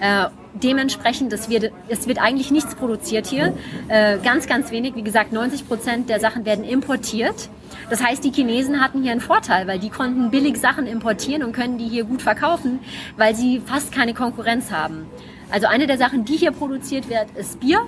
Äh, 0.00 0.26
dementsprechend, 0.54 1.32
es 1.32 1.48
wird, 1.48 1.72
es 1.88 2.08
wird 2.08 2.18
eigentlich 2.18 2.50
nichts 2.50 2.74
produziert 2.74 3.26
hier. 3.26 3.54
Äh, 3.88 4.18
ganz, 4.18 4.46
ganz 4.46 4.70
wenig. 4.70 4.94
Wie 4.94 5.02
gesagt, 5.02 5.32
90 5.32 5.68
Prozent 5.68 6.08
der 6.08 6.20
Sachen 6.20 6.44
werden 6.44 6.64
importiert. 6.64 7.50
Das 7.90 8.02
heißt, 8.02 8.24
die 8.24 8.30
Chinesen 8.30 8.80
hatten 8.80 9.02
hier 9.02 9.12
einen 9.12 9.20
Vorteil, 9.20 9.66
weil 9.66 9.78
die 9.78 9.90
konnten 9.90 10.30
billig 10.30 10.56
Sachen 10.58 10.86
importieren 10.86 11.42
und 11.42 11.52
können 11.52 11.76
die 11.76 11.88
hier 11.88 12.04
gut 12.04 12.22
verkaufen, 12.22 12.80
weil 13.16 13.34
sie 13.34 13.60
fast 13.60 13.92
keine 13.92 14.14
Konkurrenz 14.14 14.70
haben. 14.70 15.06
Also 15.50 15.66
eine 15.66 15.86
der 15.86 15.98
Sachen, 15.98 16.24
die 16.24 16.36
hier 16.36 16.52
produziert 16.52 17.08
wird, 17.08 17.26
ist 17.36 17.60
Bier. 17.60 17.80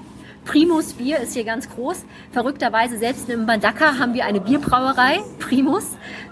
Primus 0.45 0.95
Bier 0.95 1.19
ist 1.21 1.35
hier 1.35 1.45
ganz 1.45 1.71
groß. 1.71 2.05
Verrückterweise 2.33 2.99
selbst 2.99 3.29
in 3.29 3.47
Bandaka 3.47 3.99
haben 3.99 4.15
wir 4.15 4.25
eine 4.25 4.41
Bierbrauerei, 4.41 5.21
Primus. 5.39 5.85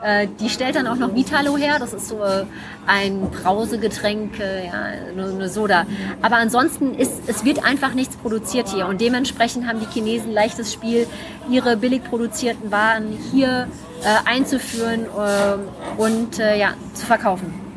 Äh, 0.03 0.27
die 0.41 0.49
stellt 0.49 0.75
dann 0.75 0.89
auch 0.89 0.97
noch 0.97 1.15
Vitalo 1.15 1.57
her. 1.57 1.79
Das 1.79 1.93
ist 1.93 2.09
so 2.09 2.23
äh, 2.25 2.45
ein 2.87 3.31
Brausegetränk, 3.31 4.41
äh, 4.41 4.67
ja, 4.67 4.73
eine 5.13 5.49
Soda. 5.49 5.87
Aber 6.23 6.37
ansonsten 6.37 6.95
ist, 6.95 7.23
es 7.29 7.45
wird 7.45 7.65
einfach 7.65 7.95
nichts 7.95 8.17
produziert 8.17 8.69
hier. 8.69 8.89
Und 8.89 9.01
dementsprechend 9.01 9.69
haben 9.69 9.79
die 9.79 9.87
Chinesen 9.87 10.33
leichtes 10.33 10.73
Spiel, 10.73 11.07
ihre 11.49 11.77
billig 11.77 12.03
produzierten 12.03 12.73
Waren 12.73 13.17
hier 13.31 13.69
äh, 14.03 14.29
einzuführen 14.29 15.05
äh, 15.05 16.01
und 16.01 16.41
äh, 16.41 16.59
ja, 16.59 16.75
zu 16.95 17.07
verkaufen. 17.07 17.70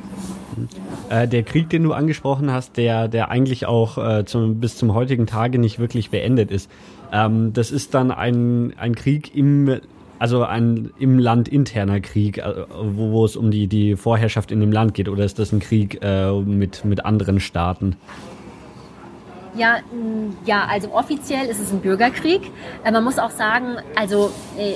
Äh, 1.13 1.27
der 1.27 1.43
Krieg, 1.43 1.69
den 1.69 1.83
du 1.83 1.93
angesprochen 1.93 2.51
hast, 2.51 2.77
der, 2.77 3.07
der 3.07 3.29
eigentlich 3.29 3.67
auch 3.67 3.99
äh, 3.99 4.25
zum, 4.25 4.59
bis 4.59 4.77
zum 4.77 4.95
heutigen 4.95 5.27
Tage 5.27 5.59
nicht 5.59 5.77
wirklich 5.77 6.09
beendet 6.09 6.49
ist, 6.49 6.71
ähm, 7.11 7.53
das 7.53 7.69
ist 7.69 7.93
dann 7.93 8.09
ein, 8.09 8.73
ein 8.77 8.95
Krieg 8.95 9.35
im 9.35 9.79
also 10.17 10.43
ein 10.43 10.91
im 10.99 11.19
Land 11.19 11.49
interner 11.49 11.99
Krieg, 11.99 12.39
äh, 12.39 12.65
wo, 12.69 13.11
wo 13.11 13.25
es 13.25 13.35
um 13.35 13.51
die, 13.51 13.67
die 13.67 13.95
Vorherrschaft 13.95 14.51
in 14.51 14.59
dem 14.59 14.71
Land 14.71 14.95
geht, 14.95 15.07
oder 15.07 15.23
ist 15.23 15.37
das 15.37 15.51
ein 15.51 15.59
Krieg 15.59 15.99
äh, 16.01 16.31
mit, 16.31 16.83
mit 16.83 17.05
anderen 17.05 17.39
Staaten? 17.39 17.95
Ja, 19.55 19.77
ja, 20.45 20.65
also 20.67 20.91
offiziell 20.93 21.45
ist 21.47 21.59
es 21.59 21.71
ein 21.71 21.81
Bürgerkrieg. 21.81 22.51
Äh, 22.83 22.91
man 22.91 23.03
muss 23.03 23.19
auch 23.19 23.29
sagen, 23.29 23.77
also 23.95 24.31
äh, 24.57 24.75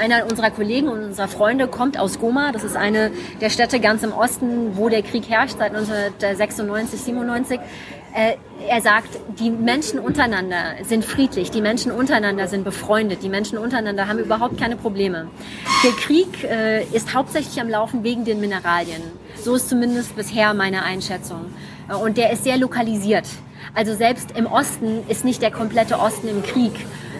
einer 0.00 0.24
unserer 0.28 0.50
Kollegen 0.50 0.88
und 0.88 1.04
unserer 1.04 1.28
Freunde 1.28 1.68
kommt 1.68 1.98
aus 1.98 2.18
Goma. 2.18 2.50
Das 2.52 2.64
ist 2.64 2.76
eine 2.76 3.10
der 3.40 3.50
Städte 3.50 3.78
ganz 3.78 4.02
im 4.02 4.12
Osten, 4.12 4.76
wo 4.76 4.88
der 4.88 5.02
Krieg 5.02 5.28
herrscht 5.28 5.58
seit 5.58 5.74
1996, 5.74 7.00
97. 7.00 7.60
Äh, 8.14 8.36
er 8.66 8.80
sagt, 8.80 9.18
die 9.38 9.50
Menschen 9.50 10.00
untereinander 10.00 10.76
sind 10.82 11.04
friedlich, 11.04 11.50
die 11.50 11.60
Menschen 11.60 11.92
untereinander 11.92 12.48
sind 12.48 12.64
befreundet, 12.64 13.22
die 13.22 13.28
Menschen 13.28 13.58
untereinander 13.58 14.08
haben 14.08 14.18
überhaupt 14.18 14.58
keine 14.58 14.76
Probleme. 14.76 15.28
Der 15.82 15.92
Krieg 15.92 16.46
ist 16.92 17.14
hauptsächlich 17.14 17.58
am 17.58 17.70
Laufen 17.70 18.04
wegen 18.04 18.26
den 18.26 18.38
Mineralien. 18.38 19.00
So 19.42 19.54
ist 19.54 19.68
zumindest 19.68 20.16
bisher 20.16 20.52
meine 20.52 20.82
Einschätzung. 20.82 21.46
Und 22.04 22.16
der 22.18 22.30
ist 22.30 22.44
sehr 22.44 22.58
lokalisiert. 22.58 23.26
Also 23.74 23.94
selbst 23.94 24.36
im 24.36 24.46
Osten 24.46 25.00
ist 25.08 25.24
nicht 25.24 25.42
der 25.42 25.50
komplette 25.50 25.98
Osten 25.98 26.28
im 26.28 26.42
Krieg, 26.42 26.72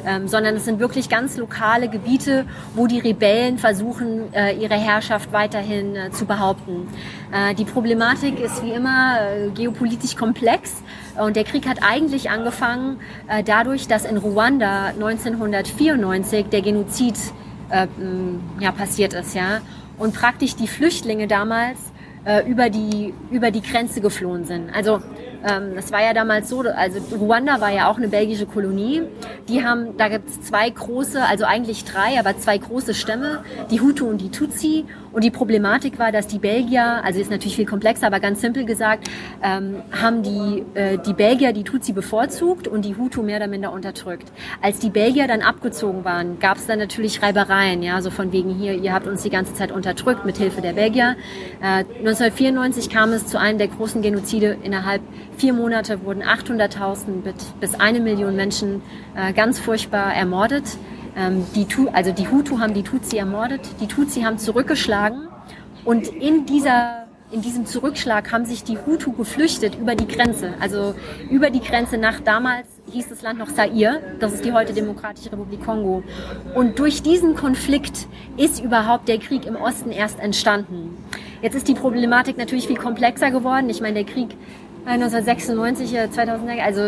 ähm, 0.05 0.29
sondern 0.29 0.57
es 0.57 0.65
sind 0.65 0.81
wirklich 0.81 1.09
ganz 1.09 1.37
lokale 1.37 1.89
Gebiete, 1.89 2.45
wo 2.75 2.87
die 2.87 2.99
Rebellen 2.99 3.59
versuchen, 3.59 4.33
äh, 4.35 4.53
ihre 4.55 4.75
Herrschaft 4.75 5.33
weiterhin 5.33 5.97
äh, 5.97 6.11
zu 6.11 6.27
behaupten. 6.27 6.89
Äh, 7.33 7.55
die 7.55 7.65
Problematik 7.65 8.41
ist 8.41 8.63
wie 8.65 8.73
immer 8.73 9.21
äh, 9.21 9.51
geopolitisch 9.51 10.17
komplex 10.17 10.83
und 11.19 11.37
der 11.37 11.45
Krieg 11.45 11.69
hat 11.69 11.79
eigentlich 11.83 12.31
angefangen 12.31 12.99
äh, 13.29 13.43
dadurch, 13.43 13.87
dass 13.89 14.05
in 14.05 14.17
Ruanda 14.17 14.87
1994 14.87 16.47
der 16.47 16.63
Genozid 16.63 17.17
äh, 17.71 17.87
ja, 18.59 18.73
passiert 18.73 19.13
ist, 19.13 19.35
ja, 19.35 19.61
und 19.99 20.15
praktisch 20.15 20.57
die 20.57 20.67
Flüchtlinge 20.67 21.29
damals 21.29 21.90
über 22.47 22.69
die 22.71 23.15
über 23.31 23.51
die 23.51 23.63
Grenze 23.63 24.01
geflohen 24.01 24.45
sind. 24.45 24.71
Also 24.75 25.01
Ähm, 25.43 25.75
das 25.75 25.91
war 25.91 26.03
ja 26.03 26.13
damals 26.13 26.51
so, 26.51 26.61
also 26.61 27.01
Ruanda 27.17 27.63
war 27.63 27.71
ja 27.71 27.91
auch 27.91 27.97
eine 27.97 28.09
belgische 28.09 28.45
Kolonie. 28.45 29.03
Die 29.49 29.65
haben, 29.65 29.97
da 29.97 30.09
gibt 30.09 30.29
es 30.29 30.43
zwei 30.43 30.69
große, 30.69 31.23
also 31.23 31.45
eigentlich 31.47 31.85
drei, 31.87 32.19
aber 32.19 32.37
zwei 32.37 32.59
große 32.59 32.93
Stämme, 32.93 33.43
die 33.71 33.81
Hutu 33.81 34.07
und 34.07 34.21
die 34.21 34.31
Tutsi. 34.31 34.85
Und 35.13 35.25
die 35.25 35.31
Problematik 35.31 35.99
war, 35.99 36.13
dass 36.13 36.27
die 36.27 36.39
Belgier, 36.39 37.03
also 37.05 37.21
ist 37.21 37.31
natürlich 37.31 37.57
viel 37.57 37.67
komplexer, 37.67 38.07
aber 38.07 38.21
ganz 38.21 38.41
simpel 38.41 38.65
gesagt, 38.65 39.09
ähm, 39.43 39.83
haben 39.91 40.23
die, 40.23 40.65
äh, 40.75 40.99
die 40.99 41.15
Belgier 41.15 41.53
die 41.53 41.65
Tutsi 41.65 41.93
bevorzugt 41.93 42.69
und 42.69 42.85
die 42.85 42.97
Hutu 42.97 43.23
mehr 43.23 43.39
oder 43.39 43.49
minder 43.49 43.73
unterdrückt. 43.73 44.31
Als 44.63 44.79
die 44.79 44.91
Belgier 44.91 45.27
dann 45.27 45.43
abgezogen 45.43 46.05
waren, 46.05 46.39
gab 46.39 46.59
es 46.59 46.67
dann 46.67 46.79
natürlich 46.79 47.23
Reibereien, 47.23 47.83
ja, 47.83 48.01
so 48.03 48.11
von 48.11 48.33
wegen 48.33 48.51
hier, 48.51 48.75
ihr 48.75 48.93
habt 48.93 49.07
uns 49.07 49.23
die 49.23 49.31
ganze 49.31 49.55
Zeit 49.55 49.73
unterdrückt 49.73 50.25
mit 50.25 50.37
Hilfe 50.37 50.61
der 50.61 50.75
Belgier. 50.75 51.17
Äh, 51.61 51.85
1994 51.99 52.89
kam 52.89 53.13
es 53.13 53.27
zu 53.27 53.39
einem 53.39 53.59
der 53.59 53.69
großen 53.69 54.03
Genozide. 54.03 54.59
Innerhalb 54.63 55.03
vier 55.37 55.53
Monate 55.53 56.05
wurden 56.05 56.23
800.000 56.23 57.23
bis 57.61 57.75
eine 57.75 58.01
Million 58.01 58.37
Menschen 58.37 58.83
äh, 59.17 59.33
ganz 59.33 59.59
furchtbar 59.59 60.15
ermordet. 60.15 60.65
Ähm, 61.21 61.45
die, 61.55 61.67
also 61.93 62.13
die 62.13 62.29
Hutu 62.29 62.59
haben 62.61 62.73
die 62.73 62.83
Tutsi 62.83 63.19
ermordet, 63.19 63.61
die 63.81 63.87
Tutsi 63.87 64.23
haben 64.23 64.39
zurückgeschlagen 64.39 65.29
und 65.85 66.09
in 66.09 66.47
dieser 66.47 67.01
in 67.33 67.43
diesem 67.43 67.65
Zurückschlag 67.65 68.33
haben 68.33 68.45
sich 68.45 68.65
die 68.65 68.77
Hutu 68.77 69.13
geflüchtet 69.13 69.77
über 69.77 69.95
die 69.95 70.09
Grenze, 70.09 70.55
also 70.59 70.97
über 71.31 71.51
die 71.51 71.61
Grenze 71.61 71.97
nach 71.97 72.19
damals 72.19 72.67
hieß 72.91 73.09
das 73.09 73.23
Land 73.23 73.39
noch 73.39 73.53
Zaire, 73.53 74.01
das 74.19 74.33
ist 74.33 74.45
die 74.45 74.53
heute 74.53 74.73
Demokratische 74.73 75.31
Republik 75.31 75.65
Kongo. 75.65 76.03
Und 76.57 76.81
durch 76.81 77.03
diesen 77.03 77.37
Konflikt 77.37 78.09
ist 78.37 78.61
überhaupt 78.61 79.09
der 79.09 79.19
Krieg 79.19 79.47
im 79.47 79.55
Osten 79.55 79.93
erst 79.93 80.19
entstanden. 80.19 80.99
Jetzt 81.41 81.55
ist 81.55 81.69
die 81.69 81.75
Problematik 81.75 82.37
natürlich 82.37 82.67
viel 82.67 82.77
komplexer 82.77 83.31
geworden. 83.31 83.71
Ich 83.71 83.81
meine, 83.81 84.03
der 84.03 84.13
Krieg 84.13 84.31
1996, 84.87 85.95
äh, 85.95 86.11
2000, 86.11 86.51
also 86.61 86.81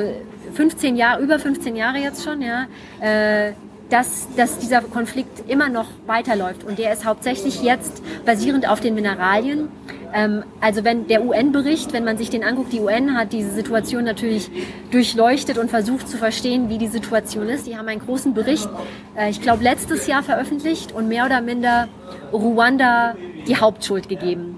15 0.55 0.97
Jahre, 0.97 1.22
über 1.22 1.39
15 1.39 1.76
Jahre 1.76 1.99
jetzt 1.99 2.24
schon, 2.24 2.43
ja. 2.43 2.66
Äh, 3.01 3.53
dass, 3.93 4.26
dass 4.36 4.59
dieser 4.59 4.80
Konflikt 4.80 5.51
immer 5.51 5.68
noch 5.68 5.86
weiterläuft. 6.07 6.64
Und 6.64 6.78
der 6.78 6.95
ist 6.95 7.05
hauptsächlich 7.05 7.62
jetzt 7.62 8.03
basierend 8.24 8.66
auf 8.66 8.80
den 8.80 8.95
Mineralien. 8.95 9.68
Ähm, 10.14 10.45
also 10.62 10.82
wenn 10.82 11.07
der 11.09 11.22
UN-Bericht, 11.22 11.93
wenn 11.93 12.05
man 12.05 12.16
sich 12.16 12.30
den 12.30 12.43
anguckt, 12.43 12.72
die 12.72 12.80
UN 12.80 13.14
hat 13.14 13.34
diese 13.34 13.51
Situation 13.51 14.05
natürlich 14.05 14.51
durchleuchtet 14.90 15.59
und 15.59 15.68
versucht 15.68 16.09
zu 16.09 16.16
verstehen, 16.16 16.70
wie 16.70 16.78
die 16.78 16.86
Situation 16.86 17.51
ist. 17.51 17.66
Die 17.66 17.76
haben 17.76 17.86
einen 17.86 18.01
großen 18.01 18.32
Bericht, 18.32 18.68
äh, 19.14 19.28
ich 19.28 19.43
glaube, 19.43 19.62
letztes 19.62 20.07
Jahr 20.07 20.22
veröffentlicht 20.22 20.93
und 20.93 21.09
mehr 21.09 21.26
oder 21.26 21.43
minder 21.43 21.88
Ruanda 22.32 23.14
die 23.47 23.57
Hauptschuld 23.57 24.09
gegeben. 24.09 24.57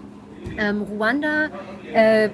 Ähm, 0.57 0.83
Ruanda 0.83 1.49
äh, 1.93 2.29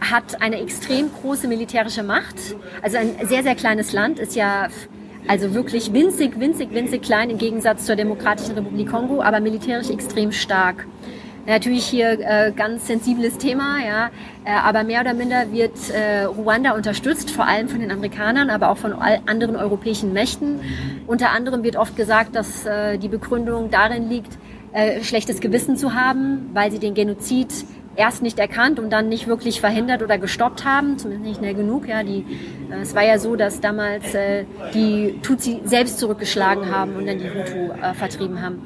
hat 0.00 0.42
eine 0.42 0.60
extrem 0.60 1.10
große 1.10 1.48
militärische 1.48 2.02
Macht. 2.02 2.36
Also 2.82 2.98
ein 2.98 3.14
sehr, 3.24 3.42
sehr 3.42 3.54
kleines 3.54 3.92
Land, 3.92 4.18
ist 4.18 4.36
ja 4.36 4.68
also 5.28 5.54
wirklich 5.54 5.92
winzig, 5.92 6.38
winzig, 6.38 6.70
winzig 6.72 7.02
klein 7.02 7.30
im 7.30 7.38
Gegensatz 7.38 7.86
zur 7.86 7.96
Demokratischen 7.96 8.54
Republik 8.54 8.90
Kongo, 8.90 9.22
aber 9.22 9.40
militärisch 9.40 9.90
extrem 9.90 10.32
stark. 10.32 10.86
Natürlich 11.46 11.86
hier 11.86 12.20
äh, 12.20 12.52
ganz 12.54 12.86
sensibles 12.86 13.36
Thema, 13.36 13.78
ja, 13.84 14.10
äh, 14.44 14.50
aber 14.50 14.84
mehr 14.84 15.00
oder 15.00 15.12
minder 15.12 15.50
wird 15.52 15.90
äh, 15.90 16.22
Ruanda 16.22 16.72
unterstützt, 16.72 17.32
vor 17.32 17.46
allem 17.48 17.68
von 17.68 17.80
den 17.80 17.90
Amerikanern, 17.90 18.48
aber 18.48 18.70
auch 18.70 18.76
von 18.76 18.92
anderen 18.92 19.56
europäischen 19.56 20.12
Mächten. 20.12 20.60
Unter 21.08 21.30
anderem 21.30 21.64
wird 21.64 21.74
oft 21.76 21.96
gesagt, 21.96 22.36
dass 22.36 22.64
äh, 22.64 22.96
die 22.96 23.08
Begründung 23.08 23.70
darin 23.70 24.08
liegt, 24.08 24.38
äh, 24.72 25.02
schlechtes 25.02 25.40
Gewissen 25.40 25.76
zu 25.76 25.94
haben, 25.94 26.50
weil 26.54 26.70
sie 26.70 26.78
den 26.78 26.94
Genozid 26.94 27.48
erst 27.96 28.22
nicht 28.22 28.38
erkannt 28.38 28.78
und 28.78 28.90
dann 28.90 29.08
nicht 29.08 29.26
wirklich 29.26 29.60
verhindert 29.60 30.02
oder 30.02 30.18
gestoppt 30.18 30.64
haben, 30.64 30.98
zumindest 30.98 31.26
nicht 31.26 31.38
schnell 31.38 31.54
genug. 31.54 31.88
Ja, 31.88 32.02
die, 32.02 32.24
äh, 32.70 32.80
es 32.82 32.94
war 32.94 33.04
ja 33.04 33.18
so, 33.18 33.36
dass 33.36 33.60
damals 33.60 34.14
äh, 34.14 34.44
die 34.74 35.18
Tutsi 35.22 35.60
selbst 35.64 35.98
zurückgeschlagen 35.98 36.74
haben 36.74 36.96
und 36.96 37.06
dann 37.06 37.18
die 37.18 37.30
Hutu 37.30 37.72
äh, 37.72 37.94
vertrieben 37.94 38.42
haben. 38.42 38.62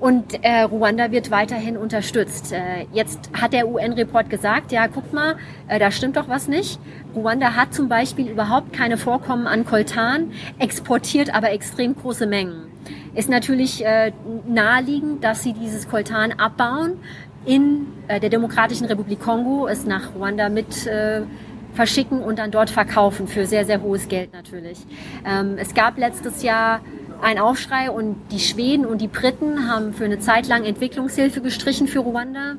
Und 0.00 0.44
äh, 0.44 0.62
Ruanda 0.62 1.12
wird 1.12 1.30
weiterhin 1.30 1.78
unterstützt. 1.78 2.52
Äh, 2.52 2.86
jetzt 2.92 3.30
hat 3.32 3.54
der 3.54 3.68
UN-Report 3.68 4.28
gesagt, 4.28 4.70
ja, 4.70 4.86
guck 4.86 5.14
mal, 5.14 5.36
äh, 5.68 5.78
da 5.78 5.90
stimmt 5.90 6.16
doch 6.16 6.28
was 6.28 6.46
nicht. 6.46 6.78
Ruanda 7.14 7.54
hat 7.54 7.72
zum 7.72 7.88
Beispiel 7.88 8.28
überhaupt 8.28 8.72
keine 8.72 8.98
Vorkommen 8.98 9.46
an 9.46 9.64
Koltan, 9.64 10.32
exportiert 10.58 11.34
aber 11.34 11.52
extrem 11.52 11.94
große 11.94 12.26
Mengen. 12.26 12.70
Ist 13.14 13.30
natürlich 13.30 13.82
äh, 13.84 14.12
naheliegend, 14.46 15.24
dass 15.24 15.42
sie 15.42 15.52
dieses 15.54 15.88
Koltan 15.88 16.32
abbauen, 16.32 16.98
in 17.46 17.86
äh, 18.08 18.20
der 18.20 18.30
Demokratischen 18.30 18.86
Republik 18.86 19.20
Kongo 19.20 19.66
es 19.66 19.84
nach 19.84 20.14
Ruanda 20.14 20.48
mit 20.48 20.86
äh, 20.86 21.22
verschicken 21.74 22.22
und 22.22 22.38
dann 22.38 22.50
dort 22.50 22.70
verkaufen 22.70 23.26
für 23.26 23.46
sehr, 23.46 23.64
sehr 23.64 23.82
hohes 23.82 24.08
Geld 24.08 24.32
natürlich. 24.32 24.78
Ähm, 25.26 25.56
es 25.58 25.74
gab 25.74 25.98
letztes 25.98 26.42
Jahr 26.42 26.80
einen 27.20 27.38
Aufschrei 27.38 27.90
und 27.90 28.16
die 28.30 28.38
Schweden 28.38 28.86
und 28.86 29.00
die 29.00 29.08
Briten 29.08 29.68
haben 29.68 29.92
für 29.92 30.04
eine 30.04 30.18
Zeit 30.18 30.46
lang 30.46 30.64
Entwicklungshilfe 30.64 31.40
gestrichen 31.40 31.86
für 31.86 32.00
Ruanda. 32.00 32.56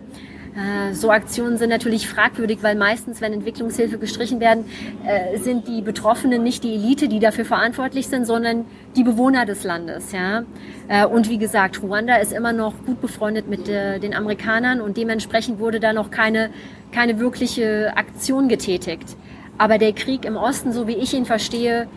Äh, 0.56 0.93
so 0.93 1.12
Aktionen 1.12 1.58
sind 1.58 1.70
natürlich 1.70 2.08
fragwürdig, 2.08 2.60
weil 2.62 2.76
meistens, 2.76 3.20
wenn 3.20 3.34
Entwicklungshilfe 3.34 3.97
gestrichen 3.97 4.39
werden, 4.39 4.66
äh, 5.06 5.38
sind 5.38 5.68
die 5.68 5.82
Betroffenen 5.82 6.43
nicht 6.43 6.64
die 6.64 6.76
Elite, 6.76 7.10
die 7.10 7.20
dafür 7.20 7.45
verantwortlich 7.45 8.08
sind, 8.08 8.26
sondern 8.26 8.66
die 8.95 9.03
Bewohner 9.03 9.45
des 9.45 9.64
Landes. 9.64 10.14
Ja? 10.14 10.43
Äh, 10.88 11.06
und 11.06 11.30
wie 11.30 11.38
gesagt, 11.38 11.82
Ruanda 11.82 12.16
ist 12.16 12.32
immer 12.32 12.53
noch 12.53 12.74
gut 12.86 13.01
befreundet 13.01 13.47
mit 13.47 13.68
den 13.68 14.14
Amerikanern 14.14 14.80
und 14.80 14.95
dementsprechend 14.97 15.60
wurde 15.60 15.80
da 15.80 15.91
noch 15.91 16.12
keine, 16.12 16.51
keine 16.91 17.20
wirkliche 17.20 17.91
Aktion 17.95 18.47
getätigt. 18.47 19.16
Aber 19.58 19.78
der 19.78 19.93
Krieg 19.93 20.26
im 20.26 20.36
Osten, 20.36 20.74
so 20.74 20.88
wie 20.88 20.95
ich 20.95 21.14
ihn 21.14 21.26
verstehe, 21.26 21.88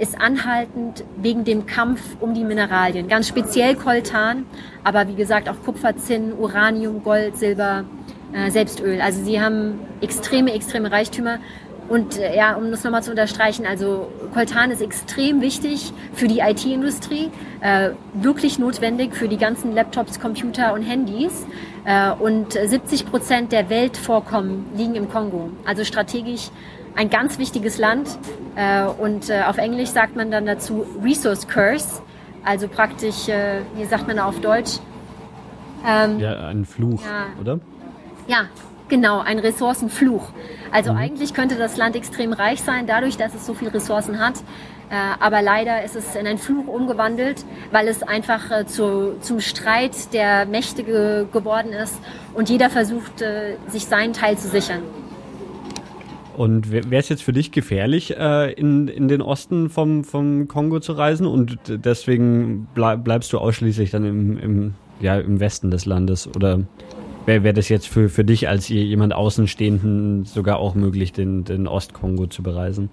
ist 0.00 0.20
anhaltend 0.20 1.04
wegen 1.16 1.44
dem 1.44 1.64
Kampf 1.64 2.00
um 2.18 2.34
die 2.34 2.42
Mineralien. 2.42 3.06
Ganz 3.06 3.28
speziell 3.28 3.76
Koltan, 3.76 4.44
aber 4.82 5.06
wie 5.06 5.14
gesagt 5.14 5.48
auch 5.48 5.54
Kupfer, 5.64 5.96
Zinn, 5.96 6.32
Uranium, 6.32 7.04
Gold, 7.04 7.36
Silber, 7.36 7.84
äh, 8.32 8.50
selbst 8.50 8.80
Öl. 8.80 9.00
Also 9.00 9.24
sie 9.24 9.40
haben 9.40 9.80
extreme, 10.00 10.52
extreme 10.52 10.90
Reichtümer. 10.90 11.38
Und 11.88 12.18
äh, 12.18 12.36
ja, 12.36 12.54
um 12.54 12.70
das 12.70 12.84
nochmal 12.84 13.02
zu 13.02 13.10
unterstreichen, 13.10 13.66
also 13.66 14.12
Coltan 14.32 14.70
ist 14.70 14.80
extrem 14.80 15.40
wichtig 15.40 15.92
für 16.12 16.28
die 16.28 16.38
IT-Industrie, 16.38 17.30
äh, 17.60 17.90
wirklich 18.14 18.60
notwendig 18.60 19.16
für 19.16 19.26
die 19.26 19.36
ganzen 19.36 19.74
Laptops, 19.74 20.20
Computer 20.20 20.72
und 20.72 20.82
Handys. 20.82 21.44
Äh, 21.84 22.12
und 22.12 22.52
70 22.52 23.06
Prozent 23.06 23.50
der 23.50 23.68
Weltvorkommen 23.68 24.66
liegen 24.76 24.94
im 24.94 25.08
Kongo. 25.08 25.50
Also 25.64 25.82
strategisch 25.84 26.50
ein 27.00 27.08
ganz 27.08 27.38
wichtiges 27.38 27.78
Land. 27.78 28.08
Äh, 28.56 28.84
und 28.84 29.30
äh, 29.30 29.42
auf 29.42 29.56
Englisch 29.56 29.88
sagt 29.88 30.16
man 30.16 30.30
dann 30.30 30.44
dazu 30.44 30.84
Resource 31.02 31.48
Curse. 31.48 32.02
Also 32.44 32.68
praktisch, 32.68 33.26
äh, 33.28 33.60
wie 33.74 33.86
sagt 33.86 34.06
man 34.06 34.18
auf 34.18 34.38
Deutsch? 34.40 34.78
Ähm, 35.86 36.20
ja, 36.20 36.48
ein 36.48 36.66
Fluch, 36.66 37.00
ja, 37.02 37.40
oder? 37.40 37.58
Ja, 38.26 38.44
genau, 38.88 39.20
ein 39.20 39.38
Ressourcenfluch. 39.38 40.28
Also 40.72 40.92
mhm. 40.92 40.98
eigentlich 40.98 41.32
könnte 41.32 41.56
das 41.56 41.78
Land 41.78 41.96
extrem 41.96 42.34
reich 42.34 42.60
sein, 42.60 42.86
dadurch, 42.86 43.16
dass 43.16 43.34
es 43.34 43.46
so 43.46 43.54
viele 43.54 43.72
Ressourcen 43.72 44.18
hat. 44.18 44.34
Äh, 44.90 44.94
aber 45.20 45.40
leider 45.40 45.82
ist 45.82 45.96
es 45.96 46.14
in 46.14 46.26
einen 46.26 46.36
Fluch 46.36 46.66
umgewandelt, 46.66 47.46
weil 47.70 47.88
es 47.88 48.02
einfach 48.02 48.50
äh, 48.50 48.66
zu, 48.66 49.18
zum 49.20 49.40
Streit 49.40 50.12
der 50.12 50.44
Mächte 50.44 50.82
ge 50.82 51.24
geworden 51.32 51.72
ist 51.72 51.98
und 52.34 52.50
jeder 52.50 52.68
versucht, 52.68 53.22
äh, 53.22 53.56
sich 53.68 53.86
seinen 53.86 54.12
Teil 54.12 54.36
zu 54.36 54.48
sichern. 54.48 54.82
Und 56.40 56.72
wäre 56.72 56.96
es 56.96 57.10
jetzt 57.10 57.22
für 57.22 57.34
dich 57.34 57.52
gefährlich, 57.52 58.16
äh, 58.16 58.50
in, 58.52 58.88
in 58.88 59.08
den 59.08 59.20
Osten 59.20 59.68
vom, 59.68 60.04
vom 60.04 60.48
Kongo 60.48 60.80
zu 60.80 60.94
reisen 60.94 61.26
und 61.26 61.58
deswegen 61.68 62.66
bleib, 62.72 63.04
bleibst 63.04 63.30
du 63.34 63.38
ausschließlich 63.38 63.90
dann 63.90 64.06
im, 64.06 64.38
im, 64.38 64.74
ja, 65.02 65.18
im 65.18 65.38
Westen 65.38 65.70
des 65.70 65.84
Landes? 65.84 66.26
Oder 66.34 66.60
wäre 67.26 67.44
wär 67.44 67.52
das 67.52 67.68
jetzt 67.68 67.88
für, 67.88 68.08
für 68.08 68.24
dich 68.24 68.48
als 68.48 68.70
jemand 68.70 69.12
Außenstehenden 69.12 70.24
sogar 70.24 70.60
auch 70.60 70.74
möglich, 70.74 71.12
den, 71.12 71.44
den 71.44 71.66
Ostkongo 71.66 72.26
zu 72.26 72.42
bereisen? 72.42 72.88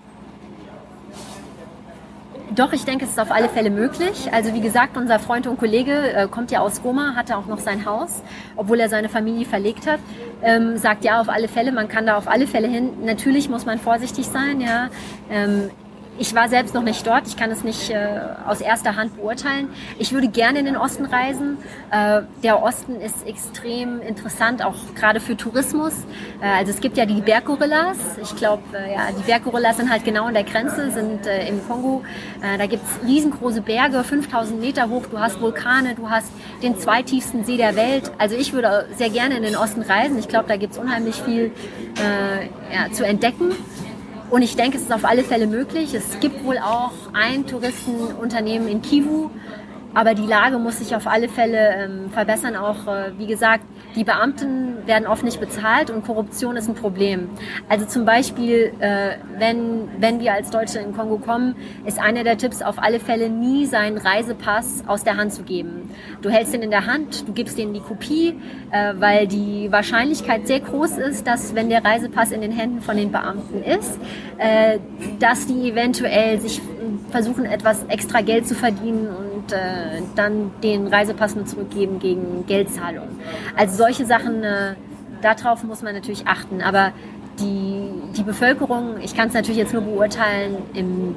Doch, 2.57 2.73
ich 2.73 2.85
denke, 2.85 3.05
es 3.05 3.11
ist 3.11 3.19
auf 3.19 3.29
alle 3.29 3.49
Fälle 3.49 3.69
möglich. 3.69 4.33
Also 4.33 4.51
wie 4.55 4.61
gesagt, 4.61 4.97
unser 4.97 5.19
Freund 5.19 5.45
und 5.45 5.59
Kollege 5.59 5.91
äh, 6.11 6.27
kommt 6.27 6.49
ja 6.49 6.61
aus 6.61 6.81
Goma, 6.81 7.13
hatte 7.15 7.37
auch 7.37 7.45
noch 7.45 7.59
sein 7.59 7.85
Haus, 7.85 8.23
obwohl 8.55 8.79
er 8.79 8.89
seine 8.89 9.09
Familie 9.09 9.45
verlegt 9.45 9.85
hat. 9.85 9.99
Ähm, 10.41 10.75
sagt 10.77 11.05
ja 11.05 11.21
auf 11.21 11.29
alle 11.29 11.49
Fälle, 11.49 11.71
man 11.71 11.87
kann 11.87 12.07
da 12.07 12.17
auf 12.17 12.27
alle 12.27 12.47
Fälle 12.47 12.67
hin. 12.67 13.05
Natürlich 13.05 13.47
muss 13.47 13.67
man 13.67 13.77
vorsichtig 13.77 14.25
sein, 14.25 14.59
ja. 14.59 14.89
Ähm, 15.29 15.69
ich 16.19 16.33
war 16.33 16.49
selbst 16.49 16.73
noch 16.73 16.83
nicht 16.83 17.05
dort, 17.05 17.27
ich 17.27 17.37
kann 17.37 17.51
es 17.51 17.63
nicht 17.63 17.89
äh, 17.89 18.19
aus 18.47 18.61
erster 18.61 18.95
Hand 18.95 19.15
beurteilen. 19.17 19.69
Ich 19.99 20.11
würde 20.13 20.27
gerne 20.27 20.59
in 20.59 20.65
den 20.65 20.77
Osten 20.77 21.05
reisen. 21.05 21.57
Äh, 21.91 22.21
der 22.43 22.61
Osten 22.63 22.95
ist 22.95 23.25
extrem 23.27 24.01
interessant, 24.01 24.63
auch 24.63 24.75
gerade 24.95 25.19
für 25.19 25.37
Tourismus. 25.37 25.93
Äh, 26.41 26.47
also 26.47 26.71
es 26.71 26.79
gibt 26.79 26.97
ja 26.97 27.05
die 27.05 27.21
Berggorillas. 27.21 27.97
Ich 28.21 28.35
glaube, 28.35 28.63
äh, 28.73 28.93
ja, 28.93 29.07
die 29.17 29.23
Berggorillas 29.23 29.77
sind 29.77 29.89
halt 29.89 30.05
genau 30.05 30.25
an 30.25 30.33
der 30.33 30.43
Grenze, 30.43 30.91
sind 30.91 31.25
äh, 31.27 31.47
im 31.47 31.65
Kongo. 31.67 32.03
Äh, 32.41 32.57
da 32.57 32.65
gibt 32.65 32.83
es 32.83 33.07
riesengroße 33.07 33.61
Berge, 33.61 34.03
5000 34.03 34.59
Meter 34.59 34.89
hoch. 34.89 35.03
Du 35.09 35.19
hast 35.19 35.39
Vulkane, 35.39 35.95
du 35.95 36.09
hast 36.09 36.31
den 36.63 36.77
zweitiefsten 36.77 37.43
See 37.43 37.57
der 37.57 37.75
Welt. 37.75 38.11
Also 38.17 38.35
ich 38.35 38.53
würde 38.53 38.87
sehr 38.97 39.09
gerne 39.09 39.37
in 39.37 39.43
den 39.43 39.55
Osten 39.55 39.81
reisen. 39.81 40.17
Ich 40.17 40.27
glaube, 40.27 40.47
da 40.47 40.57
gibt 40.57 40.73
es 40.73 40.79
unheimlich 40.79 41.15
viel 41.15 41.51
ja, 42.71 42.91
zu 42.91 43.05
entdecken. 43.05 43.51
Und 44.29 44.41
ich 44.41 44.55
denke, 44.55 44.77
es 44.77 44.83
ist 44.83 44.93
auf 44.93 45.05
alle 45.05 45.23
Fälle 45.23 45.47
möglich. 45.47 45.93
Es 45.93 46.19
gibt 46.19 46.43
wohl 46.43 46.57
auch 46.57 46.91
ein 47.13 47.45
Touristenunternehmen 47.47 48.67
in 48.67 48.81
Kivu, 48.81 49.29
aber 49.93 50.13
die 50.13 50.25
Lage 50.25 50.57
muss 50.57 50.79
sich 50.79 50.95
auf 50.95 51.07
alle 51.07 51.29
Fälle 51.29 51.75
ähm, 51.75 52.11
verbessern. 52.11 52.57
Auch, 52.57 52.87
äh, 52.87 53.11
wie 53.17 53.25
gesagt, 53.27 53.63
die 53.97 54.03
Beamten 54.03 54.85
werden 54.85 55.07
oft 55.07 55.23
nicht 55.23 55.39
bezahlt 55.39 55.89
und 55.89 56.05
Korruption 56.05 56.55
ist 56.55 56.69
ein 56.69 56.75
Problem. 56.75 57.29
Also 57.67 57.85
zum 57.85 58.05
Beispiel, 58.05 58.71
äh, 58.79 59.17
wenn, 59.37 59.89
wenn 59.99 60.19
wir 60.19 60.33
als 60.33 60.51
Deutsche 60.51 60.77
in 60.79 60.93
Kongo 60.95 61.17
kommen, 61.17 61.55
ist 61.85 61.99
einer 61.99 62.23
der 62.23 62.37
Tipps 62.37 62.61
auf 62.61 62.77
alle 62.77 62.99
Fälle 62.99 63.29
nie 63.29 63.65
seinen 63.65 63.97
Reisepass 63.97 64.83
aus 64.85 65.03
der 65.03 65.17
Hand 65.17 65.33
zu 65.33 65.41
geben. 65.41 65.89
Du 66.21 66.29
hältst 66.29 66.53
ihn 66.53 66.61
in 66.61 66.69
der 66.69 66.85
Hand, 66.85 67.27
du 67.27 67.33
gibst 67.33 67.57
denen 67.57 67.73
die 67.73 67.79
Kopie, 67.79 68.35
äh, 68.71 68.93
weil 68.99 69.27
die 69.27 69.71
Wahrscheinlichkeit 69.71 70.45
sehr 70.45 70.59
groß 70.59 70.99
ist, 70.99 71.25
dass 71.25 71.55
wenn 71.55 71.69
der 71.69 71.83
Reisepass 71.83 72.31
in 72.31 72.41
den 72.41 72.51
Händen 72.51 72.81
von 72.81 72.97
den 72.97 73.11
Beamten 73.11 73.63
ist, 73.63 73.99
äh, 74.37 74.77
dass 75.19 75.47
die 75.47 75.71
eventuell 75.71 76.39
sich 76.39 76.61
versuchen, 77.09 77.45
etwas 77.45 77.83
extra 77.85 78.21
Geld 78.21 78.47
zu 78.47 78.53
verdienen 78.53 79.07
und 79.07 79.26
äh, 79.51 80.01
dann 80.15 80.51
den 80.63 80.87
Reisepass 80.87 81.35
nur 81.35 81.45
zurückgeben 81.45 81.99
gegen 81.99 82.45
Geldzahlung. 82.47 83.07
Also 83.55 83.75
solche 83.75 84.05
Sachen, 84.05 84.43
äh, 84.43 84.75
darauf 85.21 85.63
muss 85.63 85.81
man 85.81 85.93
natürlich 85.93 86.27
achten. 86.27 86.61
Aber 86.61 86.91
die, 87.39 87.89
die 88.15 88.23
Bevölkerung, 88.23 88.95
ich 89.01 89.15
kann 89.15 89.27
es 89.27 89.33
natürlich 89.33 89.57
jetzt 89.57 89.73
nur 89.73 89.83
beurteilen, 89.83 90.57
im, 90.73 91.15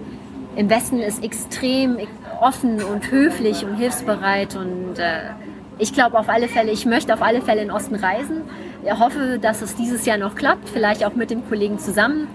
im 0.56 0.70
Westen 0.70 0.98
ist 0.98 1.22
extrem 1.22 1.98
offen 2.40 2.82
und 2.82 3.10
höflich 3.10 3.64
und 3.64 3.76
hilfsbereit 3.76 4.56
und 4.56 4.98
äh, 4.98 5.30
ich 5.78 5.94
glaube 5.94 6.18
auf 6.18 6.28
alle 6.28 6.48
Fälle, 6.48 6.70
ich 6.72 6.84
möchte 6.84 7.14
auf 7.14 7.22
alle 7.22 7.40
Fälle 7.40 7.62
in 7.62 7.68
den 7.68 7.74
Osten 7.74 7.94
reisen. 7.94 8.42
Ich 8.84 8.98
hoffe, 8.98 9.38
dass 9.40 9.62
es 9.62 9.76
dieses 9.76 10.04
Jahr 10.04 10.18
noch 10.18 10.34
klappt, 10.34 10.68
vielleicht 10.68 11.04
auch 11.06 11.14
mit 11.14 11.30
dem 11.30 11.46
Kollegen 11.48 11.78
zusammen 11.78 12.28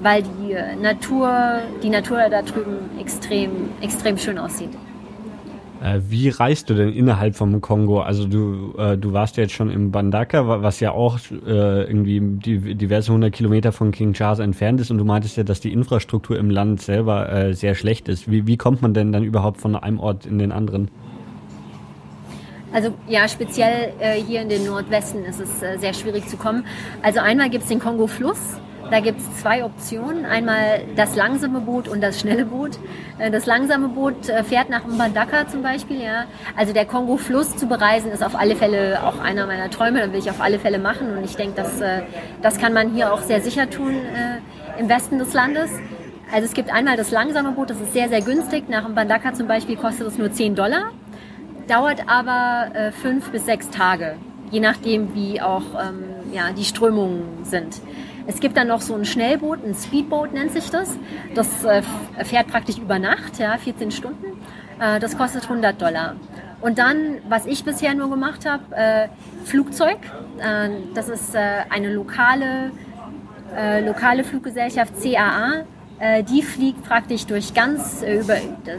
weil 0.00 0.22
die 0.22 0.52
äh, 0.52 0.74
Natur, 0.76 1.60
die 1.82 1.90
Natur 1.90 2.28
da 2.30 2.42
drüben 2.42 2.98
extrem, 2.98 3.70
extrem 3.80 4.18
schön 4.18 4.38
aussieht. 4.38 4.70
Äh, 5.82 6.00
wie 6.08 6.28
reist 6.28 6.68
du 6.68 6.74
denn 6.74 6.92
innerhalb 6.92 7.36
vom 7.36 7.60
Kongo? 7.60 8.00
Also 8.00 8.26
du, 8.26 8.74
äh, 8.76 8.98
du 8.98 9.12
warst 9.12 9.38
ja 9.38 9.44
jetzt 9.44 9.54
schon 9.54 9.70
im 9.70 9.90
Bandaka, 9.90 10.62
was 10.62 10.80
ja 10.80 10.92
auch 10.92 11.18
äh, 11.30 11.84
irgendwie 11.84 12.20
die, 12.20 12.74
diverse 12.74 13.12
hundert 13.12 13.32
Kilometer 13.32 13.72
von 13.72 13.90
Kinshasa 13.90 14.44
entfernt 14.44 14.80
ist 14.80 14.90
und 14.90 14.98
du 14.98 15.04
meintest 15.04 15.38
ja, 15.38 15.42
dass 15.42 15.60
die 15.60 15.72
Infrastruktur 15.72 16.38
im 16.38 16.50
Land 16.50 16.82
selber 16.82 17.32
äh, 17.32 17.54
sehr 17.54 17.74
schlecht 17.74 18.08
ist. 18.08 18.30
Wie, 18.30 18.46
wie 18.46 18.58
kommt 18.58 18.82
man 18.82 18.92
denn 18.92 19.10
dann 19.10 19.24
überhaupt 19.24 19.58
von 19.58 19.74
einem 19.74 19.98
Ort 19.98 20.26
in 20.26 20.38
den 20.38 20.52
anderen? 20.52 20.90
Also 22.72 22.90
ja, 23.08 23.26
speziell 23.26 23.92
äh, 23.98 24.20
hier 24.20 24.42
in 24.42 24.48
den 24.48 24.66
Nordwesten 24.66 25.24
ist 25.24 25.40
es 25.40 25.62
äh, 25.62 25.78
sehr 25.78 25.94
schwierig 25.94 26.28
zu 26.28 26.36
kommen. 26.36 26.64
Also 27.02 27.20
einmal 27.20 27.48
gibt 27.50 27.64
es 27.64 27.68
den 27.68 27.80
Kongo-Fluss, 27.80 28.58
da 28.90 29.00
gibt 29.00 29.20
es 29.20 29.40
zwei 29.40 29.64
Optionen. 29.64 30.24
Einmal 30.24 30.82
das 30.96 31.14
langsame 31.14 31.60
Boot 31.60 31.88
und 31.88 32.00
das 32.00 32.20
schnelle 32.20 32.44
Boot. 32.44 32.78
Äh, 33.18 33.30
das 33.30 33.46
langsame 33.46 33.88
Boot 33.88 34.28
äh, 34.28 34.42
fährt 34.42 34.68
nach 34.68 34.84
Mbandaka 34.84 35.48
zum 35.48 35.62
Beispiel. 35.62 36.02
Ja. 36.02 36.24
Also 36.56 36.72
der 36.72 36.84
Kongo-Fluss 36.84 37.56
zu 37.56 37.66
bereisen 37.66 38.10
ist 38.10 38.22
auf 38.22 38.34
alle 38.34 38.56
Fälle 38.56 39.02
auch 39.04 39.20
einer 39.20 39.46
meiner 39.46 39.70
Träume. 39.70 40.00
Das 40.00 40.12
will 40.12 40.18
ich 40.18 40.30
auf 40.30 40.40
alle 40.40 40.58
Fälle 40.58 40.78
machen. 40.78 41.16
Und 41.16 41.24
ich 41.24 41.36
denke, 41.36 41.54
das, 41.56 41.80
äh, 41.80 42.02
das 42.42 42.58
kann 42.58 42.72
man 42.72 42.92
hier 42.92 43.12
auch 43.12 43.20
sehr 43.22 43.40
sicher 43.40 43.70
tun 43.70 43.94
im 44.78 44.88
Westen 44.88 45.18
des 45.18 45.32
Landes. 45.32 45.70
Also 46.32 46.46
es 46.46 46.54
gibt 46.54 46.72
einmal 46.72 46.96
das 46.96 47.10
langsame 47.10 47.52
Boot, 47.52 47.70
das 47.70 47.80
ist 47.80 47.92
sehr, 47.92 48.08
sehr 48.08 48.22
günstig. 48.22 48.68
Nach 48.68 48.88
Mbandaka 48.88 49.34
zum 49.34 49.46
Beispiel 49.46 49.76
kostet 49.76 50.06
es 50.06 50.18
nur 50.18 50.32
10 50.32 50.54
Dollar, 50.54 50.90
dauert 51.66 52.08
aber 52.08 52.92
fünf 53.02 53.30
bis 53.30 53.46
sechs 53.46 53.68
Tage, 53.70 54.14
je 54.50 54.60
nachdem, 54.60 55.12
wie 55.14 55.40
auch 55.40 55.62
ähm, 55.74 56.04
ja, 56.32 56.52
die 56.56 56.64
Strömungen 56.64 57.44
sind. 57.44 57.80
Es 58.26 58.40
gibt 58.40 58.56
dann 58.56 58.68
noch 58.68 58.80
so 58.80 58.94
ein 58.94 59.04
Schnellboot, 59.04 59.64
ein 59.64 59.74
Speedboat 59.74 60.32
nennt 60.32 60.52
sich 60.52 60.70
das. 60.70 60.96
Das 61.34 61.64
äh, 61.64 61.82
fährt 62.24 62.48
praktisch 62.48 62.78
über 62.78 62.98
Nacht, 62.98 63.38
ja, 63.38 63.56
14 63.56 63.90
Stunden. 63.90 64.40
Äh, 64.80 65.00
das 65.00 65.16
kostet 65.16 65.44
100 65.44 65.80
Dollar. 65.80 66.16
Und 66.60 66.78
dann, 66.78 67.18
was 67.28 67.46
ich 67.46 67.64
bisher 67.64 67.94
nur 67.94 68.10
gemacht 68.10 68.46
habe, 68.46 68.74
äh, 68.74 69.08
Flugzeug. 69.44 69.98
Das 70.94 71.08
ist 71.08 71.34
eine 71.34 71.92
lokale, 71.92 72.70
lokale 73.82 74.24
Fluggesellschaft 74.24 74.94
CAA 75.02 75.64
die 76.22 76.42
fliegt 76.42 76.82
praktisch 76.84 77.26
durch 77.26 77.52
ganz 77.52 78.02
äh, 78.02 78.20
über 78.20 78.36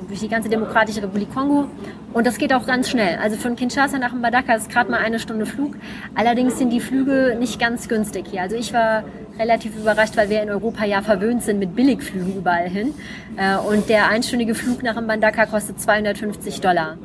durch 0.07 0.19
die 0.19 0.27
ganze 0.27 0.49
Demokratische 0.49 1.03
Republik 1.03 1.33
Kongo 1.33 1.67
und 2.13 2.27
das 2.27 2.37
geht 2.37 2.51
auch 2.53 2.65
ganz 2.65 2.89
schnell. 2.89 3.17
Also 3.17 3.37
von 3.37 3.55
Kinshasa 3.55 3.97
nach 3.97 4.13
Mbadaka 4.13 4.55
ist 4.55 4.69
gerade 4.69 4.91
mal 4.91 4.99
eine 4.99 5.19
Stunde 5.19 5.45
Flug. 5.45 5.75
Allerdings 6.15 6.57
sind 6.57 6.71
die 6.71 6.81
Flüge 6.81 7.37
nicht 7.39 7.59
ganz 7.59 7.87
günstig 7.87 8.25
hier. 8.31 8.41
Also 8.41 8.55
ich 8.55 8.73
war 8.73 9.03
relativ 9.39 9.75
überrascht, 9.77 10.17
weil 10.17 10.29
wir 10.29 10.41
in 10.41 10.49
Europa 10.49 10.83
ja 10.85 11.01
verwöhnt 11.01 11.43
sind 11.43 11.59
mit 11.59 11.75
Billigflügen 11.75 12.35
überall 12.35 12.67
hin. 12.67 12.93
Äh, 13.37 13.55
und 13.57 13.87
der 13.87 14.09
einstündige 14.09 14.55
Flug 14.55 14.83
nach 14.83 14.99
Mbandaka 14.99 15.45
kostet 15.45 15.79
250 15.79 16.59
Dollar. 16.59 16.97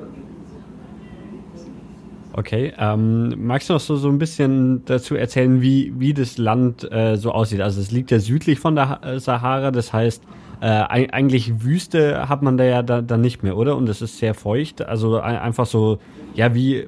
Okay, 2.39 2.75
ähm, 2.79 3.33
magst 3.47 3.71
du 3.71 3.73
noch 3.73 3.81
so, 3.81 3.97
so 3.97 4.11
ein 4.11 4.19
bisschen 4.19 4.85
dazu 4.85 5.15
erzählen, 5.15 5.63
wie, 5.63 5.95
wie 5.97 6.13
das 6.13 6.37
Land 6.37 6.87
äh, 6.93 7.17
so 7.17 7.33
aussieht? 7.33 7.63
Also 7.63 7.81
es 7.81 7.91
liegt 7.91 8.11
ja 8.11 8.19
südlich 8.19 8.59
von 8.59 8.75
der 8.77 9.01
äh, 9.03 9.19
Sahara, 9.19 9.71
das 9.71 9.95
heißt, 9.95 10.23
äh, 10.61 10.67
eigentlich 10.67 11.65
Wüste 11.65 12.29
hat 12.29 12.43
man 12.43 12.59
da 12.59 12.65
ja 12.65 12.83
dann 12.83 13.07
da 13.07 13.17
nicht 13.17 13.43
mehr, 13.43 13.57
oder? 13.57 13.75
Und 13.75 13.89
es 13.89 14.03
ist 14.03 14.19
sehr 14.19 14.35
feucht, 14.35 14.83
also 14.83 15.19
ein, 15.19 15.37
einfach 15.37 15.65
so, 15.65 15.99
ja, 16.35 16.55
wie, 16.55 16.87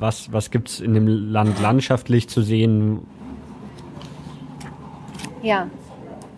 was, 0.00 0.32
was 0.32 0.50
gibt's 0.50 0.80
in 0.80 0.94
dem 0.94 1.06
Land 1.06 1.60
landschaftlich 1.60 2.28
zu 2.28 2.42
sehen? 2.42 3.02
Ja, 5.44 5.68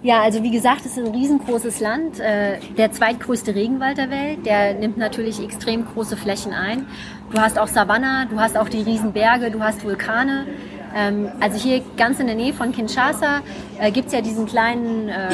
ja, 0.05 0.20
also 0.20 0.42
wie 0.42 0.50
gesagt, 0.50 0.80
es 0.80 0.98
ist 0.98 0.98
ein 0.98 1.14
riesengroßes 1.14 1.80
Land, 1.80 2.20
äh, 2.20 2.59
der 2.76 2.92
zweitgrößte 2.92 3.55
Regenwald 3.55 3.96
der 3.96 4.11
Welt, 4.11 4.44
der 4.44 4.74
nimmt 4.74 4.98
natürlich 4.98 5.42
extrem 5.42 5.86
große 5.86 6.18
Flächen 6.18 6.52
ein. 6.52 6.86
Du 7.32 7.40
hast 7.40 7.59
auch 7.59 7.68
Savanna, 7.68 8.26
du 8.26 8.38
hast 8.38 8.59
auch 8.59 8.68
die 8.68 8.82
Riesenberge, 8.82 9.50
du 9.50 9.61
hast 9.61 9.82
Vulkane. 9.82 10.46
Ähm, 10.94 11.28
also 11.40 11.57
hier 11.57 11.82
ganz 11.96 12.20
in 12.20 12.26
der 12.26 12.36
Nähe 12.36 12.52
von 12.52 12.70
Kinshasa 12.72 13.40
äh, 13.80 13.90
gibt 13.90 14.09
es 14.09 14.12
ja 14.12 14.20
diesen 14.20 14.44
kleinen, 14.44 15.09
äh, 15.09 15.30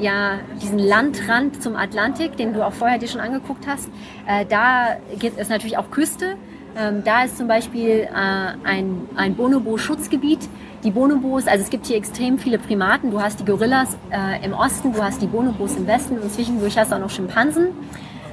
ja, 0.00 0.38
diesen 0.62 0.78
Landrand 0.78 1.62
zum 1.62 1.76
Atlantik, 1.76 2.38
den 2.38 2.54
du 2.54 2.64
auch 2.64 2.72
vorher 2.72 2.98
dir 2.98 3.08
schon 3.08 3.20
angeguckt 3.20 3.66
hast. 3.66 3.90
Äh, 4.26 4.46
da 4.46 4.96
gibt 5.18 5.38
es 5.38 5.50
natürlich 5.50 5.76
auch 5.76 5.90
Küste. 5.90 6.36
Ähm, 6.78 7.02
da 7.04 7.24
ist 7.24 7.36
zum 7.36 7.48
Beispiel 7.48 8.08
äh, 8.08 8.08
ein, 8.14 9.08
ein 9.14 9.34
Bonobo-Schutzgebiet. 9.36 10.48
Die 10.84 10.90
Bonobos, 10.90 11.46
also 11.46 11.64
es 11.64 11.70
gibt 11.70 11.86
hier 11.86 11.96
extrem 11.96 12.38
viele 12.38 12.58
Primaten. 12.58 13.10
Du 13.10 13.20
hast 13.20 13.40
die 13.40 13.44
Gorillas 13.44 13.96
äh, 14.10 14.44
im 14.44 14.52
Osten, 14.52 14.92
du 14.92 15.02
hast 15.02 15.20
die 15.22 15.26
Bonobos 15.26 15.76
im 15.76 15.86
Westen 15.86 16.18
und 16.18 16.30
zwischendurch 16.32 16.76
hast 16.78 16.92
du 16.92 16.96
auch 16.96 17.00
noch 17.00 17.10
Schimpansen. 17.10 17.68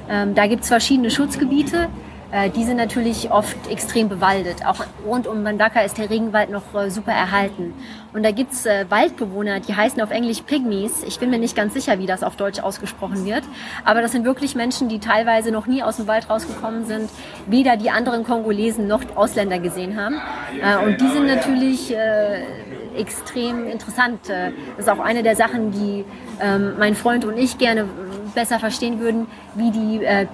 Ähm, 0.08 0.34
da 0.34 0.46
gibt 0.46 0.62
es 0.62 0.68
verschiedene 0.68 1.10
Schutzgebiete. 1.10 1.88
Äh, 2.34 2.50
die 2.50 2.64
sind 2.64 2.78
natürlich 2.78 3.30
oft 3.30 3.70
extrem 3.70 4.08
bewaldet. 4.08 4.66
Auch 4.66 4.84
rund 5.06 5.28
um 5.28 5.44
Mandaka 5.44 5.82
ist 5.82 5.98
der 5.98 6.10
Regenwald 6.10 6.50
noch 6.50 6.74
äh, 6.74 6.90
super 6.90 7.12
erhalten. 7.12 7.74
Und 8.12 8.24
da 8.24 8.32
gibt's 8.32 8.66
äh, 8.66 8.86
Waldbewohner, 8.88 9.60
die 9.60 9.76
heißen 9.76 10.02
auf 10.02 10.10
Englisch 10.10 10.42
Pygmies. 10.42 11.04
Ich 11.06 11.20
bin 11.20 11.30
mir 11.30 11.38
nicht 11.38 11.54
ganz 11.54 11.74
sicher, 11.74 12.00
wie 12.00 12.06
das 12.06 12.24
auf 12.24 12.34
Deutsch 12.34 12.58
ausgesprochen 12.58 13.24
wird. 13.24 13.44
Aber 13.84 14.02
das 14.02 14.10
sind 14.10 14.24
wirklich 14.24 14.56
Menschen, 14.56 14.88
die 14.88 14.98
teilweise 14.98 15.52
noch 15.52 15.68
nie 15.68 15.84
aus 15.84 15.98
dem 15.98 16.08
Wald 16.08 16.28
rausgekommen 16.28 16.86
sind, 16.86 17.08
weder 17.46 17.76
die 17.76 17.90
anderen 17.90 18.24
Kongolesen 18.24 18.88
noch 18.88 19.02
Ausländer 19.14 19.60
gesehen 19.60 19.96
haben. 19.96 20.16
Äh, 20.60 20.84
und 20.84 21.00
die 21.00 21.08
sind 21.08 21.26
natürlich 21.26 21.94
extrem 22.96 23.66
interessant. 23.66 24.20
Das 24.28 24.52
ist 24.78 24.88
auch 24.88 25.00
eine 25.00 25.22
der 25.22 25.36
Sachen, 25.36 25.72
die 25.72 26.04
ähm, 26.40 26.74
mein 26.78 26.94
Freund 26.94 27.24
und 27.24 27.36
ich 27.36 27.58
gerne 27.58 27.88
besser 28.34 28.58
verstehen 28.58 29.00
würden, 29.00 29.26
wie 29.54 29.70
die 29.70 30.04
äh, 30.04 30.26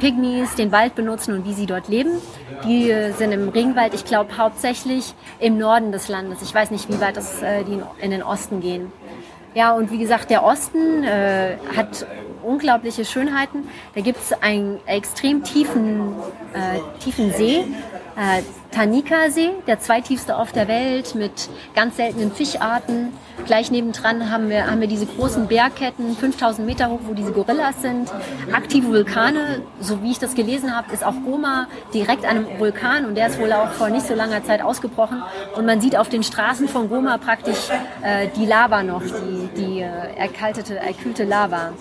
Pygmies 0.00 0.54
den 0.54 0.72
Wald 0.72 0.94
benutzen 0.94 1.34
und 1.34 1.44
wie 1.44 1.54
sie 1.54 1.66
dort 1.66 1.88
leben. 1.88 2.10
Die 2.66 2.90
äh, 2.90 3.12
sind 3.12 3.32
im 3.32 3.48
Regenwald, 3.48 3.94
ich 3.94 4.04
glaube 4.04 4.36
hauptsächlich 4.36 5.14
im 5.38 5.58
Norden 5.58 5.92
des 5.92 6.08
Landes. 6.08 6.42
Ich 6.42 6.54
weiß 6.54 6.70
nicht, 6.70 6.88
wie 6.88 7.00
weit 7.00 7.16
das, 7.16 7.42
äh, 7.42 7.64
die 7.64 7.80
in 8.00 8.10
den 8.10 8.22
Osten 8.22 8.60
gehen. 8.60 8.92
Ja, 9.54 9.72
und 9.72 9.92
wie 9.92 9.98
gesagt, 9.98 10.30
der 10.30 10.42
Osten 10.42 11.04
äh, 11.04 11.56
hat 11.76 12.06
unglaubliche 12.42 13.04
Schönheiten. 13.04 13.68
Da 13.94 14.00
gibt 14.00 14.18
es 14.18 14.32
einen 14.42 14.80
extrem 14.86 15.44
tiefen, 15.44 16.12
äh, 16.52 16.80
tiefen 17.02 17.32
See, 17.32 17.64
äh, 18.16 18.42
Tanika-See, 18.70 19.50
der 19.66 19.78
zweitiefste 19.78 20.36
auf 20.36 20.52
der 20.52 20.68
Welt 20.68 21.14
mit 21.14 21.48
ganz 21.74 21.96
seltenen 21.96 22.32
Fischarten. 22.32 23.12
Gleich 23.46 23.70
nebendran 23.70 24.30
haben 24.30 24.48
wir, 24.48 24.70
haben 24.70 24.80
wir 24.80 24.88
diese 24.88 25.06
großen 25.06 25.46
Bergketten, 25.46 26.16
5000 26.16 26.66
Meter 26.66 26.90
hoch, 26.90 27.00
wo 27.06 27.14
diese 27.14 27.32
Gorillas 27.32 27.82
sind. 27.82 28.10
Aktive 28.52 28.88
Vulkane, 28.88 29.62
so 29.80 30.02
wie 30.02 30.10
ich 30.12 30.18
das 30.18 30.34
gelesen 30.34 30.74
habe, 30.76 30.92
ist 30.92 31.04
auch 31.04 31.14
Goma 31.24 31.68
direkt 31.92 32.24
an 32.24 32.46
einem 32.46 32.58
Vulkan 32.58 33.04
und 33.04 33.16
der 33.16 33.28
ist 33.28 33.38
wohl 33.38 33.52
auch 33.52 33.70
vor 33.72 33.90
nicht 33.90 34.06
so 34.06 34.14
langer 34.14 34.42
Zeit 34.44 34.62
ausgebrochen. 34.62 35.22
Und 35.56 35.66
man 35.66 35.80
sieht 35.80 35.96
auf 35.96 36.08
den 36.08 36.22
Straßen 36.22 36.68
von 36.68 36.88
Goma 36.88 37.18
praktisch 37.18 37.68
äh, 38.02 38.28
die 38.36 38.46
Lava 38.46 38.82
noch, 38.82 39.02
die, 39.02 39.48
die 39.56 39.80
äh, 39.80 40.16
erkaltete, 40.16 40.78
erkühlte 40.78 41.24
Lava. 41.24 41.72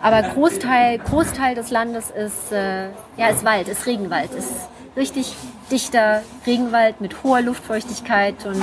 Aber 0.00 0.22
Großteil, 0.22 0.98
Großteil 0.98 1.54
des 1.54 1.70
Landes 1.70 2.10
ist, 2.10 2.52
äh, 2.52 2.88
ja, 3.16 3.28
ist 3.28 3.44
Wald, 3.44 3.68
ist 3.68 3.86
Regenwald, 3.86 4.32
ist 4.34 4.68
richtig 4.96 5.34
dichter 5.70 6.22
Regenwald 6.46 7.00
mit 7.00 7.22
hoher 7.22 7.42
Luftfeuchtigkeit 7.42 8.46
und 8.46 8.62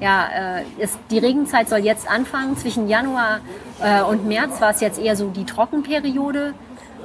ja, 0.00 0.58
äh, 0.58 0.82
ist, 0.82 0.98
die 1.10 1.18
Regenzeit 1.18 1.68
soll 1.68 1.78
jetzt 1.78 2.10
anfangen. 2.10 2.56
Zwischen 2.56 2.88
Januar 2.88 3.40
äh, 3.80 4.02
und 4.02 4.26
März 4.26 4.60
war 4.60 4.70
es 4.70 4.80
jetzt 4.80 4.98
eher 4.98 5.16
so 5.16 5.28
die 5.30 5.44
Trockenperiode. 5.44 6.54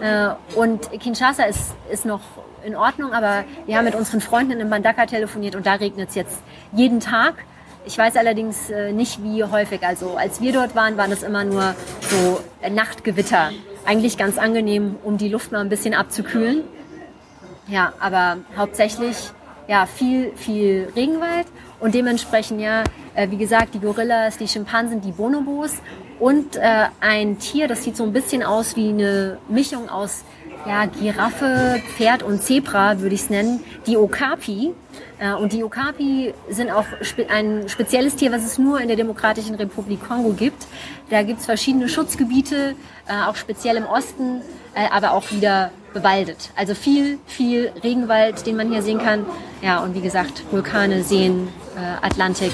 Äh, 0.02 0.30
und 0.56 0.90
Kinshasa 1.00 1.44
ist, 1.44 1.76
ist 1.92 2.06
noch 2.06 2.22
in 2.66 2.76
Ordnung, 2.76 3.14
aber 3.14 3.46
wir 3.66 3.78
haben 3.78 3.86
mit 3.86 3.96
unseren 3.96 4.22
Freunden 4.22 4.60
in 4.60 4.70
Bandaka 4.70 5.06
telefoniert 5.06 5.56
und 5.56 5.66
da 5.66 5.74
regnet 5.74 6.10
es 6.10 6.16
jetzt 6.16 6.40
jeden 6.74 7.00
Tag. 7.00 7.36
Ich 7.86 7.98
weiß 7.98 8.18
allerdings 8.18 8.70
äh, 8.70 8.92
nicht, 8.92 9.24
wie 9.24 9.44
häufig. 9.44 9.86
Also 9.86 10.18
als 10.18 10.42
wir 10.42 10.52
dort 10.52 10.76
waren, 10.76 10.98
waren 10.98 11.12
es 11.12 11.24
immer 11.24 11.44
nur 11.44 11.76
so 12.02 12.42
Nachtgewitter. 12.70 13.52
Eigentlich 13.86 14.18
ganz 14.18 14.38
angenehm, 14.38 14.96
um 15.04 15.18
die 15.18 15.30
Luft 15.30 15.52
mal 15.52 15.62
ein 15.62 15.70
bisschen 15.70 15.94
abzukühlen. 15.94 16.64
Ja, 17.70 17.94
aber 18.00 18.38
hauptsächlich 18.58 19.16
ja 19.68 19.86
viel, 19.86 20.32
viel 20.36 20.92
Regenwald 20.96 21.46
und 21.80 21.94
dementsprechend 21.94 22.60
ja, 22.60 22.84
äh, 23.14 23.30
wie 23.30 23.38
gesagt, 23.38 23.76
die 23.76 23.80
Gorillas, 23.80 24.38
die 24.38 24.48
Schimpansen, 24.48 25.02
die 25.02 25.12
Bonobos 25.12 25.74
und 26.20 26.56
äh, 26.56 26.86
ein 27.00 27.38
Tier, 27.38 27.68
das 27.68 27.84
sieht 27.84 27.96
so 27.96 28.04
ein 28.04 28.12
bisschen 28.12 28.42
aus 28.42 28.76
wie 28.76 28.90
eine 28.90 29.38
Mischung 29.48 29.88
aus 29.88 30.24
ja, 30.66 30.88
Giraffe, 30.88 31.82
Pferd 31.96 32.24
und 32.24 32.42
Zebra, 32.42 33.00
würde 33.00 33.16
ich 33.16 33.22
es 33.22 33.30
nennen, 33.30 33.64
die 33.86 33.96
Okapi. 33.96 34.74
Äh, 35.20 35.34
und 35.34 35.54
die 35.54 35.64
Okapi 35.64 36.34
sind 36.50 36.72
auch 36.72 36.86
ein 37.30 37.70
spezielles 37.70 38.16
Tier, 38.16 38.32
was 38.32 38.44
es 38.44 38.58
nur 38.58 38.82
in 38.82 38.88
der 38.88 38.98
Demokratischen 38.98 39.56
Republik 39.56 40.06
Kongo 40.06 40.34
gibt. 40.34 40.68
Da 41.10 41.24
gibt 41.24 41.40
es 41.40 41.46
verschiedene 41.46 41.88
Schutzgebiete, 41.88 42.76
äh, 43.08 43.28
auch 43.28 43.36
speziell 43.36 43.78
im 43.78 43.86
Osten, 43.86 44.42
äh, 44.74 44.88
aber 44.92 45.14
auch 45.14 45.32
wieder 45.32 45.72
bewaldet. 45.94 46.52
Also 46.56 46.76
viel, 46.76 47.18
viel 47.26 47.72
Regenwald, 47.84 48.46
den 48.46 48.56
man 48.56 48.72
hier 48.72 48.82
sehen 48.82 49.00
kann. 49.00 49.26
Ja, 49.62 49.84
und 49.84 49.96
wie 49.96 50.02
gesagt, 50.02 50.44
Vulkane, 50.52 51.04
Seen, 51.04 51.48
Atlantik. 52.02 52.52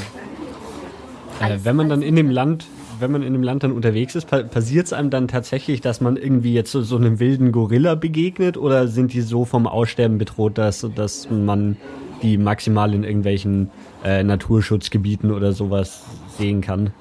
Alles, 1.40 1.66
wenn 1.66 1.76
man 1.76 1.90
dann 1.90 2.02
in 2.02 2.16
dem 2.16 2.30
Land 2.30 2.66
wenn 3.00 3.12
man 3.12 3.24
in 3.24 3.34
dem 3.34 3.44
Land 3.44 3.64
dann 3.64 3.72
unterwegs 3.72 4.16
ist, 4.16 4.28
passiert 4.28 4.86
es 4.86 4.94
einem 4.94 5.10
dann 5.10 5.28
tatsächlich, 5.28 5.82
dass 5.82 6.02
man 6.02 6.18
irgendwie 6.18 6.54
jetzt 6.54 6.72
so, 6.72 6.82
so 6.82 6.96
einem 6.96 7.20
wilden 7.20 7.52
Gorilla 7.52 7.96
begegnet 7.96 8.58
oder 8.58 8.88
sind 8.88 9.14
die 9.14 9.22
so 9.22 9.46
vom 9.46 9.68
Aussterben 9.68 10.18
bedroht, 10.18 10.58
dass, 10.58 10.88
dass 10.96 11.30
man 11.30 11.78
die 12.22 12.38
maximal 12.38 12.94
in 12.94 13.04
irgendwelchen 13.04 13.70
äh, 14.04 14.24
Naturschutzgebieten 14.24 15.32
oder 15.32 15.54
sowas 15.54 16.04
sehen 16.38 16.62
kann? 16.62 16.92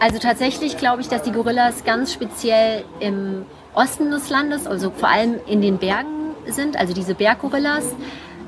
Also 0.00 0.18
tatsächlich 0.18 0.76
glaube 0.76 1.02
ich, 1.02 1.08
dass 1.08 1.22
die 1.22 1.30
Gorillas 1.30 1.84
ganz 1.84 2.12
speziell 2.12 2.84
im 2.98 3.42
Osten 3.74 4.10
des 4.10 4.28
Landes, 4.28 4.66
also 4.66 4.90
vor 4.90 5.08
allem 5.08 5.40
in 5.46 5.60
den 5.60 5.78
Bergen 5.78 6.34
sind, 6.46 6.76
also 6.76 6.92
diese 6.92 7.14
Berggorillas. 7.14 7.94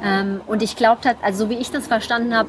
Ähm, 0.03 0.41
und 0.47 0.63
ich 0.63 0.77
glaube, 0.77 1.01
also 1.23 1.45
so 1.45 1.51
wie 1.51 1.55
ich 1.55 1.71
das 1.71 1.87
verstanden 1.87 2.37
habe, 2.37 2.49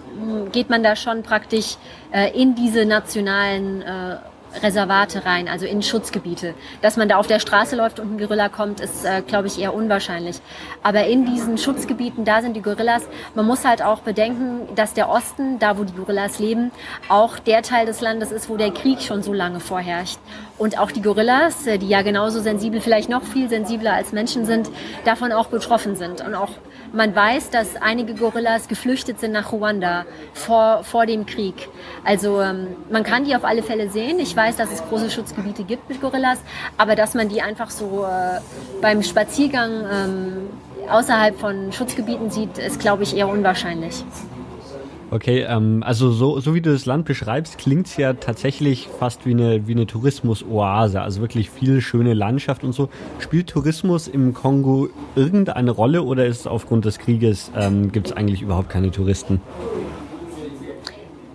geht 0.52 0.70
man 0.70 0.84
da 0.84 0.96
schon 0.96 1.24
praktisch 1.24 1.78
äh, 2.12 2.32
in 2.40 2.56
diese 2.56 2.86
nationalen 2.86 3.82
äh, 3.82 4.18
Reservate 4.62 5.26
rein, 5.26 5.47
also 5.47 5.66
in 5.66 5.82
Schutzgebiete. 5.82 6.53
Dass 6.82 6.97
man 6.97 7.10
da 7.10 7.18
auf 7.18 7.28
der 7.28 7.39
Straße 7.39 7.76
läuft 7.76 7.99
und 7.99 8.14
ein 8.14 8.18
Gorilla 8.18 8.49
kommt, 8.49 8.80
ist, 8.80 9.06
äh, 9.06 9.22
glaube 9.22 9.47
ich, 9.47 9.60
eher 9.60 9.74
unwahrscheinlich. 9.74 10.38
Aber 10.84 11.06
in 11.06 11.26
diesen 11.26 11.58
Schutzgebieten, 11.58 12.26
da 12.26 12.41
sind 12.41 12.56
die 12.56 12.62
Gorillas. 12.62 13.03
Man 13.34 13.45
muss 13.45 13.66
halt 13.66 13.82
auch 13.82 13.99
bedenken, 13.99 14.68
dass 14.76 14.93
der 14.93 15.10
Osten, 15.10 15.60
da 15.60 15.78
wo 15.78 15.84
die 15.84 15.93
Gorillas 15.93 16.39
leben, 16.39 16.72
auch 17.10 17.39
der 17.39 17.62
Teil 17.62 17.86
des 17.86 18.01
Landes 18.01 18.32
ist, 18.32 18.49
wo 18.49 18.58
der 18.58 18.72
Krieg 18.72 19.01
schon 19.01 19.24
so 19.24 19.34
lange 19.34 19.60
vorherrscht. 19.60 20.20
Und 20.58 20.78
auch 20.78 20.91
die 20.91 21.01
Gorillas, 21.01 21.68
äh, 21.68 21.78
die 21.78 21.89
ja 21.89 22.01
genauso 22.01 22.41
sensibel, 22.41 22.82
vielleicht 22.82 23.10
noch 23.10 23.24
viel 23.24 23.49
sensibler 23.49 23.93
als 23.93 24.12
Menschen 24.12 24.45
sind, 24.45 24.70
davon 25.03 25.32
auch 25.32 25.47
betroffen 25.47 25.95
sind. 25.95 26.22
Und 26.26 26.36
auch 26.36 26.51
man 26.96 27.16
weiß, 27.16 27.50
dass 27.50 27.76
einige 27.76 28.16
Gorillas 28.16 28.68
geflüchtet 28.68 29.20
sind 29.20 29.32
nach 29.32 29.52
Ruanda 29.52 30.06
vor, 30.34 30.84
vor 30.84 31.06
dem 31.06 31.26
Krieg. 31.26 31.68
Also 32.04 32.41
ähm, 32.41 32.68
man 32.89 33.04
kann 33.04 33.26
die 33.26 33.36
auf 33.36 33.43
alle 33.43 33.64
Fälle 33.64 33.89
sehen. 33.89 34.20
Ich 34.20 34.36
weiß, 34.36 34.56
dass 34.56 34.72
es 34.72 34.82
große 34.88 35.12
Schutzgebiete 35.12 35.64
gibt 35.64 35.89
mit 35.89 36.02
Gorillas, 36.02 36.39
aber 36.78 36.96
dass 36.96 37.14
man 37.14 37.30
die 37.30 37.41
einfach 37.41 37.70
so 37.70 38.06
äh, 38.06 38.39
beim 38.82 39.04
Spaziergang 39.04 39.72
ähm, 39.91 40.50
außerhalb 40.89 41.38
von 41.38 41.72
Schutzgebieten 41.72 42.30
sieht, 42.30 42.58
ist, 42.58 42.80
glaube 42.80 43.04
ich, 43.04 43.16
eher 43.16 43.28
unwahrscheinlich. 43.28 44.04
Okay, 45.12 45.45
ähm, 45.47 45.84
also 45.86 46.12
so, 46.12 46.39
so 46.39 46.56
wie 46.56 46.62
du 46.62 46.72
das 46.72 46.86
Land 46.86 47.06
beschreibst, 47.06 47.60
klingt 47.60 47.86
es 47.86 47.97
ja 47.97 48.14
tatsächlich 48.14 48.89
fast 48.99 49.26
wie 49.26 49.32
eine, 49.32 49.68
wie 49.68 49.74
eine 49.74 49.86
Tourismus-Oase, 49.86 50.99
also 50.99 51.22
wirklich 51.22 51.51
viel 51.51 51.80
schöne 51.82 52.14
Landschaft 52.14 52.64
und 52.64 52.74
so. 52.74 52.89
Spielt 53.20 53.47
Tourismus 53.47 54.08
im 54.08 54.34
Kongo 54.34 54.89
irgendeine 55.16 55.72
Rolle 55.72 56.01
oder 56.01 56.26
ist 56.26 56.41
es 56.41 56.47
aufgrund 56.47 56.86
des 56.86 56.97
Krieges, 56.97 57.51
ähm, 57.56 57.91
gibt 57.91 58.08
es 58.08 58.14
eigentlich 58.14 58.41
überhaupt 58.41 58.70
keine 58.70 58.89
Touristen? 58.89 59.41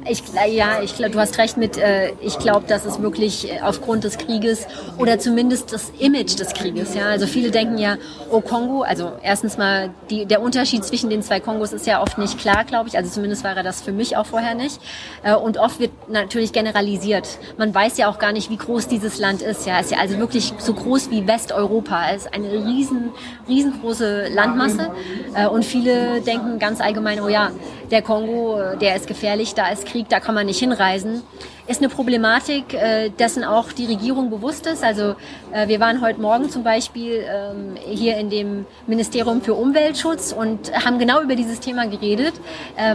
Ich, 0.08 0.22
ja, 0.50 0.82
ich 0.82 0.96
glaube, 0.96 1.10
du 1.10 1.20
hast 1.20 1.36
recht 1.38 1.56
mit, 1.56 1.76
äh, 1.76 2.12
ich 2.20 2.38
glaube, 2.38 2.66
dass 2.66 2.86
es 2.86 3.02
wirklich 3.02 3.52
äh, 3.52 3.60
aufgrund 3.60 4.04
des 4.04 4.16
Krieges 4.16 4.66
oder 4.96 5.18
zumindest 5.18 5.72
das 5.72 5.92
Image 5.98 6.38
des 6.38 6.54
Krieges, 6.54 6.94
ja. 6.94 7.06
Also 7.06 7.26
viele 7.26 7.50
denken 7.50 7.76
ja, 7.76 7.96
oh 8.30 8.40
Kongo, 8.40 8.82
also 8.82 9.12
erstens 9.22 9.58
mal, 9.58 9.90
die, 10.08 10.24
der 10.24 10.40
Unterschied 10.40 10.84
zwischen 10.84 11.10
den 11.10 11.22
zwei 11.22 11.38
Kongos 11.40 11.72
ist 11.72 11.86
ja 11.86 12.02
oft 12.02 12.16
nicht 12.16 12.38
klar, 12.38 12.64
glaube 12.64 12.88
ich. 12.88 12.96
Also 12.96 13.10
zumindest 13.10 13.44
war 13.44 13.56
er 13.56 13.62
das 13.62 13.82
für 13.82 13.92
mich 13.92 14.16
auch 14.16 14.26
vorher 14.26 14.54
nicht. 14.54 14.80
Äh, 15.22 15.34
und 15.34 15.58
oft 15.58 15.80
wird 15.80 15.92
natürlich 16.08 16.52
generalisiert. 16.52 17.28
Man 17.58 17.74
weiß 17.74 17.98
ja 17.98 18.08
auch 18.08 18.18
gar 18.18 18.32
nicht, 18.32 18.50
wie 18.50 18.56
groß 18.56 18.88
dieses 18.88 19.18
Land 19.18 19.42
ist, 19.42 19.66
ja. 19.66 19.78
Ist 19.80 19.90
ja 19.90 19.98
also 19.98 20.18
wirklich 20.18 20.54
so 20.58 20.72
groß 20.72 21.10
wie 21.10 21.26
Westeuropa. 21.26 22.10
Es 22.10 22.24
ist 22.24 22.34
eine 22.34 22.50
riesen, 22.50 23.10
riesengroße 23.48 24.28
Landmasse. 24.28 24.92
Äh, 25.34 25.46
und 25.46 25.64
viele 25.64 26.22
denken 26.22 26.58
ganz 26.58 26.80
allgemein, 26.80 27.20
oh 27.20 27.28
ja, 27.28 27.50
der 27.90 28.02
Kongo, 28.02 28.58
äh, 28.60 28.76
der 28.76 28.96
ist 28.96 29.06
gefährlich, 29.06 29.54
da 29.54 29.68
ist 29.68 29.86
Krieg, 29.86 30.08
da 30.08 30.20
kann 30.20 30.34
man 30.34 30.46
nicht 30.46 30.58
hinreisen, 30.58 31.22
ist 31.66 31.80
eine 31.80 31.88
Problematik, 31.88 32.74
äh, 32.74 33.10
dessen 33.10 33.44
auch 33.44 33.72
die 33.72 33.86
Regierung 33.86 34.30
bewusst 34.30 34.66
ist. 34.66 34.82
Also 34.82 35.14
äh, 35.52 35.68
wir 35.68 35.80
waren 35.80 36.00
heute 36.00 36.20
Morgen 36.20 36.50
zum 36.50 36.62
Beispiel 36.62 37.24
ähm, 37.28 37.76
hier 37.76 38.16
in 38.16 38.30
dem 38.30 38.66
Ministerium 38.86 39.42
für 39.42 39.54
Umweltschutz 39.54 40.32
und 40.32 40.72
haben 40.84 40.98
genau 40.98 41.22
über 41.22 41.34
dieses 41.36 41.60
Thema 41.60 41.86
geredet, 41.86 42.34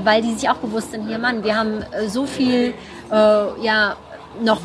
weil 0.04 0.22
die 0.22 0.34
sich 0.34 0.50
auch 0.50 0.58
bewusst 0.58 0.92
sind, 0.92 1.08
hier 1.08 1.18
Mann, 1.18 1.44
wir 1.44 1.58
haben 1.58 1.84
so 2.08 2.26
viel 2.26 2.74
ja 3.10 3.96
noch 4.44 4.62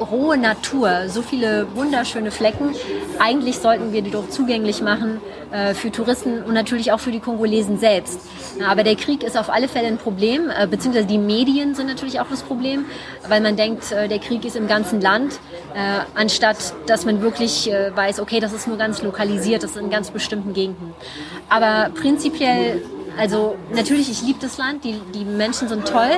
rohe 0.00 0.36
Natur, 0.36 1.08
so 1.08 1.22
viele 1.22 1.66
wunderschöne 1.74 2.30
Flecken. 2.30 2.74
Eigentlich 3.18 3.58
sollten 3.58 3.92
wir 3.92 4.02
die 4.02 4.10
doch 4.10 4.28
zugänglich 4.28 4.80
machen 4.80 5.20
äh, 5.50 5.74
für 5.74 5.90
Touristen 5.90 6.42
und 6.42 6.54
natürlich 6.54 6.92
auch 6.92 7.00
für 7.00 7.10
die 7.10 7.20
Kongolesen 7.20 7.78
selbst. 7.78 8.20
Aber 8.66 8.82
der 8.82 8.96
Krieg 8.96 9.22
ist 9.22 9.36
auf 9.36 9.50
alle 9.50 9.68
Fälle 9.68 9.88
ein 9.88 9.98
Problem, 9.98 10.50
äh, 10.50 10.66
beziehungsweise 10.66 11.06
die 11.06 11.18
Medien 11.18 11.74
sind 11.74 11.86
natürlich 11.86 12.20
auch 12.20 12.28
das 12.30 12.42
Problem, 12.42 12.84
weil 13.28 13.40
man 13.40 13.56
denkt, 13.56 13.90
äh, 13.92 14.08
der 14.08 14.18
Krieg 14.18 14.44
ist 14.44 14.56
im 14.56 14.68
ganzen 14.68 15.00
Land, 15.00 15.40
anstatt 16.14 16.56
dass 16.86 17.04
man 17.04 17.20
wirklich 17.20 17.70
weiß, 17.94 18.20
okay, 18.20 18.40
das 18.40 18.52
ist 18.52 18.66
nur 18.66 18.78
ganz 18.78 19.02
lokalisiert, 19.02 19.62
das 19.62 19.72
ist 19.72 19.76
in 19.76 19.90
ganz 19.90 20.10
bestimmten 20.10 20.52
Gegenden. 20.52 20.94
Aber 21.48 21.90
prinzipiell 21.94 22.82
also 23.18 23.56
natürlich, 23.72 24.10
ich 24.10 24.22
liebe 24.22 24.38
das 24.40 24.58
Land, 24.58 24.84
die, 24.84 25.00
die 25.14 25.24
Menschen 25.24 25.68
sind 25.68 25.86
toll 25.86 26.10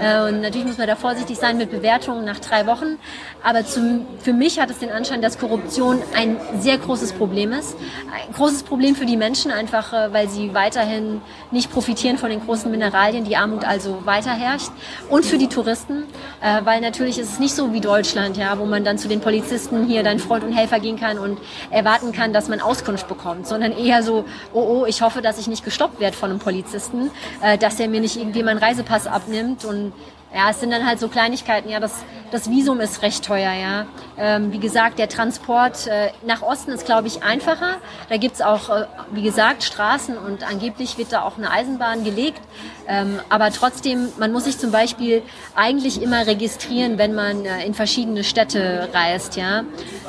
äh, 0.00 0.22
und 0.22 0.40
natürlich 0.40 0.66
muss 0.66 0.78
man 0.78 0.86
da 0.86 0.96
vorsichtig 0.96 1.38
sein 1.38 1.58
mit 1.58 1.70
Bewertungen 1.70 2.24
nach 2.24 2.38
drei 2.38 2.66
Wochen. 2.66 2.98
Aber 3.42 3.64
zum, 3.64 4.06
für 4.20 4.32
mich 4.32 4.58
hat 4.58 4.70
es 4.70 4.78
den 4.78 4.90
Anschein, 4.90 5.22
dass 5.22 5.38
Korruption 5.38 6.02
ein 6.16 6.36
sehr 6.58 6.78
großes 6.78 7.12
Problem 7.12 7.52
ist. 7.52 7.76
Ein 8.12 8.32
großes 8.34 8.62
Problem 8.64 8.94
für 8.94 9.06
die 9.06 9.16
Menschen, 9.16 9.50
einfach 9.50 9.92
äh, 9.92 10.12
weil 10.12 10.28
sie 10.28 10.54
weiterhin 10.54 11.20
nicht 11.50 11.70
profitieren 11.70 12.18
von 12.18 12.30
den 12.30 12.40
großen 12.40 12.70
Mineralien, 12.70 13.24
die 13.24 13.36
Armut 13.36 13.64
also 13.64 14.04
weiter 14.04 14.32
herrscht. 14.32 14.70
Und 15.08 15.24
für 15.24 15.38
die 15.38 15.48
Touristen, 15.48 16.04
äh, 16.40 16.64
weil 16.64 16.80
natürlich 16.80 17.18
ist 17.18 17.32
es 17.32 17.38
nicht 17.38 17.54
so 17.54 17.72
wie 17.72 17.80
Deutschland, 17.80 18.36
ja, 18.36 18.58
wo 18.58 18.64
man 18.64 18.84
dann 18.84 18.98
zu 18.98 19.08
den 19.08 19.20
Polizisten 19.20 19.86
hier 19.86 20.02
dein 20.02 20.18
Freund 20.18 20.44
und 20.44 20.52
Helfer 20.52 20.80
gehen 20.80 20.98
kann 20.98 21.18
und 21.18 21.38
erwarten 21.70 22.12
kann, 22.12 22.32
dass 22.32 22.48
man 22.48 22.60
Auskunft 22.60 23.08
bekommt, 23.08 23.46
sondern 23.46 23.72
eher 23.72 24.02
so, 24.02 24.24
oh 24.52 24.66
oh, 24.66 24.86
ich 24.86 25.02
hoffe, 25.02 25.22
dass 25.22 25.38
ich 25.38 25.46
nicht 25.46 25.64
gestoppt 25.64 26.00
werde 26.00 26.16
von 26.16 26.30
einem 26.30 26.40
Polizisten, 26.46 27.10
äh, 27.42 27.58
dass 27.58 27.80
er 27.80 27.88
mir 27.88 28.00
nicht 28.00 28.16
irgendwie 28.16 28.42
meinen 28.42 28.62
Reisepass 28.66 29.06
abnimmt 29.06 29.64
und 29.64 29.92
Ja, 30.34 30.50
es 30.50 30.60
sind 30.60 30.70
dann 30.70 30.84
halt 30.84 30.98
so 30.98 31.08
Kleinigkeiten. 31.08 31.70
Ja, 31.70 31.80
das, 31.80 31.92
das 32.30 32.50
Visum 32.50 32.80
ist 32.80 33.00
recht 33.00 33.24
teuer, 33.24 33.52
ja. 33.52 33.86
Ähm, 34.18 34.52
wie 34.52 34.58
gesagt, 34.58 34.98
der 34.98 35.08
Transport 35.08 35.86
äh, 35.86 36.10
nach 36.26 36.42
Osten 36.42 36.72
ist, 36.72 36.84
glaube 36.84 37.06
ich, 37.06 37.22
einfacher. 37.22 37.76
Da 38.10 38.16
gibt's 38.18 38.42
auch, 38.42 38.68
äh, 38.68 38.86
wie 39.12 39.22
gesagt, 39.22 39.62
Straßen 39.62 40.18
und 40.18 40.42
angeblich 40.42 40.98
wird 40.98 41.12
da 41.12 41.22
auch 41.22 41.38
eine 41.38 41.50
Eisenbahn 41.50 42.04
gelegt. 42.04 42.40
Ähm, 42.86 43.20
aber 43.30 43.50
trotzdem, 43.50 44.08
man 44.18 44.30
muss 44.32 44.44
sich 44.44 44.58
zum 44.58 44.72
Beispiel 44.72 45.22
eigentlich 45.54 46.02
immer 46.02 46.26
registrieren, 46.26 46.98
wenn 46.98 47.14
man 47.14 47.44
äh, 47.44 47.64
in 47.64 47.72
verschiedene 47.72 48.22
Städte 48.22 48.88
reist, 48.92 49.36
ja. 49.36 49.60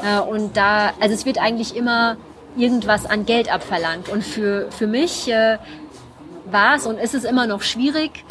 Äh, 0.03 0.19
und 0.19 0.57
da, 0.57 0.93
also 0.99 1.13
es 1.13 1.25
wird 1.25 1.37
eigentlich 1.37 1.75
immer 1.75 2.17
irgendwas 2.57 3.05
an 3.05 3.25
Geld 3.25 3.53
abverlangt. 3.53 4.09
Und 4.09 4.23
für, 4.23 4.71
für 4.71 4.87
mich 4.87 5.31
äh, 5.31 5.59
war 6.51 6.75
es 6.75 6.85
und 6.85 6.97
ist 6.97 7.13
es 7.13 7.23
immer 7.23 7.47
noch 7.47 7.61
schwierig, 7.61 8.23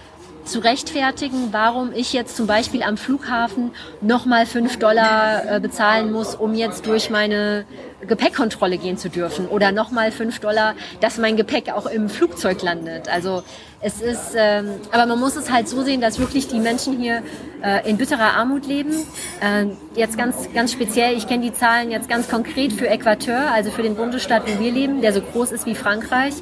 zu 0.46 0.60
rechtfertigen, 0.60 1.48
warum 1.52 1.92
ich 1.92 2.12
jetzt 2.12 2.36
zum 2.36 2.46
Beispiel 2.46 2.82
am 2.82 2.96
Flughafen 2.96 3.72
nochmal 4.00 4.46
fünf 4.46 4.78
Dollar 4.78 5.56
äh, 5.56 5.60
bezahlen 5.60 6.12
muss, 6.12 6.34
um 6.34 6.54
jetzt 6.54 6.86
durch 6.86 7.10
meine 7.10 7.66
Gepäckkontrolle 8.06 8.78
gehen 8.78 8.98
zu 8.98 9.08
dürfen 9.08 9.48
oder 9.48 9.72
nochmal 9.72 10.12
fünf 10.12 10.40
Dollar, 10.40 10.74
dass 11.00 11.18
mein 11.18 11.36
Gepäck 11.36 11.72
auch 11.72 11.86
im 11.86 12.08
Flugzeug 12.08 12.62
landet. 12.62 13.08
Also 13.08 13.42
es 13.80 14.00
ist, 14.00 14.34
ähm, 14.36 14.72
aber 14.90 15.06
man 15.06 15.18
muss 15.18 15.36
es 15.36 15.50
halt 15.50 15.68
so 15.68 15.82
sehen, 15.82 16.00
dass 16.00 16.18
wirklich 16.18 16.48
die 16.48 16.58
Menschen 16.58 16.98
hier 16.98 17.22
äh, 17.62 17.88
in 17.88 17.96
bitterer 17.96 18.34
Armut 18.34 18.66
leben. 18.66 18.92
Äh, 19.40 19.66
jetzt 19.94 20.18
ganz, 20.18 20.48
ganz 20.52 20.72
speziell, 20.72 21.16
ich 21.16 21.26
kenne 21.26 21.44
die 21.44 21.52
Zahlen 21.52 21.90
jetzt 21.90 22.08
ganz 22.08 22.28
konkret 22.28 22.72
für 22.72 22.88
Äquateur, 22.88 23.50
also 23.52 23.70
für 23.70 23.82
den 23.82 23.94
Bundesstaat, 23.94 24.42
wo 24.46 24.60
wir 24.62 24.72
leben, 24.72 25.00
der 25.00 25.12
so 25.12 25.20
groß 25.20 25.52
ist 25.52 25.66
wie 25.66 25.74
Frankreich, 25.74 26.34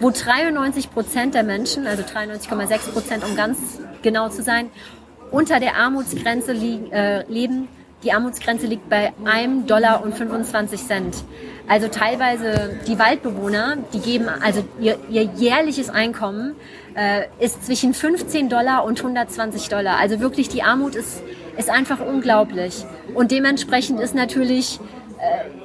wo 0.00 0.10
93 0.10 0.90
Prozent 0.90 1.34
der 1.34 1.42
Menschen, 1.42 1.86
also 1.86 2.02
93,6 2.02 2.92
Prozent, 2.92 3.24
um 3.24 3.36
ganz 3.36 3.58
genau 4.02 4.28
zu 4.28 4.42
sein, 4.42 4.70
unter 5.30 5.60
der 5.60 5.76
Armutsgrenze 5.76 6.52
liegen, 6.52 6.92
äh, 6.92 7.24
leben 7.30 7.68
die 8.02 8.12
Armutsgrenze 8.12 8.66
liegt 8.66 8.88
bei 8.88 9.12
1 9.24 9.66
Dollar 9.66 10.02
und 10.02 10.14
25 10.14 10.86
Cent. 10.86 11.16
Also 11.68 11.88
teilweise 11.88 12.80
die 12.86 12.98
Waldbewohner, 12.98 13.78
die 13.92 14.00
geben, 14.00 14.28
also 14.28 14.64
ihr, 14.80 14.98
ihr 15.08 15.22
jährliches 15.22 15.90
Einkommen 15.90 16.54
äh, 16.94 17.22
ist 17.38 17.64
zwischen 17.64 17.94
15 17.94 18.48
Dollar 18.48 18.84
und 18.84 18.98
120 18.98 19.68
Dollar. 19.68 19.98
Also 19.98 20.20
wirklich 20.20 20.48
die 20.48 20.62
Armut 20.62 20.96
ist, 20.96 21.22
ist 21.56 21.70
einfach 21.70 22.00
unglaublich. 22.00 22.84
Und 23.14 23.30
dementsprechend 23.30 24.00
ist 24.00 24.14
natürlich 24.14 24.80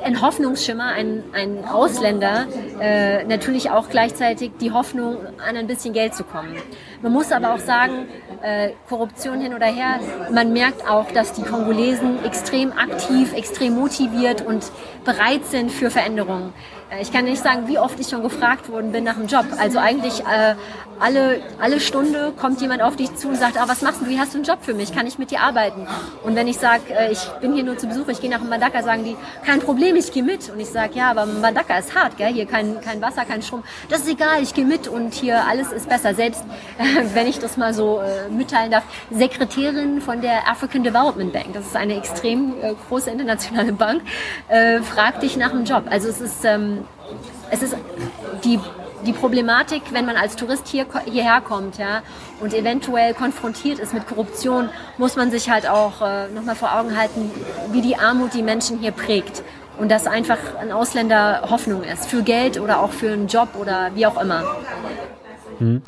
ein 0.04 0.22
Hoffnungsschimmer, 0.22 0.90
ein, 0.90 1.24
ein 1.34 1.66
Ausländer, 1.66 2.46
äh, 2.80 3.24
natürlich 3.24 3.72
auch 3.72 3.90
gleichzeitig 3.90 4.52
die 4.62 4.72
Hoffnung, 4.72 5.18
an 5.48 5.58
ein 5.58 5.66
bisschen 5.66 5.94
Geld 5.94 6.14
zu 6.14 6.24
kommen. 6.24 6.56
Man 7.02 7.12
muss 7.12 7.32
aber 7.32 7.54
auch 7.54 7.60
sagen, 7.60 8.08
äh, 8.44 8.72
Korruption 8.88 9.42
hin 9.42 9.56
oder 9.56 9.66
her, 9.66 10.00
man 10.32 10.54
merkt 10.54 10.88
auch, 10.88 11.12
dass 11.12 11.34
die 11.34 11.42
Kongolesen 11.42 12.24
extrem 12.24 12.72
aktiv, 12.72 13.34
extrem 13.34 13.76
motiviert 13.76 14.46
und 14.46 14.72
bereit 15.04 15.46
sind 15.46 15.72
für 15.72 15.90
Veränderungen. 15.90 16.54
Äh, 16.92 17.02
ich 17.02 17.12
kann 17.12 17.26
nicht 17.26 17.42
sagen, 17.42 17.68
wie 17.68 17.80
oft 17.80 18.00
ich 18.00 18.08
schon 18.08 18.22
gefragt 18.22 18.70
worden 18.70 18.92
bin 18.92 19.04
nach 19.04 19.18
einem 19.18 19.28
Job. 19.28 19.46
Also 19.60 19.80
eigentlich 19.80 20.22
äh, 20.22 20.56
alle, 21.00 21.42
alle 21.60 21.80
Stunde 21.80 22.34
kommt 22.40 22.62
jemand 22.62 22.82
auf 22.82 22.96
dich 22.96 23.16
zu 23.16 23.28
und 23.30 23.36
sagt, 23.36 23.58
ah, 23.58 23.66
was 23.68 23.82
machst 23.82 24.02
du, 24.02 24.08
wie 24.08 24.20
hast 24.20 24.34
du 24.34 24.38
einen 24.38 24.46
Job 24.46 24.60
für 24.62 24.74
mich, 24.74 24.94
kann 24.94 25.08
ich 25.08 25.18
mit 25.18 25.32
dir 25.32 25.42
arbeiten? 25.42 25.88
Und 26.24 26.36
wenn 26.36 26.48
ich 26.48 26.58
sage, 26.58 26.94
äh, 26.94 27.12
ich 27.12 27.24
bin 27.42 27.54
hier 27.54 27.64
nur 27.64 27.78
zu 27.78 27.88
Besuch, 27.88 28.08
ich 28.08 28.22
gehe 28.22 28.30
nach 28.30 28.42
Mbandaka, 28.42 28.84
sagen 28.84 29.04
die, 29.04 29.16
kein 29.46 29.60
Problem, 29.60 29.96
ich 29.96 30.12
gehe 30.12 30.24
mit. 30.24 30.50
Und 30.50 30.60
ich 30.60 30.70
sage, 30.70 30.96
ja, 30.96 31.12
aber 31.12 31.26
Mbandaka 31.26 31.78
ist 31.78 31.96
hart, 31.96 32.18
gell? 32.18 32.34
hier 32.34 32.46
kein, 32.46 32.82
kein 32.82 33.02
Wasser, 33.02 33.26
kein 33.26 33.42
Strom. 33.42 33.64
Das 33.90 34.02
ist 34.02 34.10
egal, 34.10 34.42
ich 34.42 34.54
gehe 34.54 34.66
mit 34.66 34.88
und 34.88 35.14
hier 35.14 35.46
alles 35.48 35.72
ist 35.72 35.90
besser. 35.90 36.14
Selbst, 36.14 36.44
wenn 37.14 37.28
ich 37.28 37.40
das 37.40 37.58
mal 37.58 37.74
so 37.74 38.00
äh, 38.00 38.30
mitteilen 38.30 38.72
darf, 38.72 38.84
Sekretärin 39.12 40.02
von 40.02 40.22
der 40.22 40.50
African 40.50 40.84
Development 40.84 41.34
Bank, 41.34 41.54
das 41.54 41.68
ist 41.68 41.76
eine 41.76 41.96
extrem 41.98 42.54
äh, 42.62 42.74
große 42.88 43.10
internationale 43.10 43.74
Bank, 43.74 44.02
fragt 44.84 45.24
dich 45.24 45.38
nach 45.38 45.52
einem 45.52 45.66
Job. 45.66 45.84
Also 45.90 46.10
es 46.10 46.22
ist, 46.22 46.46
ähm, 46.46 46.86
es 47.52 47.62
ist 47.62 47.76
die 48.44 48.60
die 49.06 49.14
Problematik, 49.14 49.82
wenn 49.92 50.06
man 50.06 50.16
als 50.16 50.36
Tourist 50.36 50.68
hier, 50.68 50.86
hierher 51.06 51.42
kommt 51.42 51.78
ja, 51.78 52.02
und 52.40 52.54
eventuell 52.54 53.14
konfrontiert 53.14 53.80
ist 53.80 53.94
mit 53.94 54.08
Korruption, 54.08 54.70
muss 54.98 55.16
man 55.16 55.32
sich 55.32 55.50
halt 55.50 55.70
auch 55.70 56.02
äh, 56.02 56.28
nochmal 56.34 56.56
vor 56.56 56.78
Augen 56.78 56.98
halten, 56.98 57.32
wie 57.72 57.82
die 57.82 57.98
Armut 57.98 58.34
die 58.34 58.44
Menschen 58.44 58.80
hier 58.80 58.92
prägt. 58.92 59.44
Und 59.80 59.92
dass 59.92 60.08
einfach 60.08 60.40
ein 60.60 60.72
Ausländer 60.72 61.44
Hoffnung 61.52 61.84
ist, 61.84 62.08
für 62.08 62.24
Geld 62.24 62.60
oder 62.60 62.82
auch 62.82 62.90
für 62.90 63.12
einen 63.12 63.28
Job 63.28 63.50
oder 63.60 63.92
wie 63.94 64.08
auch 64.08 64.20
immer. 64.20 64.44
Hm. 65.60 65.84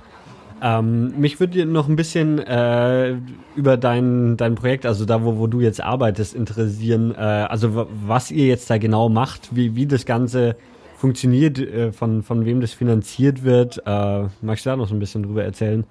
Ähm, 0.62 1.20
mich 1.20 1.40
würde 1.40 1.66
noch 1.66 1.88
ein 1.88 1.96
bisschen 1.96 2.38
äh, 2.38 3.16
über 3.56 3.78
dein, 3.78 4.38
dein 4.38 4.56
Projekt, 4.56 4.86
also 4.86 5.06
da, 5.06 5.24
wo, 5.24 5.38
wo 5.38 5.48
du 5.48 5.62
jetzt 5.62 5.82
arbeitest, 5.82 6.36
interessieren. 6.36 7.16
Äh, 7.16 7.22
also 7.22 7.88
was 8.06 8.30
ihr 8.30 8.46
jetzt 8.46 8.70
da 8.70 8.78
genau 8.78 9.10
macht, 9.10 9.56
wie, 9.56 9.76
wie 9.76 9.88
das 9.88 10.06
Ganze 10.06 10.56
funktioniert, 11.00 11.58
äh, 11.58 11.92
von, 11.92 12.24
von 12.24 12.46
wem 12.46 12.62
das 12.62 12.74
finanziert 12.74 13.44
wird. 13.44 13.82
Äh, 13.86 14.28
magst 14.42 14.66
du 14.66 14.70
da 14.70 14.76
noch 14.76 14.88
so 14.88 14.94
ein 14.94 15.00
bisschen 15.00 15.24
drüber 15.24 15.44
erzählen? 15.44 15.86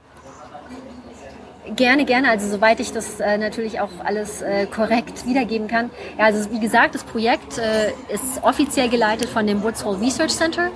Gerne, 1.76 2.04
gerne. 2.06 2.30
Also 2.30 2.48
soweit 2.48 2.80
ich 2.80 2.92
das 2.92 3.20
äh, 3.20 3.36
natürlich 3.36 3.80
auch 3.80 3.90
alles 4.02 4.40
äh, 4.40 4.66
korrekt 4.66 5.26
wiedergeben 5.26 5.68
kann. 5.68 5.90
Ja, 6.18 6.26
also 6.26 6.50
wie 6.50 6.61
gesagt, 6.61 6.94
das 6.94 7.04
Projekt 7.04 7.59
äh, 7.59 7.90
ist 8.12 8.42
offiziell 8.42 8.88
geleitet 8.88 9.28
von 9.28 9.46
dem 9.46 9.62
Woods 9.62 9.84
Hole 9.84 10.00
Research 10.00 10.32
Center. 10.32 10.70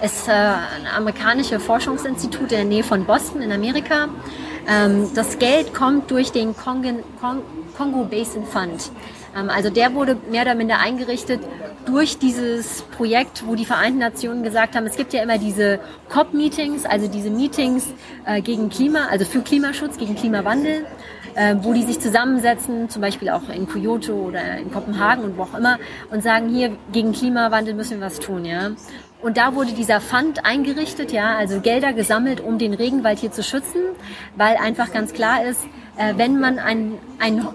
Es 0.00 0.20
ist 0.20 0.28
äh, 0.28 0.32
ein 0.32 0.86
amerikanisches 0.96 1.62
Forschungsinstitut 1.62 2.42
in 2.42 2.48
der 2.48 2.64
Nähe 2.64 2.82
von 2.82 3.04
Boston 3.04 3.42
in 3.42 3.52
Amerika. 3.52 4.08
Ähm, 4.66 5.08
das 5.14 5.38
Geld 5.38 5.74
kommt 5.74 6.10
durch 6.10 6.32
den 6.32 6.56
Kongen, 6.56 6.98
Kong, 7.20 7.42
Congo 7.76 8.04
Basin 8.04 8.44
Fund. 8.44 8.90
Ähm, 9.36 9.50
also 9.50 9.70
der 9.70 9.94
wurde 9.94 10.16
mehr 10.30 10.42
oder 10.42 10.54
minder 10.54 10.78
eingerichtet 10.78 11.40
durch 11.88 12.18
dieses 12.18 12.82
Projekt, 12.82 13.44
wo 13.46 13.54
die 13.54 13.64
Vereinten 13.64 13.98
Nationen 13.98 14.42
gesagt 14.42 14.76
haben, 14.76 14.86
es 14.86 14.96
gibt 14.96 15.14
ja 15.14 15.22
immer 15.22 15.38
diese 15.38 15.80
COP-Meetings, 16.10 16.84
also 16.84 17.08
diese 17.08 17.30
Meetings 17.30 17.86
äh, 18.26 18.42
gegen 18.42 18.68
Klima, 18.68 19.06
also 19.10 19.24
für 19.24 19.40
Klimaschutz, 19.40 19.96
gegen 19.96 20.14
Klimawandel, 20.14 20.84
äh, 21.34 21.56
wo 21.62 21.72
die 21.72 21.84
sich 21.84 21.98
zusammensetzen, 21.98 22.90
zum 22.90 23.00
Beispiel 23.00 23.30
auch 23.30 23.48
in 23.48 23.66
Kyoto 23.66 24.12
oder 24.12 24.58
in 24.58 24.70
Kopenhagen 24.70 25.24
und 25.24 25.38
wo 25.38 25.44
auch 25.44 25.54
immer, 25.54 25.78
und 26.10 26.22
sagen, 26.22 26.50
hier 26.50 26.76
gegen 26.92 27.12
Klimawandel 27.12 27.72
müssen 27.72 28.00
wir 28.00 28.06
was 28.06 28.20
tun, 28.20 28.44
ja. 28.44 28.72
Und 29.22 29.36
da 29.36 29.54
wurde 29.54 29.72
dieser 29.72 30.00
Fund 30.00 30.44
eingerichtet, 30.44 31.10
ja, 31.10 31.36
also 31.36 31.60
Gelder 31.60 31.94
gesammelt, 31.94 32.40
um 32.40 32.58
den 32.58 32.74
Regenwald 32.74 33.18
hier 33.18 33.32
zu 33.32 33.42
schützen, 33.42 33.80
weil 34.36 34.56
einfach 34.56 34.92
ganz 34.92 35.14
klar 35.14 35.42
ist, 35.42 35.64
äh, 35.96 36.14
wenn 36.16 36.38
man 36.38 36.58
ein, 36.58 36.98
ein 37.18 37.46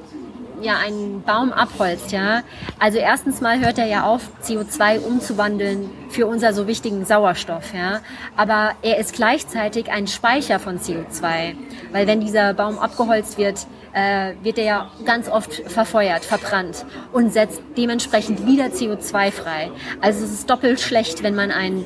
ja 0.63 0.77
einen 0.77 1.23
Baum 1.23 1.51
abholzt, 1.51 2.11
ja, 2.11 2.41
also 2.79 2.97
erstens 2.97 3.41
mal 3.41 3.59
hört 3.59 3.77
er 3.77 3.85
ja 3.85 4.03
auf, 4.03 4.21
CO2 4.43 4.99
umzuwandeln 4.99 5.89
für 6.09 6.27
unser 6.27 6.53
so 6.53 6.67
wichtigen 6.67 7.05
Sauerstoff, 7.05 7.73
ja, 7.73 8.01
aber 8.35 8.71
er 8.81 8.97
ist 8.97 9.13
gleichzeitig 9.13 9.91
ein 9.91 10.07
Speicher 10.07 10.59
von 10.59 10.79
CO2, 10.79 11.55
weil 11.91 12.07
wenn 12.07 12.21
dieser 12.21 12.53
Baum 12.53 12.79
abgeholzt 12.79 13.37
wird, 13.37 13.67
äh, 13.93 14.33
wird 14.41 14.57
er 14.57 14.63
ja 14.65 14.91
ganz 15.05 15.29
oft 15.29 15.53
verfeuert, 15.69 16.25
verbrannt 16.25 16.85
und 17.11 17.31
setzt 17.31 17.61
dementsprechend 17.77 18.45
wieder 18.45 18.65
CO2 18.65 19.31
frei. 19.31 19.71
Also 20.01 20.25
es 20.25 20.31
ist 20.31 20.49
doppelt 20.49 20.79
schlecht, 20.79 21.23
wenn 21.23 21.35
man 21.35 21.51
einen 21.51 21.85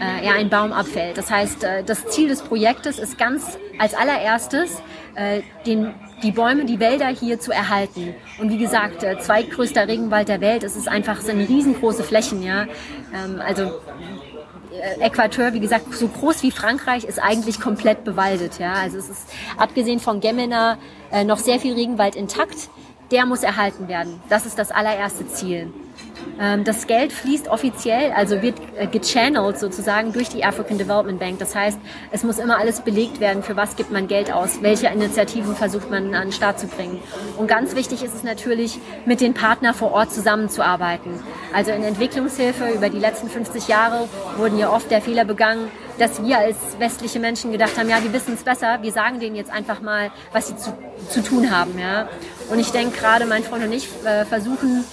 äh, 0.00 0.24
ja, 0.24 0.32
ein 0.32 0.48
Baum 0.48 0.72
abfällt. 0.72 1.18
Das 1.18 1.30
heißt, 1.30 1.64
äh, 1.64 1.84
das 1.84 2.06
Ziel 2.06 2.28
des 2.28 2.42
Projektes 2.42 2.98
ist 2.98 3.18
ganz 3.18 3.58
als 3.78 3.94
allererstes, 3.94 4.82
äh, 5.14 5.42
den 5.66 5.94
die 6.22 6.32
Bäume, 6.32 6.64
die 6.64 6.80
Wälder 6.80 7.08
hier 7.08 7.38
zu 7.38 7.52
erhalten. 7.52 8.14
Und 8.38 8.50
wie 8.50 8.58
gesagt, 8.58 9.02
äh, 9.02 9.18
zweitgrößter 9.18 9.86
Regenwald 9.86 10.28
der 10.28 10.40
Welt, 10.40 10.64
es 10.64 10.76
ist 10.76 10.88
einfach, 10.88 11.20
so 11.20 11.30
eine 11.30 11.48
riesengroße 11.48 12.02
Flächen, 12.02 12.42
ja. 12.42 12.66
Ähm, 13.14 13.40
also 13.44 13.62
äh, 13.62 15.00
Äquateur, 15.00 15.52
wie 15.52 15.60
gesagt, 15.60 15.94
so 15.94 16.08
groß 16.08 16.42
wie 16.42 16.50
Frankreich, 16.50 17.04
ist 17.04 17.22
eigentlich 17.22 17.60
komplett 17.60 18.04
bewaldet, 18.04 18.58
ja. 18.58 18.72
Also 18.74 18.98
es 18.98 19.08
ist 19.08 19.28
abgesehen 19.56 20.00
von 20.00 20.20
Gemena 20.20 20.78
äh, 21.12 21.24
noch 21.24 21.38
sehr 21.38 21.60
viel 21.60 21.74
Regenwald 21.74 22.16
intakt. 22.16 22.68
Der 23.10 23.24
muss 23.24 23.42
erhalten 23.42 23.88
werden. 23.88 24.20
Das 24.28 24.44
ist 24.44 24.58
das 24.58 24.70
allererste 24.70 25.26
Ziel. 25.28 25.72
Ähm, 26.40 26.64
das 26.64 26.86
Geld 26.86 27.12
fließt 27.12 27.48
offiziell, 27.48 28.12
also 28.12 28.42
wird 28.42 28.56
äh, 28.76 28.86
gechannelt 28.86 29.58
sozusagen 29.58 30.12
durch 30.12 30.28
die 30.28 30.44
African 30.44 30.78
Development 30.78 31.18
Bank. 31.18 31.38
Das 31.38 31.54
heißt, 31.54 31.78
es 32.10 32.22
muss 32.22 32.38
immer 32.38 32.58
alles 32.58 32.80
belegt 32.80 33.20
werden, 33.20 33.42
für 33.42 33.56
was 33.56 33.76
gibt 33.76 33.90
man 33.90 34.08
Geld 34.08 34.32
aus, 34.32 34.62
welche 34.62 34.88
Initiativen 34.88 35.54
versucht 35.54 35.90
man 35.90 36.14
an 36.14 36.28
den 36.28 36.32
Start 36.32 36.58
zu 36.58 36.66
bringen. 36.66 37.00
Und 37.36 37.48
ganz 37.48 37.74
wichtig 37.74 38.02
ist 38.02 38.14
es 38.14 38.22
natürlich, 38.22 38.78
mit 39.06 39.20
den 39.20 39.34
Partnern 39.34 39.74
vor 39.74 39.92
Ort 39.92 40.12
zusammenzuarbeiten. 40.12 41.12
Also 41.52 41.72
in 41.72 41.82
Entwicklungshilfe 41.82 42.68
über 42.68 42.88
die 42.88 42.98
letzten 42.98 43.28
50 43.28 43.68
Jahre 43.68 44.08
wurden 44.36 44.58
ja 44.58 44.70
oft 44.70 44.90
der 44.90 45.00
Fehler 45.00 45.24
begangen, 45.24 45.70
dass 45.98 46.22
wir 46.22 46.38
als 46.38 46.56
westliche 46.78 47.18
Menschen 47.18 47.50
gedacht 47.50 47.76
haben, 47.76 47.88
ja, 47.88 48.02
wir 48.02 48.12
wissen 48.12 48.34
es 48.34 48.44
besser, 48.44 48.78
wir 48.82 48.92
sagen 48.92 49.20
denen 49.20 49.36
jetzt 49.36 49.50
einfach 49.50 49.80
mal, 49.80 50.10
was 50.32 50.48
sie 50.48 50.56
zu, 50.56 50.72
zu 51.08 51.22
tun 51.22 51.50
haben. 51.50 51.78
Ja? 51.78 52.08
Und 52.50 52.60
ich 52.60 52.70
denke 52.70 52.96
gerade, 52.96 53.26
mein 53.26 53.42
Freund 53.42 53.64
und 53.64 53.72
ich 53.72 53.88
äh, 54.04 54.24
versuchen, 54.24 54.84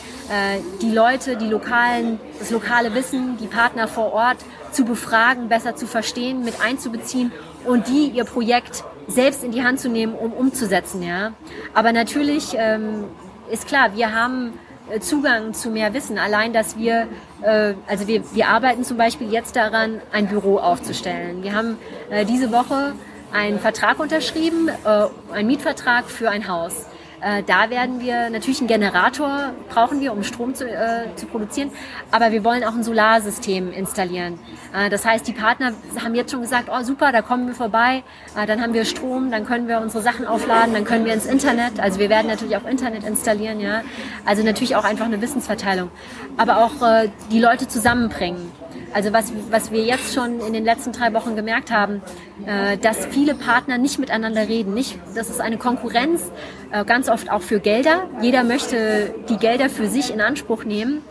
die 0.81 0.91
Leute, 0.91 1.37
die 1.37 1.47
lokalen, 1.47 2.19
das 2.39 2.49
lokale 2.49 2.95
Wissen, 2.95 3.37
die 3.37 3.45
Partner 3.45 3.87
vor 3.87 4.11
Ort 4.11 4.37
zu 4.71 4.83
befragen, 4.83 5.47
besser 5.47 5.75
zu 5.75 5.87
verstehen, 5.87 6.43
mit 6.43 6.61
einzubeziehen 6.61 7.31
und 7.65 7.87
die 7.87 8.09
ihr 8.09 8.25
Projekt 8.25 8.83
selbst 9.07 9.43
in 9.43 9.51
die 9.51 9.63
Hand 9.63 9.79
zu 9.79 9.89
nehmen, 9.89 10.13
um 10.13 10.33
umzusetzen. 10.33 11.01
Ja? 11.01 11.33
Aber 11.73 11.91
natürlich 11.93 12.55
ähm, 12.57 13.05
ist 13.49 13.67
klar, 13.67 13.95
wir 13.95 14.13
haben 14.13 14.53
äh, 14.89 14.99
Zugang 14.99 15.53
zu 15.53 15.69
mehr 15.69 15.93
Wissen. 15.93 16.17
Allein, 16.17 16.53
dass 16.53 16.77
wir, 16.77 17.07
äh, 17.41 17.73
also 17.87 18.07
wir, 18.07 18.23
wir 18.33 18.47
arbeiten 18.47 18.83
zum 18.83 18.97
Beispiel 18.97 19.31
jetzt 19.31 19.55
daran, 19.55 20.01
ein 20.11 20.27
Büro 20.27 20.57
aufzustellen. 20.57 21.43
Wir 21.43 21.53
haben 21.53 21.77
äh, 22.09 22.25
diese 22.25 22.51
Woche 22.51 22.93
einen 23.31 23.59
Vertrag 23.59 23.99
unterschrieben, 23.99 24.69
äh, 24.69 25.07
einen 25.33 25.47
Mietvertrag 25.47 26.09
für 26.09 26.29
ein 26.29 26.47
Haus. 26.47 26.85
Äh, 27.25 27.41
da 27.41 27.71
werden 27.71 28.01
wir 28.01 28.29
natürlich 28.29 28.59
einen 28.59 28.67
Generator 28.67 29.53
brauchen 29.69 29.99
wir, 29.99 30.13
um 30.13 30.23
Strom 30.23 30.53
zu, 30.53 30.69
äh, 30.69 31.07
zu 31.15 31.25
produzieren, 31.25 31.71
aber 32.11 32.31
wir 32.31 32.43
wollen 32.43 32.63
auch 32.63 32.75
ein 32.75 32.83
Solarsystem 32.83 33.73
installieren. 33.73 34.37
Äh, 34.75 34.91
das 34.91 35.05
heißt, 35.05 35.27
die 35.27 35.33
Partner 35.33 35.73
haben 36.03 36.13
jetzt 36.13 36.29
schon 36.31 36.41
gesagt, 36.41 36.69
oh 36.71 36.83
super, 36.83 37.11
da 37.11 37.23
kommen 37.23 37.47
wir 37.47 37.55
vorbei, 37.55 38.03
äh, 38.37 38.45
dann 38.45 38.61
haben 38.61 38.75
wir 38.75 38.85
Strom, 38.85 39.31
dann 39.31 39.43
können 39.43 39.67
wir 39.67 39.81
unsere 39.81 40.03
Sachen 40.03 40.27
aufladen, 40.27 40.75
dann 40.75 40.85
können 40.85 41.05
wir 41.05 41.13
ins 41.13 41.25
Internet. 41.25 41.79
Also 41.79 41.99
wir 41.99 42.09
werden 42.09 42.27
natürlich 42.27 42.57
auch 42.57 42.65
Internet 42.65 43.03
installieren, 43.03 43.59
ja. 43.59 43.81
Also 44.23 44.43
natürlich 44.43 44.75
auch 44.75 44.83
einfach 44.83 45.05
eine 45.05 45.19
Wissensverteilung, 45.19 45.89
aber 46.37 46.63
auch 46.63 46.87
äh, 46.87 47.09
die 47.31 47.39
Leute 47.39 47.67
zusammenbringen. 47.67 48.51
Also 48.95 49.11
was, 49.11 49.33
was 49.51 49.73
wir 49.73 49.83
jetzt 49.83 50.13
schon 50.13 50.39
in 50.39 50.53
den 50.53 50.63
letzten 50.63 50.93
drei 50.93 51.13
Wochen 51.13 51.35
gemerkt 51.35 51.69
haben, 51.69 52.01
äh, 52.45 52.77
dass 52.77 53.05
viele 53.07 53.35
Partner 53.35 53.77
nicht 53.77 53.99
miteinander 53.99 54.47
reden. 54.47 54.73
Nicht, 54.73 54.97
das 55.13 55.29
ist 55.29 55.41
eine 55.41 55.57
Konkurrenz, 55.57 56.31
äh, 56.71 56.85
ganz 56.85 57.09
oft 57.09 57.29
auch 57.29 57.41
für 57.41 57.59
Gelder. 57.59 58.07
Jeder 58.21 58.45
möchte 58.45 59.13
die 59.27 59.35
Gelder 59.35 59.69
für 59.69 59.87
sich 59.87 60.13
in 60.13 60.21
Anspruch 60.21 60.63
nehmen. 60.63 61.01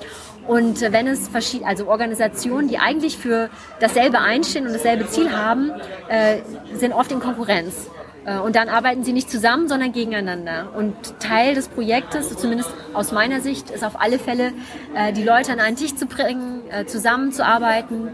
Und 0.47 0.81
wenn 0.81 1.07
es 1.07 1.29
verschiedene, 1.29 1.69
also 1.69 1.87
Organisationen, 1.87 2.69
die 2.69 2.79
eigentlich 2.79 3.19
für 3.19 3.51
dasselbe 3.81 4.19
einstehen 4.19 4.67
und 4.67 4.73
dasselbe 4.73 5.07
Ziel 5.07 5.37
haben, 5.37 5.71
äh, 6.09 6.39
sind 6.73 6.95
oft 6.95 7.13
in 7.13 7.21
Konkurrenz. 7.21 7.91
Äh, 8.25 8.39
und 8.39 8.57
dann 8.57 8.69
arbeiten 8.69 9.05
sie 9.05 9.13
nicht 9.13 9.31
zusammen, 9.31 9.69
sondern 9.69 9.93
gegeneinander. 9.93 10.69
Und 10.77 10.95
Teil 11.21 11.55
des 11.55 11.69
Projektes, 11.69 12.37
zumindest 12.37 12.71
aus 12.93 13.13
meiner 13.13 13.41
Sicht, 13.41 13.71
ist 13.71 13.85
auf 13.85 14.01
alle 14.01 14.19
Fälle, 14.19 14.53
äh, 14.95 15.13
die 15.13 15.23
Leute 15.23 15.53
an 15.53 15.61
einen 15.61 15.77
Tisch 15.77 15.95
zu 15.95 16.07
bringen, 16.07 16.63
äh, 16.71 16.87
zusammenzuarbeiten, 16.87 18.11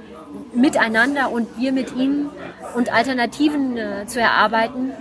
miteinander 0.52 1.30
und 1.32 1.58
wir 1.58 1.72
mit 1.72 1.94
ihnen 1.96 2.28
und 2.74 2.92
Alternativen 2.92 3.78
zu 4.06 4.20
erarbeiten. 4.20 4.92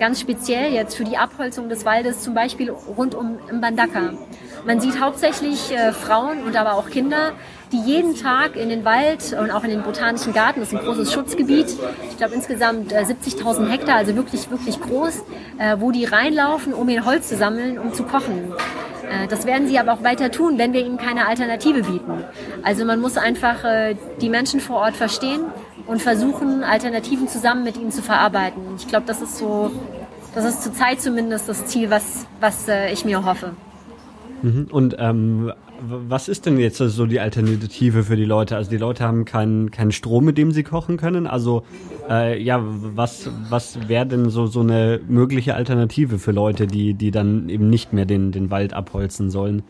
Ganz 0.00 0.20
speziell 0.20 0.72
jetzt 0.72 0.96
für 0.96 1.04
die 1.04 1.16
Abholzung 1.16 1.68
des 1.68 1.84
Waldes, 1.84 2.22
zum 2.22 2.34
Beispiel 2.34 2.70
rund 2.70 3.14
um 3.14 3.38
Mbandaka. 3.52 4.14
Man 4.66 4.80
sieht 4.80 5.00
hauptsächlich 5.00 5.72
Frauen 5.92 6.42
und 6.42 6.56
aber 6.56 6.74
auch 6.74 6.90
Kinder, 6.90 7.32
die 7.72 7.80
jeden 7.80 8.14
Tag 8.16 8.56
in 8.56 8.68
den 8.68 8.84
Wald 8.84 9.36
und 9.38 9.50
auch 9.50 9.64
in 9.64 9.70
den 9.70 9.82
Botanischen 9.82 10.32
Garten, 10.32 10.60
das 10.60 10.72
ist 10.72 10.78
ein 10.78 10.84
großes 10.84 11.12
Schutzgebiet, 11.12 11.76
ich 12.10 12.16
glaube 12.16 12.34
insgesamt 12.34 12.92
70.000 12.92 13.66
äh, 13.66 13.70
Hektar, 13.70 13.96
also 13.96 14.14
wirklich, 14.16 14.50
wirklich 14.50 14.80
groß, 14.80 15.22
äh, 15.58 15.76
wo 15.78 15.90
die 15.90 16.04
reinlaufen, 16.04 16.72
um 16.72 16.88
ihr 16.88 17.04
Holz 17.04 17.28
zu 17.28 17.36
sammeln, 17.36 17.78
um 17.78 17.92
zu 17.92 18.04
kochen. 18.04 18.52
Äh, 19.10 19.28
das 19.28 19.46
werden 19.46 19.66
sie 19.66 19.78
aber 19.78 19.92
auch 19.92 20.02
weiter 20.02 20.30
tun, 20.30 20.58
wenn 20.58 20.72
wir 20.72 20.84
ihnen 20.84 20.98
keine 20.98 21.26
Alternative 21.26 21.82
bieten. 21.82 22.24
Also 22.62 22.84
man 22.84 23.00
muss 23.00 23.16
einfach 23.16 23.64
die 24.20 24.28
Menschen 24.28 24.60
vor 24.60 24.76
Ort 24.76 24.96
verstehen 24.96 25.42
und 25.86 26.00
versuchen, 26.00 26.62
Alternativen 26.62 27.28
zusammen 27.28 27.64
mit 27.64 27.76
ihnen 27.76 27.90
zu 27.90 28.02
verarbeiten. 28.02 28.62
Ich 28.78 28.88
glaube, 28.88 29.06
das 29.06 29.20
ist 29.20 29.38
so, 29.38 29.70
das 30.34 30.44
ist 30.44 30.62
zurzeit 30.62 31.00
zumindest 31.00 31.48
das 31.48 31.66
Ziel, 31.66 31.90
was, 31.90 32.26
was 32.40 32.66
ich 32.92 33.04
mir 33.04 33.24
hoffe. 33.24 33.52
Mhm. 34.42 34.68
Und 34.70 34.96
ähm, 34.98 35.52
was 35.80 36.28
ist 36.28 36.46
denn 36.46 36.58
jetzt 36.58 36.78
so 36.78 37.06
die 37.06 37.20
Alternative 37.20 38.04
für 38.04 38.16
die 38.16 38.24
Leute? 38.24 38.56
Also 38.56 38.70
die 38.70 38.76
Leute 38.76 39.04
haben 39.04 39.24
keinen 39.24 39.70
keinen 39.70 39.92
Strom, 39.92 40.24
mit 40.24 40.38
dem 40.38 40.52
sie 40.52 40.62
kochen 40.62 40.96
können. 40.96 41.26
Also 41.26 41.64
äh, 42.08 42.40
ja, 42.40 42.60
was 42.62 43.28
was 43.48 43.88
wäre 43.88 44.06
denn 44.06 44.30
so 44.30 44.46
so 44.46 44.60
eine 44.60 45.00
mögliche 45.08 45.54
Alternative 45.54 46.18
für 46.18 46.32
Leute, 46.32 46.66
die 46.66 46.94
die 46.94 47.10
dann 47.10 47.48
eben 47.48 47.68
nicht 47.70 47.92
mehr 47.92 48.06
den 48.06 48.32
den 48.32 48.50
Wald 48.50 48.72
abholzen 48.72 49.30
sollen? 49.30 49.62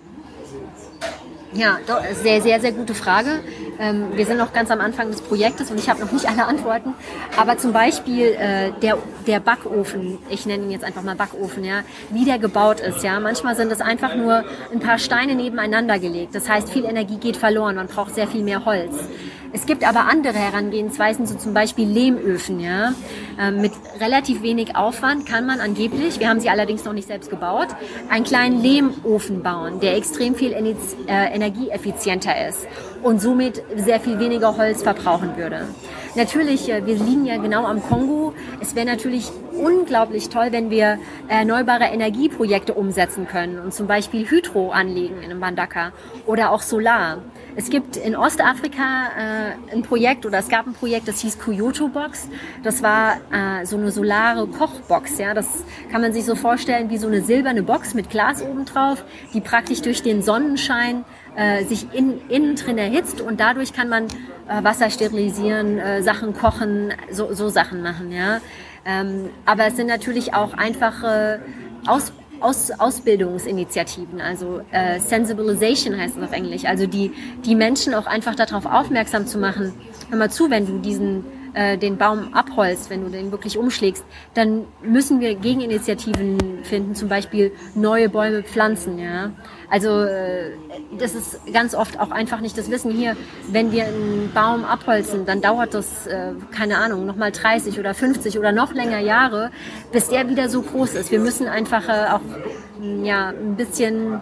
Ja, 1.55 1.79
sehr, 2.23 2.41
sehr, 2.43 2.61
sehr 2.61 2.73
gute 2.73 2.95
Frage. 2.95 3.41
Ähm, 3.79 4.09
wir 4.15 4.27
sind 4.27 4.39
noch 4.39 4.53
ganz 4.53 4.71
am 4.71 4.81
Anfang 4.81 5.11
des 5.11 5.21
Projektes 5.21 5.71
und 5.71 5.79
ich 5.79 5.89
habe 5.89 6.01
noch 6.01 6.11
nicht 6.11 6.27
alle 6.29 6.47
Antworten. 6.47 6.95
Aber 7.37 7.59
zum 7.59 7.73
Beispiel 7.73 8.27
äh, 8.39 8.73
der, 8.83 8.99
der 9.27 9.41
Backofen, 9.41 10.19
ich 10.29 10.47
nenne 10.47 10.65
ihn 10.65 10.71
jetzt 10.71 10.85
einfach 10.85 11.03
mal 11.03 11.15
Backofen, 11.15 11.65
ja, 11.65 11.83
wie 12.11 12.25
der 12.25 12.39
gebaut 12.39 12.81
ist. 12.81 13.03
Ja, 13.05 13.21
manchmal 13.21 13.55
sind 13.55 13.71
es 13.71 13.81
einfach 13.81 14.15
nur 14.17 14.45
ein 14.73 14.81
paar 14.81 14.99
Steine 14.99 15.35
nebeneinander 15.35 15.99
gelegt. 15.99 16.35
Das 16.35 16.49
heißt, 16.49 16.71
viel 16.71 16.85
Energie 16.85 17.19
geht 17.19 17.37
verloren. 17.37 17.77
Man 17.77 17.87
braucht 17.87 18.15
sehr 18.15 18.27
viel 18.27 18.43
mehr 18.43 18.65
Holz. 18.65 18.95
Es 19.55 19.67
gibt 19.67 19.87
aber 19.87 20.07
andere 20.09 20.35
Herangehensweisen, 20.35 21.27
so 21.27 21.37
zum 21.37 21.55
Beispiel 21.55 21.87
Lehmöfen. 21.87 22.59
Ja? 22.59 22.93
Ähm, 23.41 23.61
mit 23.61 23.71
relativ 24.01 24.43
wenig 24.43 24.75
Aufwand 24.75 25.27
kann 25.27 25.47
man 25.47 25.61
angeblich, 25.61 26.19
wir 26.19 26.29
haben 26.29 26.41
sie 26.41 26.51
allerdings 26.51 26.85
noch 26.85 26.93
nicht 26.93 27.07
selbst 27.07 27.31
gebaut, 27.31 27.69
einen 28.11 28.25
kleinen 28.25 28.61
Lehmofen 28.61 29.45
bauen, 29.45 29.79
der 29.79 29.97
extrem 29.97 30.35
viel 30.35 30.51
äh, 30.53 30.75
energieeffizienter 31.07 32.49
ist 32.49 32.67
und 33.05 33.21
somit 33.21 33.63
sehr 33.77 34.01
viel 34.01 34.19
weniger 34.19 34.57
Holz 34.57 34.83
verbrauchen 34.83 35.37
würde. 35.37 35.69
Natürlich, 36.17 36.69
äh, 36.69 36.85
wir 36.85 36.97
liegen 36.97 37.25
ja 37.25 37.37
genau 37.37 37.65
am 37.65 37.81
Kongo. 37.81 38.35
Es 38.61 38.75
wäre 38.75 38.87
natürlich 38.87 39.31
unglaublich 39.53 40.31
toll, 40.31 40.49
wenn 40.51 40.71
wir 40.71 40.99
erneuerbare 41.29 41.85
Energieprojekte 41.85 42.75
umsetzen 42.75 43.29
können 43.29 43.61
und 43.61 43.73
zum 43.73 43.87
Beispiel 43.87 44.29
Hydro 44.29 44.71
anlegen 44.73 45.23
in 45.23 45.37
Mbandaka 45.37 45.93
oder 46.27 46.51
auch 46.51 46.63
Solar. 46.63 47.19
Es 47.57 47.71
gibt 47.71 47.97
in 47.97 48.17
Ostafrika 48.17 49.11
äh, 49.17 49.73
ein 49.73 49.83
Projekt 49.83 50.27
oder 50.27 50.39
es 50.39 50.49
gab 50.49 50.67
ein 50.67 50.73
Projekt, 50.73 51.07
das 51.07 51.21
hieß 51.21 51.39
Kyoto 51.39 51.87
Box. 51.87 52.29
Das 52.65 52.83
war 52.83 53.19
äh, 53.31 53.65
so 53.65 53.77
eine 53.77 53.93
solare 53.93 54.49
Kochbox. 54.49 55.19
Ja, 55.19 55.35
das 55.35 55.47
kann 55.93 56.01
man 56.01 56.13
sich 56.13 56.25
so 56.25 56.35
vorstellen 56.35 56.91
wie 56.91 56.99
so 56.99 57.07
eine 57.07 57.23
silberne 57.23 57.63
Box 57.63 57.95
mit 57.95 58.11
Glas 58.11 58.43
oben 58.43 58.65
drauf, 58.65 59.05
die 59.33 59.41
praktisch 59.41 59.83
durch 59.83 60.03
den 60.03 60.21
Sonnenschein 60.21 61.05
äh, 61.37 61.65
sich 61.65 61.87
in, 61.93 62.21
innen 62.29 62.57
drin 62.57 62.77
erhitzt 62.77 63.21
und 63.21 63.39
dadurch 63.39 63.73
kann 63.73 63.89
man 63.89 64.07
äh, 64.49 64.65
Wasser 64.65 64.91
sterilisieren, 64.91 65.79
äh, 65.79 66.03
Sachen 66.03 66.35
kochen, 66.35 66.93
so, 67.13 67.33
so 67.33 67.51
Sachen 67.51 67.83
machen. 67.83 68.11
Ja, 68.11 68.41
ähm, 68.85 69.31
aber 69.47 69.67
es 69.67 69.77
sind 69.77 69.87
natürlich 69.87 70.35
auch 70.35 70.55
einfache 70.55 71.41
Aus 71.87 72.13
aus, 72.41 72.71
Ausbildungsinitiativen, 72.71 74.21
also 74.21 74.61
äh, 74.71 75.01
Sensibilization 75.01 75.97
heißt 75.97 76.17
es 76.17 76.23
auf 76.23 76.33
Englisch, 76.33 76.65
also 76.65 76.87
die, 76.87 77.13
die 77.45 77.55
Menschen 77.55 77.95
auch 77.95 78.07
einfach 78.07 78.35
darauf 78.35 78.67
aufmerksam 78.67 79.27
zu 79.27 79.39
machen, 79.39 79.73
hör 80.11 80.19
mal 80.19 80.31
zu, 80.31 80.51
wenn 80.51 80.67
du 80.67 80.79
diesen 80.79 81.25
äh, 81.55 81.79
den 81.79 81.97
Baum 81.97 82.35
abholst, 82.35 82.91
wenn 82.91 83.05
du 83.05 83.11
den 83.11 83.31
wirklich 83.31 83.57
umschlägst, 83.57 84.05
dann 84.35 84.65
müssen 84.83 85.21
wir 85.21 85.35
Gegeninitiativen 85.35 86.65
finden, 86.65 86.95
zum 86.95 87.09
Beispiel 87.09 87.53
neue 87.75 88.09
Bäume 88.09 88.43
pflanzen. 88.43 88.99
Ja? 88.99 89.31
Also 89.71 90.03
äh, 90.03 90.51
das 90.99 91.15
ist 91.15 91.41
ganz 91.53 91.75
oft 91.75 91.99
auch 91.99 92.11
einfach 92.11 92.41
nicht 92.41 92.59
das 92.59 92.71
Wissen 92.71 92.91
hier, 92.91 93.17
wenn 93.51 93.73
wir 93.73 93.85
einen 93.85 94.31
Baum 94.35 94.65
abholzen, 94.65 95.27
dann 95.27 95.41
dauert 95.41 95.75
das, 95.75 96.07
äh, 96.07 96.33
keine 96.51 96.79
Ahnung, 96.79 97.07
nochmal 97.07 97.33
30 97.33 97.79
oder 97.79 97.95
50 97.95 98.39
oder 98.39 98.53
noch 98.53 98.73
länger 98.73 99.01
Jahre, 99.01 99.51
bis 99.93 100.09
der 100.09 100.29
wieder 100.29 100.49
so 100.49 100.63
groß 100.63 100.95
ist. 100.95 101.11
Wir 101.11 101.21
müssen 101.21 101.47
einfach 101.47 101.89
äh, 101.89 102.13
auch 102.13 102.21
ja, 103.03 103.29
ein 103.29 103.57
bisschen 103.57 104.21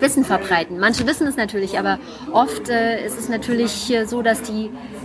Wissen 0.00 0.24
verbreiten. 0.24 0.78
Manche 0.78 1.06
wissen 1.06 1.26
es 1.26 1.36
natürlich, 1.36 1.78
aber 1.78 1.98
oft 2.32 2.68
äh, 2.68 3.04
ist 3.04 3.18
es 3.18 3.28
natürlich 3.28 3.92
so, 4.06 4.22
dass 4.22 4.42
die 4.42 4.66
äh, 4.66 5.03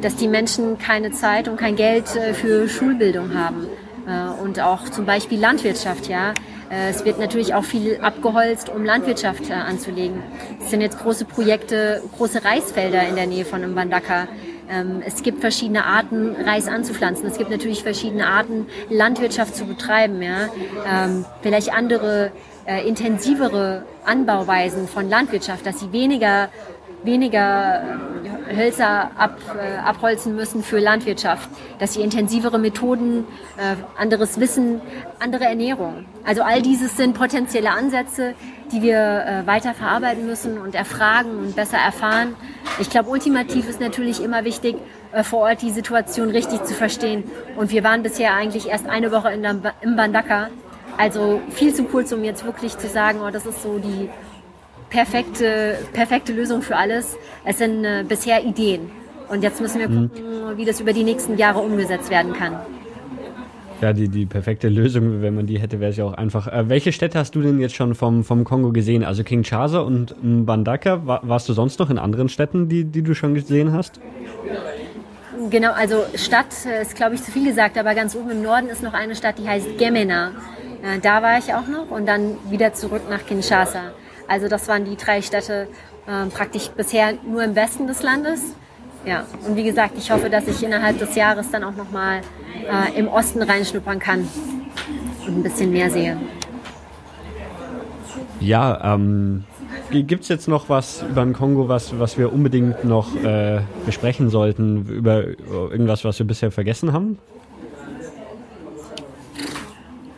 dass 0.00 0.16
die 0.16 0.28
Menschen 0.28 0.78
keine 0.78 1.12
Zeit 1.12 1.48
und 1.48 1.56
kein 1.56 1.76
Geld 1.76 2.14
äh, 2.16 2.34
für 2.34 2.68
Schulbildung 2.68 3.34
haben. 3.34 3.66
Äh, 4.06 4.42
und 4.42 4.60
auch 4.60 4.88
zum 4.88 5.06
Beispiel 5.06 5.38
Landwirtschaft, 5.38 6.08
ja. 6.08 6.34
Es 6.74 7.04
wird 7.04 7.18
natürlich 7.18 7.52
auch 7.52 7.64
viel 7.64 7.98
abgeholzt, 8.00 8.70
um 8.70 8.82
Landwirtschaft 8.82 9.50
anzulegen. 9.50 10.22
Es 10.58 10.70
sind 10.70 10.80
jetzt 10.80 10.98
große 11.00 11.26
Projekte, 11.26 12.02
große 12.16 12.42
Reisfelder 12.42 13.06
in 13.06 13.14
der 13.14 13.26
Nähe 13.26 13.44
von 13.44 13.60
Mbandaka. 13.72 14.26
Ähm, 14.70 15.02
es 15.04 15.22
gibt 15.22 15.42
verschiedene 15.42 15.84
Arten, 15.84 16.34
Reis 16.34 16.68
anzupflanzen. 16.68 17.26
Es 17.26 17.36
gibt 17.36 17.50
natürlich 17.50 17.82
verschiedene 17.82 18.26
Arten, 18.26 18.68
Landwirtschaft 18.88 19.54
zu 19.54 19.66
betreiben. 19.66 20.22
Ja? 20.22 20.48
Ähm, 20.90 21.26
vielleicht 21.42 21.74
andere, 21.74 22.32
intensivere 22.86 23.84
Anbauweisen 24.04 24.86
von 24.86 25.10
Landwirtschaft, 25.10 25.66
dass 25.66 25.80
sie 25.80 25.92
weniger 25.92 26.48
weniger 27.04 27.82
Hölzer 28.54 29.10
ab, 29.16 29.38
äh, 29.58 29.78
abholzen 29.78 30.34
müssen 30.34 30.62
für 30.62 30.78
Landwirtschaft, 30.78 31.48
dass 31.78 31.94
sie 31.94 32.02
intensivere 32.02 32.58
Methoden, 32.58 33.24
äh, 33.56 33.76
anderes 34.00 34.38
Wissen, 34.40 34.80
andere 35.18 35.44
Ernährung. 35.44 36.04
Also 36.24 36.42
all 36.42 36.62
dieses 36.62 36.96
sind 36.96 37.14
potenzielle 37.14 37.70
Ansätze, 37.70 38.34
die 38.70 38.82
wir 38.82 38.96
äh, 38.96 39.46
weiter 39.46 39.74
verarbeiten 39.74 40.26
müssen 40.26 40.58
und 40.58 40.74
erfragen 40.74 41.38
und 41.38 41.56
besser 41.56 41.78
erfahren. 41.78 42.34
Ich 42.78 42.90
glaube, 42.90 43.10
ultimativ 43.10 43.68
ist 43.68 43.80
natürlich 43.80 44.22
immer 44.22 44.44
wichtig, 44.44 44.76
äh, 45.12 45.22
vor 45.22 45.40
Ort 45.40 45.62
die 45.62 45.70
Situation 45.70 46.30
richtig 46.30 46.64
zu 46.64 46.74
verstehen. 46.74 47.24
Und 47.56 47.70
wir 47.70 47.84
waren 47.84 48.02
bisher 48.02 48.34
eigentlich 48.34 48.68
erst 48.68 48.88
eine 48.88 49.12
Woche 49.12 49.30
in 49.32 49.42
der, 49.42 49.56
im 49.82 49.96
Bandaka. 49.96 50.48
Also 50.98 51.40
viel 51.50 51.74
zu 51.74 51.84
kurz, 51.84 52.12
um 52.12 52.22
jetzt 52.22 52.44
wirklich 52.44 52.76
zu 52.76 52.86
sagen, 52.88 53.20
oh, 53.26 53.30
das 53.30 53.46
ist 53.46 53.62
so 53.62 53.78
die 53.78 54.10
perfekte, 54.92 55.78
perfekte 55.92 56.32
Lösung 56.32 56.62
für 56.62 56.76
alles. 56.76 57.16
Es 57.44 57.58
sind 57.58 57.84
äh, 57.84 58.04
bisher 58.06 58.44
Ideen. 58.44 58.90
Und 59.28 59.42
jetzt 59.42 59.60
müssen 59.60 59.80
wir 59.80 59.88
mhm. 59.88 60.10
gucken, 60.10 60.24
wie 60.56 60.64
das 60.64 60.80
über 60.80 60.92
die 60.92 61.02
nächsten 61.02 61.38
Jahre 61.38 61.60
umgesetzt 61.60 62.10
werden 62.10 62.34
kann. 62.34 62.56
Ja, 63.80 63.92
die, 63.92 64.08
die 64.08 64.26
perfekte 64.26 64.68
Lösung, 64.68 65.22
wenn 65.22 65.34
man 65.34 65.46
die 65.46 65.58
hätte, 65.58 65.80
wäre 65.80 65.90
es 65.90 65.96
ja 65.96 66.04
auch 66.04 66.12
einfach. 66.12 66.46
Äh, 66.46 66.68
welche 66.68 66.92
Städte 66.92 67.18
hast 67.18 67.34
du 67.34 67.40
denn 67.40 67.58
jetzt 67.58 67.74
schon 67.74 67.94
vom, 67.94 68.22
vom 68.22 68.44
Kongo 68.44 68.70
gesehen? 68.70 69.02
Also 69.02 69.24
Kinshasa 69.24 69.80
und 69.80 70.14
Mbandaka. 70.22 71.06
War, 71.06 71.20
warst 71.24 71.48
du 71.48 71.54
sonst 71.54 71.80
noch 71.80 71.90
in 71.90 71.98
anderen 71.98 72.28
Städten, 72.28 72.68
die, 72.68 72.84
die 72.84 73.02
du 73.02 73.14
schon 73.14 73.34
gesehen 73.34 73.72
hast? 73.72 73.98
Genau, 75.50 75.72
also 75.72 76.04
Stadt 76.14 76.54
ist, 76.82 76.94
glaube 76.94 77.16
ich, 77.16 77.22
zu 77.22 77.32
viel 77.32 77.44
gesagt, 77.44 77.76
aber 77.76 77.94
ganz 77.94 78.14
oben 78.14 78.30
im 78.30 78.42
Norden 78.42 78.68
ist 78.68 78.82
noch 78.82 78.94
eine 78.94 79.16
Stadt, 79.16 79.38
die 79.38 79.48
heißt 79.48 79.78
Gemena. 79.78 80.28
Äh, 80.82 81.00
da 81.00 81.22
war 81.22 81.38
ich 81.38 81.52
auch 81.54 81.66
noch 81.66 81.90
und 81.90 82.06
dann 82.06 82.36
wieder 82.50 82.74
zurück 82.74 83.02
nach 83.10 83.26
Kinshasa. 83.26 83.92
Also 84.28 84.48
das 84.48 84.68
waren 84.68 84.84
die 84.84 84.96
drei 84.96 85.22
Städte 85.22 85.68
äh, 86.06 86.26
praktisch 86.26 86.68
bisher 86.68 87.14
nur 87.26 87.42
im 87.42 87.54
Westen 87.54 87.86
des 87.86 88.02
Landes. 88.02 88.40
Ja, 89.04 89.24
und 89.46 89.56
wie 89.56 89.64
gesagt, 89.64 89.94
ich 89.98 90.10
hoffe, 90.10 90.30
dass 90.30 90.46
ich 90.46 90.62
innerhalb 90.62 90.98
des 90.98 91.14
Jahres 91.16 91.50
dann 91.50 91.64
auch 91.64 91.74
nochmal 91.74 92.20
äh, 92.70 92.96
im 92.98 93.08
Osten 93.08 93.42
reinschnuppern 93.42 93.98
kann 93.98 94.28
und 95.26 95.38
ein 95.38 95.42
bisschen 95.42 95.72
mehr 95.72 95.90
sehe. 95.90 96.16
Ja, 98.38 98.94
ähm, 98.94 99.44
gibt 99.90 100.22
es 100.22 100.28
jetzt 100.28 100.48
noch 100.48 100.68
was 100.68 101.02
über 101.02 101.24
den 101.24 101.32
Kongo, 101.32 101.68
was, 101.68 101.98
was 101.98 102.18
wir 102.18 102.32
unbedingt 102.32 102.84
noch 102.84 103.14
äh, 103.22 103.60
besprechen 103.86 104.30
sollten, 104.30 104.86
über 104.86 105.24
irgendwas, 105.24 106.04
was 106.04 106.18
wir 106.18 106.26
bisher 106.26 106.50
vergessen 106.50 106.92
haben? 106.92 107.18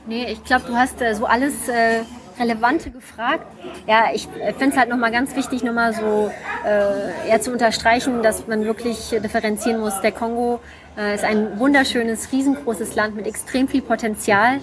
Nee, 0.07 0.27
ich 0.33 0.45
glaube, 0.45 0.65
du 0.67 0.75
hast 0.75 1.01
äh, 1.01 1.15
so 1.15 1.25
alles 1.25 1.69
äh, 1.69 2.03
Relevante 2.39 2.91
gefragt. 2.91 3.47
Ja, 3.87 4.07
ich 4.13 4.29
äh, 4.41 4.53
finde 4.53 4.71
es 4.71 4.77
halt 4.77 4.89
nochmal 4.89 5.13
ganz 5.13 5.37
wichtig, 5.37 5.63
nochmal 5.63 5.95
so 5.95 6.31
äh, 6.67 7.29
eher 7.29 7.41
zu 7.41 7.53
unterstreichen, 7.53 8.23
dass 8.23 8.47
man 8.47 8.65
wirklich 8.65 9.11
differenzieren 9.11 9.81
muss. 9.81 10.01
Der 10.01 10.13
Kongo 10.13 10.61
äh, 10.97 11.15
ist 11.15 11.25
ein 11.25 11.59
wunderschönes, 11.59 12.33
riesengroßes 12.33 12.95
Land 12.95 13.17
mit 13.17 13.27
extrem 13.27 13.69
viel 13.69 13.83
Potenzial. 13.83 14.61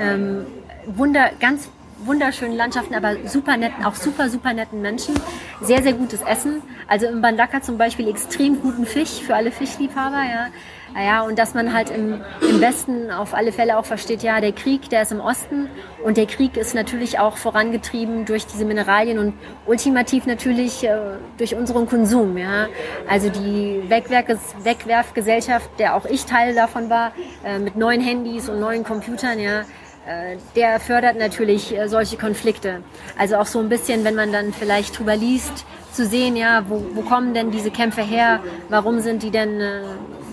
Ähm, 0.00 0.46
wunder, 0.86 1.30
ganz 1.40 1.68
wunderschönen 2.04 2.56
Landschaften, 2.56 2.94
aber 2.94 3.16
super 3.26 3.56
netten, 3.56 3.84
auch 3.84 3.94
super, 3.94 4.28
super 4.28 4.52
netten 4.52 4.82
Menschen. 4.82 5.14
Sehr, 5.60 5.82
sehr 5.82 5.92
gutes 5.92 6.22
Essen. 6.22 6.62
Also 6.88 7.06
im 7.06 7.22
Bandaka 7.22 7.62
zum 7.62 7.78
Beispiel 7.78 8.08
extrem 8.08 8.60
guten 8.60 8.86
Fisch 8.86 9.20
für 9.22 9.34
alle 9.34 9.52
Fischliebhaber, 9.52 10.22
ja. 10.22 10.46
Ja, 10.94 11.22
und 11.22 11.38
dass 11.38 11.54
man 11.54 11.72
halt 11.72 11.90
im, 11.90 12.20
im 12.42 12.60
Westen 12.60 13.10
auf 13.10 13.34
alle 13.34 13.52
Fälle 13.52 13.78
auch 13.78 13.84
versteht, 13.84 14.22
ja, 14.22 14.40
der 14.40 14.52
Krieg, 14.52 14.90
der 14.90 15.02
ist 15.02 15.12
im 15.12 15.20
Osten 15.20 15.68
und 16.04 16.16
der 16.16 16.26
Krieg 16.26 16.56
ist 16.56 16.74
natürlich 16.74 17.18
auch 17.18 17.36
vorangetrieben 17.36 18.24
durch 18.26 18.46
diese 18.46 18.64
Mineralien 18.64 19.18
und 19.18 19.34
ultimativ 19.66 20.26
natürlich 20.26 20.84
äh, 20.84 20.96
durch 21.38 21.54
unseren 21.54 21.86
Konsum, 21.86 22.36
ja. 22.36 22.68
Also 23.08 23.30
die 23.30 23.82
Wegwerfgesellschaft, 23.88 25.70
der 25.78 25.96
auch 25.96 26.04
ich 26.04 26.26
Teil 26.26 26.54
davon 26.54 26.90
war, 26.90 27.12
äh, 27.44 27.58
mit 27.58 27.76
neuen 27.76 28.00
Handys 28.00 28.48
und 28.48 28.60
neuen 28.60 28.84
Computern, 28.84 29.38
ja, 29.38 29.60
äh, 30.06 30.36
der 30.56 30.80
fördert 30.80 31.16
natürlich 31.16 31.76
äh, 31.76 31.88
solche 31.88 32.16
Konflikte. 32.16 32.82
Also 33.16 33.36
auch 33.36 33.46
so 33.46 33.60
ein 33.60 33.68
bisschen, 33.68 34.04
wenn 34.04 34.14
man 34.14 34.32
dann 34.32 34.52
vielleicht 34.52 34.98
drüber 34.98 35.16
liest, 35.16 35.64
zu 35.92 36.06
sehen, 36.06 36.36
ja, 36.36 36.64
wo, 36.68 36.84
wo 36.94 37.02
kommen 37.02 37.34
denn 37.34 37.50
diese 37.50 37.70
Kämpfe 37.70 38.02
her? 38.02 38.40
Warum 38.68 39.00
sind 39.00 39.22
die 39.22 39.30
denn 39.30 39.60
äh, 39.60 39.82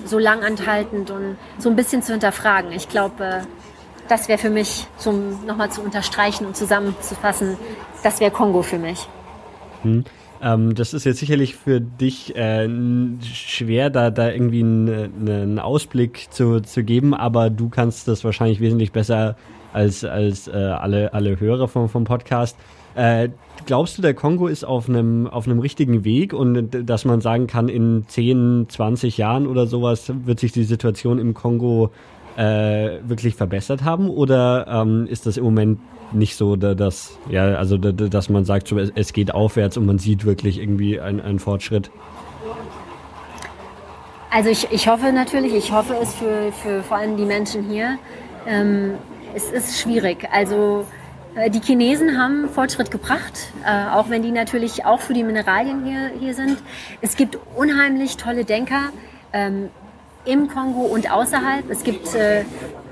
so 0.09 0.19
lang 0.19 0.43
anhaltend 0.43 1.11
und 1.11 1.37
so 1.57 1.69
ein 1.69 1.75
bisschen 1.75 2.01
zu 2.01 2.11
hinterfragen. 2.11 2.71
Ich 2.71 2.89
glaube, 2.89 3.23
äh, 3.23 3.41
das 4.07 4.27
wäre 4.27 4.39
für 4.39 4.49
mich, 4.49 4.87
zum 4.97 5.45
nochmal 5.45 5.71
zu 5.71 5.81
unterstreichen 5.81 6.45
und 6.45 6.55
zusammenzufassen, 6.55 7.57
das 8.03 8.19
wäre 8.19 8.31
Kongo 8.31 8.63
für 8.63 8.79
mich. 8.79 9.07
Hm. 9.83 10.03
Ähm, 10.41 10.73
das 10.73 10.93
ist 10.93 11.05
jetzt 11.05 11.19
sicherlich 11.19 11.55
für 11.55 11.81
dich 11.81 12.35
äh, 12.35 12.67
schwer, 13.21 13.89
da, 13.89 14.09
da 14.09 14.31
irgendwie 14.31 14.61
einen, 14.61 15.59
Ausblick 15.59 16.27
zu, 16.31 16.61
zu 16.61 16.83
geben, 16.83 17.13
aber 17.13 17.49
du 17.49 17.69
kannst 17.69 18.07
das 18.07 18.23
wahrscheinlich 18.23 18.61
wesentlich 18.61 18.91
besser 18.91 19.35
als, 19.73 20.03
als 20.03 20.47
äh, 20.47 20.51
alle, 20.51 21.13
alle 21.13 21.39
Hörer 21.39 21.67
vom, 21.67 21.89
vom 21.89 22.05
Podcast. 22.05 22.57
Äh, 22.99 23.29
glaubst 23.65 23.97
du, 23.97 24.01
der 24.01 24.13
Kongo 24.13 24.47
ist 24.47 24.65
auf 24.65 24.89
einem, 24.89 25.25
auf 25.25 25.47
richtigen 25.47 26.03
Weg 26.03 26.33
und 26.33 26.69
dass 26.83 27.05
man 27.05 27.21
sagen 27.21 27.47
kann, 27.47 27.69
in 27.69 28.03
10, 28.05 28.65
20 28.67 29.17
Jahren 29.17 29.47
oder 29.47 29.67
sowas 29.67 30.11
wird 30.25 30.41
sich 30.41 30.51
die 30.51 30.65
Situation 30.65 31.17
im 31.17 31.33
Kongo 31.33 31.91
äh, 32.35 32.99
wirklich 33.07 33.35
verbessert 33.35 33.85
haben? 33.85 34.09
Oder 34.09 34.67
ähm, 34.67 35.07
ist 35.07 35.25
das 35.27 35.37
im 35.37 35.45
Moment 35.45 35.79
nicht 36.11 36.35
so, 36.35 36.57
dass, 36.57 37.17
ja, 37.29 37.53
also, 37.55 37.77
dass 37.77 38.27
man 38.27 38.43
sagt, 38.43 38.69
es 38.73 39.13
geht 39.13 39.33
aufwärts 39.33 39.77
und 39.77 39.85
man 39.85 39.97
sieht 39.97 40.25
wirklich 40.25 40.59
irgendwie 40.59 40.99
einen, 40.99 41.21
einen 41.21 41.39
Fortschritt? 41.39 41.89
Also 44.29 44.49
ich, 44.49 44.67
ich 44.71 44.89
hoffe 44.89 45.13
natürlich, 45.13 45.53
ich 45.53 45.71
hoffe 45.71 45.95
es 46.01 46.13
für, 46.15 46.51
für 46.51 46.83
vor 46.83 46.97
allem 46.97 47.15
die 47.15 47.25
Menschen 47.25 47.63
hier. 47.63 47.97
Ähm, 48.45 48.95
es 49.33 49.49
ist 49.51 49.79
schwierig. 49.79 50.27
Also 50.33 50.83
die 51.49 51.61
Chinesen 51.61 52.17
haben 52.17 52.49
Fortschritt 52.49 52.91
gebracht, 52.91 53.51
äh, 53.65 53.89
auch 53.91 54.09
wenn 54.09 54.23
die 54.23 54.31
natürlich 54.31 54.85
auch 54.85 54.99
für 54.99 55.13
die 55.13 55.23
Mineralien 55.23 55.85
hier, 55.85 56.11
hier 56.19 56.33
sind. 56.33 56.57
Es 57.01 57.15
gibt 57.15 57.37
unheimlich 57.55 58.17
tolle 58.17 58.45
Denker 58.45 58.89
ähm, 59.31 59.69
im 60.25 60.47
Kongo 60.47 60.81
und 60.81 61.11
außerhalb. 61.11 61.69
Es 61.69 61.83
gibt 61.83 62.13
äh, 62.15 62.43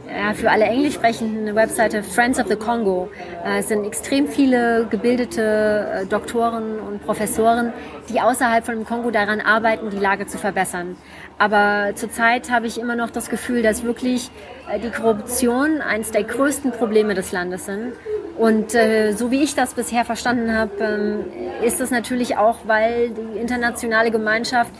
ja, 0.10 0.34
für 0.34 0.49
alle 0.49 0.66
Englisch 0.66 0.95
sprechenden 0.95 1.55
Webseite 1.55 2.03
Friends 2.03 2.39
of 2.39 2.47
the 2.47 2.55
Congo. 2.55 3.10
Äh, 3.45 3.60
es 3.60 3.68
sind 3.68 3.86
extrem 3.86 4.28
viele 4.28 4.88
gebildete 4.89 6.01
äh, 6.03 6.05
Doktoren 6.05 6.80
und 6.80 7.03
Professoren, 7.03 7.74
die 8.10 8.20
außerhalb 8.22 8.66
von 8.66 8.76
dem 8.76 8.86
Kongo 8.86 9.12
daran 9.12 9.41
arbeiten, 9.41 9.89
die 9.89 9.97
Lage 9.97 10.28
zu 10.28 10.38
verbessern. 10.38 10.95
Aber 11.38 11.95
zurzeit 11.95 12.49
habe 12.49 12.68
ich 12.68 12.80
immer 12.80 12.95
noch 12.95 13.10
das 13.10 13.30
Gefühl, 13.30 13.62
dass 13.62 13.84
wirklich 13.84 14.30
äh, 14.72 14.80
die 14.80 14.89
Korruption 14.89 15.82
eines 15.82 16.12
der 16.12 16.24
größten 16.24 16.72
Probleme 16.72 17.14
des 17.14 17.32
Landes 17.32 17.66
sind. 17.66 17.93
Und 18.38 18.76
äh, 18.76 19.14
so 19.14 19.32
wie 19.32 19.43
ich 19.43 19.55
das 19.55 19.74
bisher 19.74 20.05
verstanden 20.05 20.55
habe, 20.55 20.72
ähm, 20.84 21.26
ist 21.64 21.82
es 21.82 21.91
natürlich 21.91 22.38
auch, 22.38 22.60
weil 22.66 23.10
die 23.10 23.39
internationale 23.39 24.12
Gemeinschaft 24.12 24.72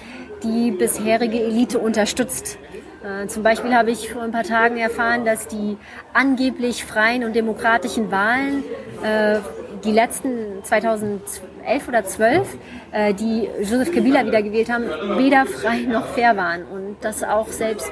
die 0.44 0.72
bisherige 0.72 1.40
Elite 1.40 1.80
unterstützt. 1.80 2.60
Äh, 3.04 3.28
zum 3.28 3.44
Beispiel 3.44 3.76
habe 3.76 3.92
ich 3.92 4.12
vor 4.12 4.24
ein 4.24 4.32
paar 4.32 4.44
Tagen 4.44 4.78
erfahren, 4.78 5.26
dass 5.26 5.48
die 5.48 5.78
angeblich 6.14 6.84
freien 6.84 7.24
und 7.24 7.36
demokratischen 7.36 8.12
Wahlen, 8.12 8.64
äh, 9.04 9.40
die 9.84 9.92
letzten 9.92 10.64
2011 10.64 11.88
oder 11.88 12.04
12, 12.04 12.58
äh, 12.92 13.14
die 13.14 13.48
Joseph 13.60 13.94
Kabila 13.94 14.26
wieder 14.26 14.42
gewählt 14.42 14.72
haben, 14.72 14.86
weder 15.18 15.46
frei 15.46 15.82
noch 15.82 16.08
fair 16.08 16.36
waren. 16.36 16.66
Und 16.66 16.98
dass 17.02 17.24
auch 17.24 17.48
selbst 17.50 17.92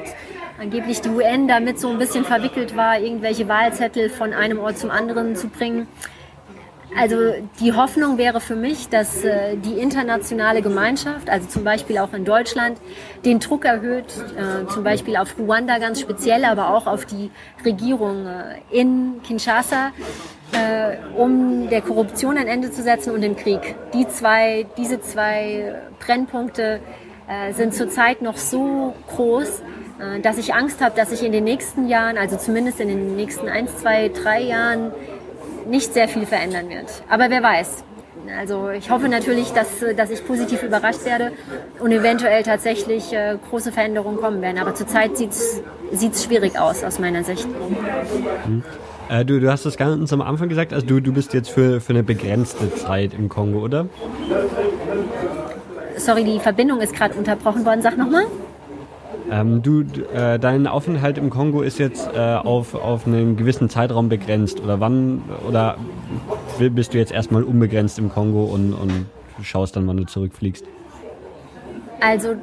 angeblich 0.60 1.02
die 1.02 1.10
UN 1.10 1.48
damit 1.48 1.80
so 1.80 1.90
ein 1.90 2.00
bisschen 2.00 2.26
verwickelt 2.26 2.76
war, 2.76 3.00
irgendwelche 3.00 3.48
Wahlzettel 3.48 4.10
von 4.10 4.34
einem 4.34 4.60
Ort 4.60 4.80
zum 4.80 4.90
anderen 4.90 5.36
zu 5.36 5.48
bringen. 5.48 5.88
Also 6.98 7.34
die 7.60 7.74
Hoffnung 7.74 8.18
wäre 8.18 8.40
für 8.40 8.56
mich, 8.56 8.88
dass 8.88 9.24
äh, 9.24 9.58
die 9.58 9.80
internationale 9.80 10.62
Gemeinschaft, 10.62 11.30
also 11.30 11.48
zum 11.48 11.66
Beispiel 11.66 11.98
auch 11.98 12.14
in 12.14 12.24
Deutschland, 12.24 12.78
den 13.26 13.40
Druck 13.40 13.66
erhöht, 13.66 14.06
äh, 14.38 14.66
zum 14.72 14.84
Beispiel 14.84 15.18
auf 15.18 15.38
Ruanda 15.38 15.78
ganz 15.78 16.00
speziell, 16.00 16.46
aber 16.46 16.74
auch 16.74 16.88
auf 16.88 17.06
die 17.06 17.32
Regierung 17.66 18.26
äh, 18.26 18.60
in 18.72 19.22
Kinshasa, 19.24 19.92
äh, 20.54 20.98
um 21.18 21.70
der 21.70 21.82
Korruption 21.82 22.38
ein 22.38 22.48
Ende 22.48 22.72
zu 22.72 22.82
setzen 22.82 23.14
und 23.14 23.22
dem 23.22 23.36
Krieg. 23.36 23.76
Die 23.94 24.08
zwei, 24.08 24.66
diese 24.78 25.02
zwei 25.02 25.76
Brennpunkte 26.00 26.80
äh, 27.28 27.52
sind 27.54 27.74
zurzeit 27.74 28.22
noch 28.22 28.38
so 28.38 28.94
groß, 29.16 29.64
äh, 30.00 30.22
dass 30.22 30.38
ich 30.38 30.54
Angst 30.54 30.82
habe, 30.82 30.96
dass 30.96 31.10
sich 31.10 31.24
in 31.24 31.34
den 31.34 31.44
nächsten 31.44 31.90
Jahren, 31.90 32.18
also 32.18 32.38
zumindest 32.38 32.80
in 32.80 32.88
den 32.88 33.16
nächsten 33.18 33.50
eins, 33.50 33.76
zwei, 33.78 34.10
drei 34.10 34.44
Jahren, 34.44 34.92
nicht 35.68 35.94
sehr 35.94 36.08
viel 36.08 36.26
verändern 36.26 36.70
wird. 36.70 37.04
Aber 37.10 37.30
wer 37.30 37.44
weiß. 37.44 37.84
Also 38.40 38.70
ich 38.70 38.90
hoffe 38.90 39.08
natürlich, 39.08 39.52
dass, 39.52 39.68
dass 39.96 40.10
ich 40.10 40.26
positiv 40.26 40.64
überrascht 40.64 41.06
werde 41.06 41.32
und 41.80 41.92
eventuell 41.92 42.44
tatsächlich 42.44 43.14
äh, 43.14 43.38
große 43.50 43.72
Veränderungen 43.72 44.18
kommen 44.18 44.42
werden. 44.42 44.58
Aber 44.58 44.74
zurzeit 44.74 45.18
sieht 45.18 45.32
es 45.32 46.24
schwierig 46.24 46.60
aus 46.60 46.84
aus 46.84 46.98
meiner 47.00 47.24
Sicht. 47.24 47.48
Mhm. 48.48 48.64
Äh, 49.10 49.26
du, 49.26 49.40
du 49.40 49.52
hast 49.52 49.66
das 49.66 49.78
ganz 49.78 50.12
am 50.12 50.22
Anfang 50.22 50.50
gesagt, 50.50 50.74
also 50.74 50.86
du, 50.86 51.00
du 51.00 51.14
bist 51.14 51.34
jetzt 51.34 51.50
für, 51.50 51.80
für 51.80 51.94
eine 51.94 52.04
begrenzte 52.04 52.74
Zeit 52.74 53.14
im 53.14 53.30
Kongo, 53.30 53.60
oder? 53.60 53.88
Sorry, 55.98 56.24
die 56.24 56.40
Verbindung 56.40 56.82
ist 56.82 56.94
gerade 56.96 57.14
unterbrochen 57.14 57.66
worden. 57.66 57.82
Sag 57.82 57.98
nochmal. 57.98 58.26
Ähm, 59.32 59.62
du, 59.62 59.82
äh, 60.14 60.40
dein 60.40 60.68
Aufenthalt 60.68 61.18
im 61.18 61.30
Kongo 61.30 61.62
ist 61.62 61.80
jetzt 61.80 62.10
äh, 62.14 62.20
auf, 62.20 62.76
auf 62.76 63.08
einen 63.08 63.36
gewissen 63.36 63.70
Zeitraum 63.70 64.10
begrenzt. 64.10 64.60
Oder 64.62 64.80
wann, 64.80 65.24
oder 65.48 65.78
bist 66.60 66.94
du 66.94 66.98
jetzt 66.98 67.12
erstmal 67.12 67.44
unbegrenzt 67.44 67.98
im 68.00 68.10
Kongo 68.10 68.44
und, 68.46 68.74
und 68.74 69.06
schaust 69.42 69.76
dann, 69.76 69.88
wann 69.88 69.98
du 69.98 70.06
zurückfliegst? 70.06 70.66
Also 72.02 72.36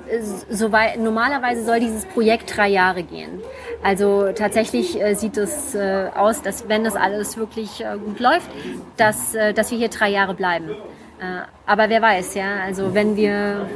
soweit, 0.50 0.98
normalerweise 0.98 1.64
soll 1.64 1.78
dieses 1.78 2.04
Projekt 2.06 2.56
drei 2.56 2.68
Jahre 2.68 3.02
gehen. 3.02 3.40
Also 3.82 4.32
tatsächlich 4.34 5.00
äh, 5.00 5.14
sieht 5.14 5.36
es 5.36 5.74
äh, 5.74 6.08
aus, 6.14 6.42
dass 6.42 6.68
wenn 6.68 6.84
das 6.84 6.96
alles 6.96 7.36
wirklich 7.36 7.80
äh, 7.80 7.96
gut 7.98 8.18
läuft, 8.18 8.50
dass, 8.96 9.34
äh, 9.34 9.52
dass 9.52 9.70
wir 9.70 9.78
hier 9.78 9.88
drei 9.88 10.10
Jahre 10.10 10.34
bleiben. 10.34 10.70
Äh, 11.22 11.46
aber 11.66 11.88
wer 11.88 12.02
weiß, 12.02 12.34
ja, 12.34 12.56
also 12.64 12.94
wenn 12.94 13.16
wir 13.16 13.68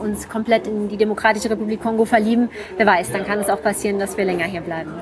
uns 0.00 0.28
komplett 0.28 0.66
in 0.66 0.88
die 0.88 0.96
Demokratische 0.96 1.50
Republik 1.50 1.82
Kongo 1.82 2.06
verlieben, 2.06 2.48
wer 2.78 2.86
weiß, 2.86 3.12
dann 3.12 3.24
kann 3.24 3.38
es 3.38 3.50
auch 3.50 3.62
passieren, 3.62 3.98
dass 3.98 4.16
wir 4.16 4.24
länger 4.24 4.44
hier 4.44 4.62
bleiben. 4.62 4.92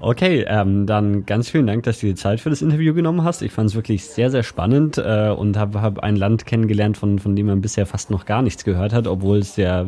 Okay, 0.00 0.44
ähm, 0.46 0.86
dann 0.86 1.24
ganz 1.24 1.48
vielen 1.48 1.66
Dank, 1.66 1.84
dass 1.84 2.00
du 2.00 2.06
dir 2.06 2.16
Zeit 2.16 2.40
für 2.40 2.50
das 2.50 2.60
Interview 2.60 2.92
genommen 2.92 3.24
hast. 3.24 3.40
Ich 3.40 3.52
fand 3.52 3.70
es 3.70 3.76
wirklich 3.76 4.04
sehr, 4.04 4.30
sehr 4.30 4.42
spannend 4.42 4.98
äh, 4.98 5.30
und 5.30 5.56
habe 5.56 5.80
hab 5.80 6.00
ein 6.00 6.16
Land 6.16 6.44
kennengelernt, 6.44 6.98
von, 6.98 7.18
von 7.18 7.34
dem 7.34 7.46
man 7.46 7.60
bisher 7.60 7.86
fast 7.86 8.10
noch 8.10 8.26
gar 8.26 8.42
nichts 8.42 8.64
gehört 8.64 8.92
hat, 8.92 9.06
obwohl 9.06 9.38
es 9.38 9.54
sehr 9.54 9.86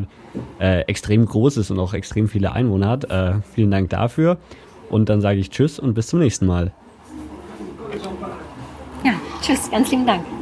äh, 0.60 0.80
extrem 0.82 1.26
groß 1.26 1.58
ist 1.58 1.70
und 1.70 1.78
auch 1.78 1.94
extrem 1.94 2.28
viele 2.28 2.52
Einwohner 2.52 2.88
hat. 2.88 3.10
Äh, 3.10 3.40
vielen 3.54 3.70
Dank 3.70 3.90
dafür. 3.90 4.38
Und 4.88 5.08
dann 5.08 5.20
sage 5.20 5.40
ich 5.40 5.50
Tschüss 5.50 5.78
und 5.78 5.94
bis 5.94 6.06
zum 6.06 6.20
nächsten 6.20 6.46
Mal. 6.46 6.72
Tschüss, 9.48 9.70
ganz 9.70 9.90
lieben 9.90 10.04
Dank. 10.04 10.37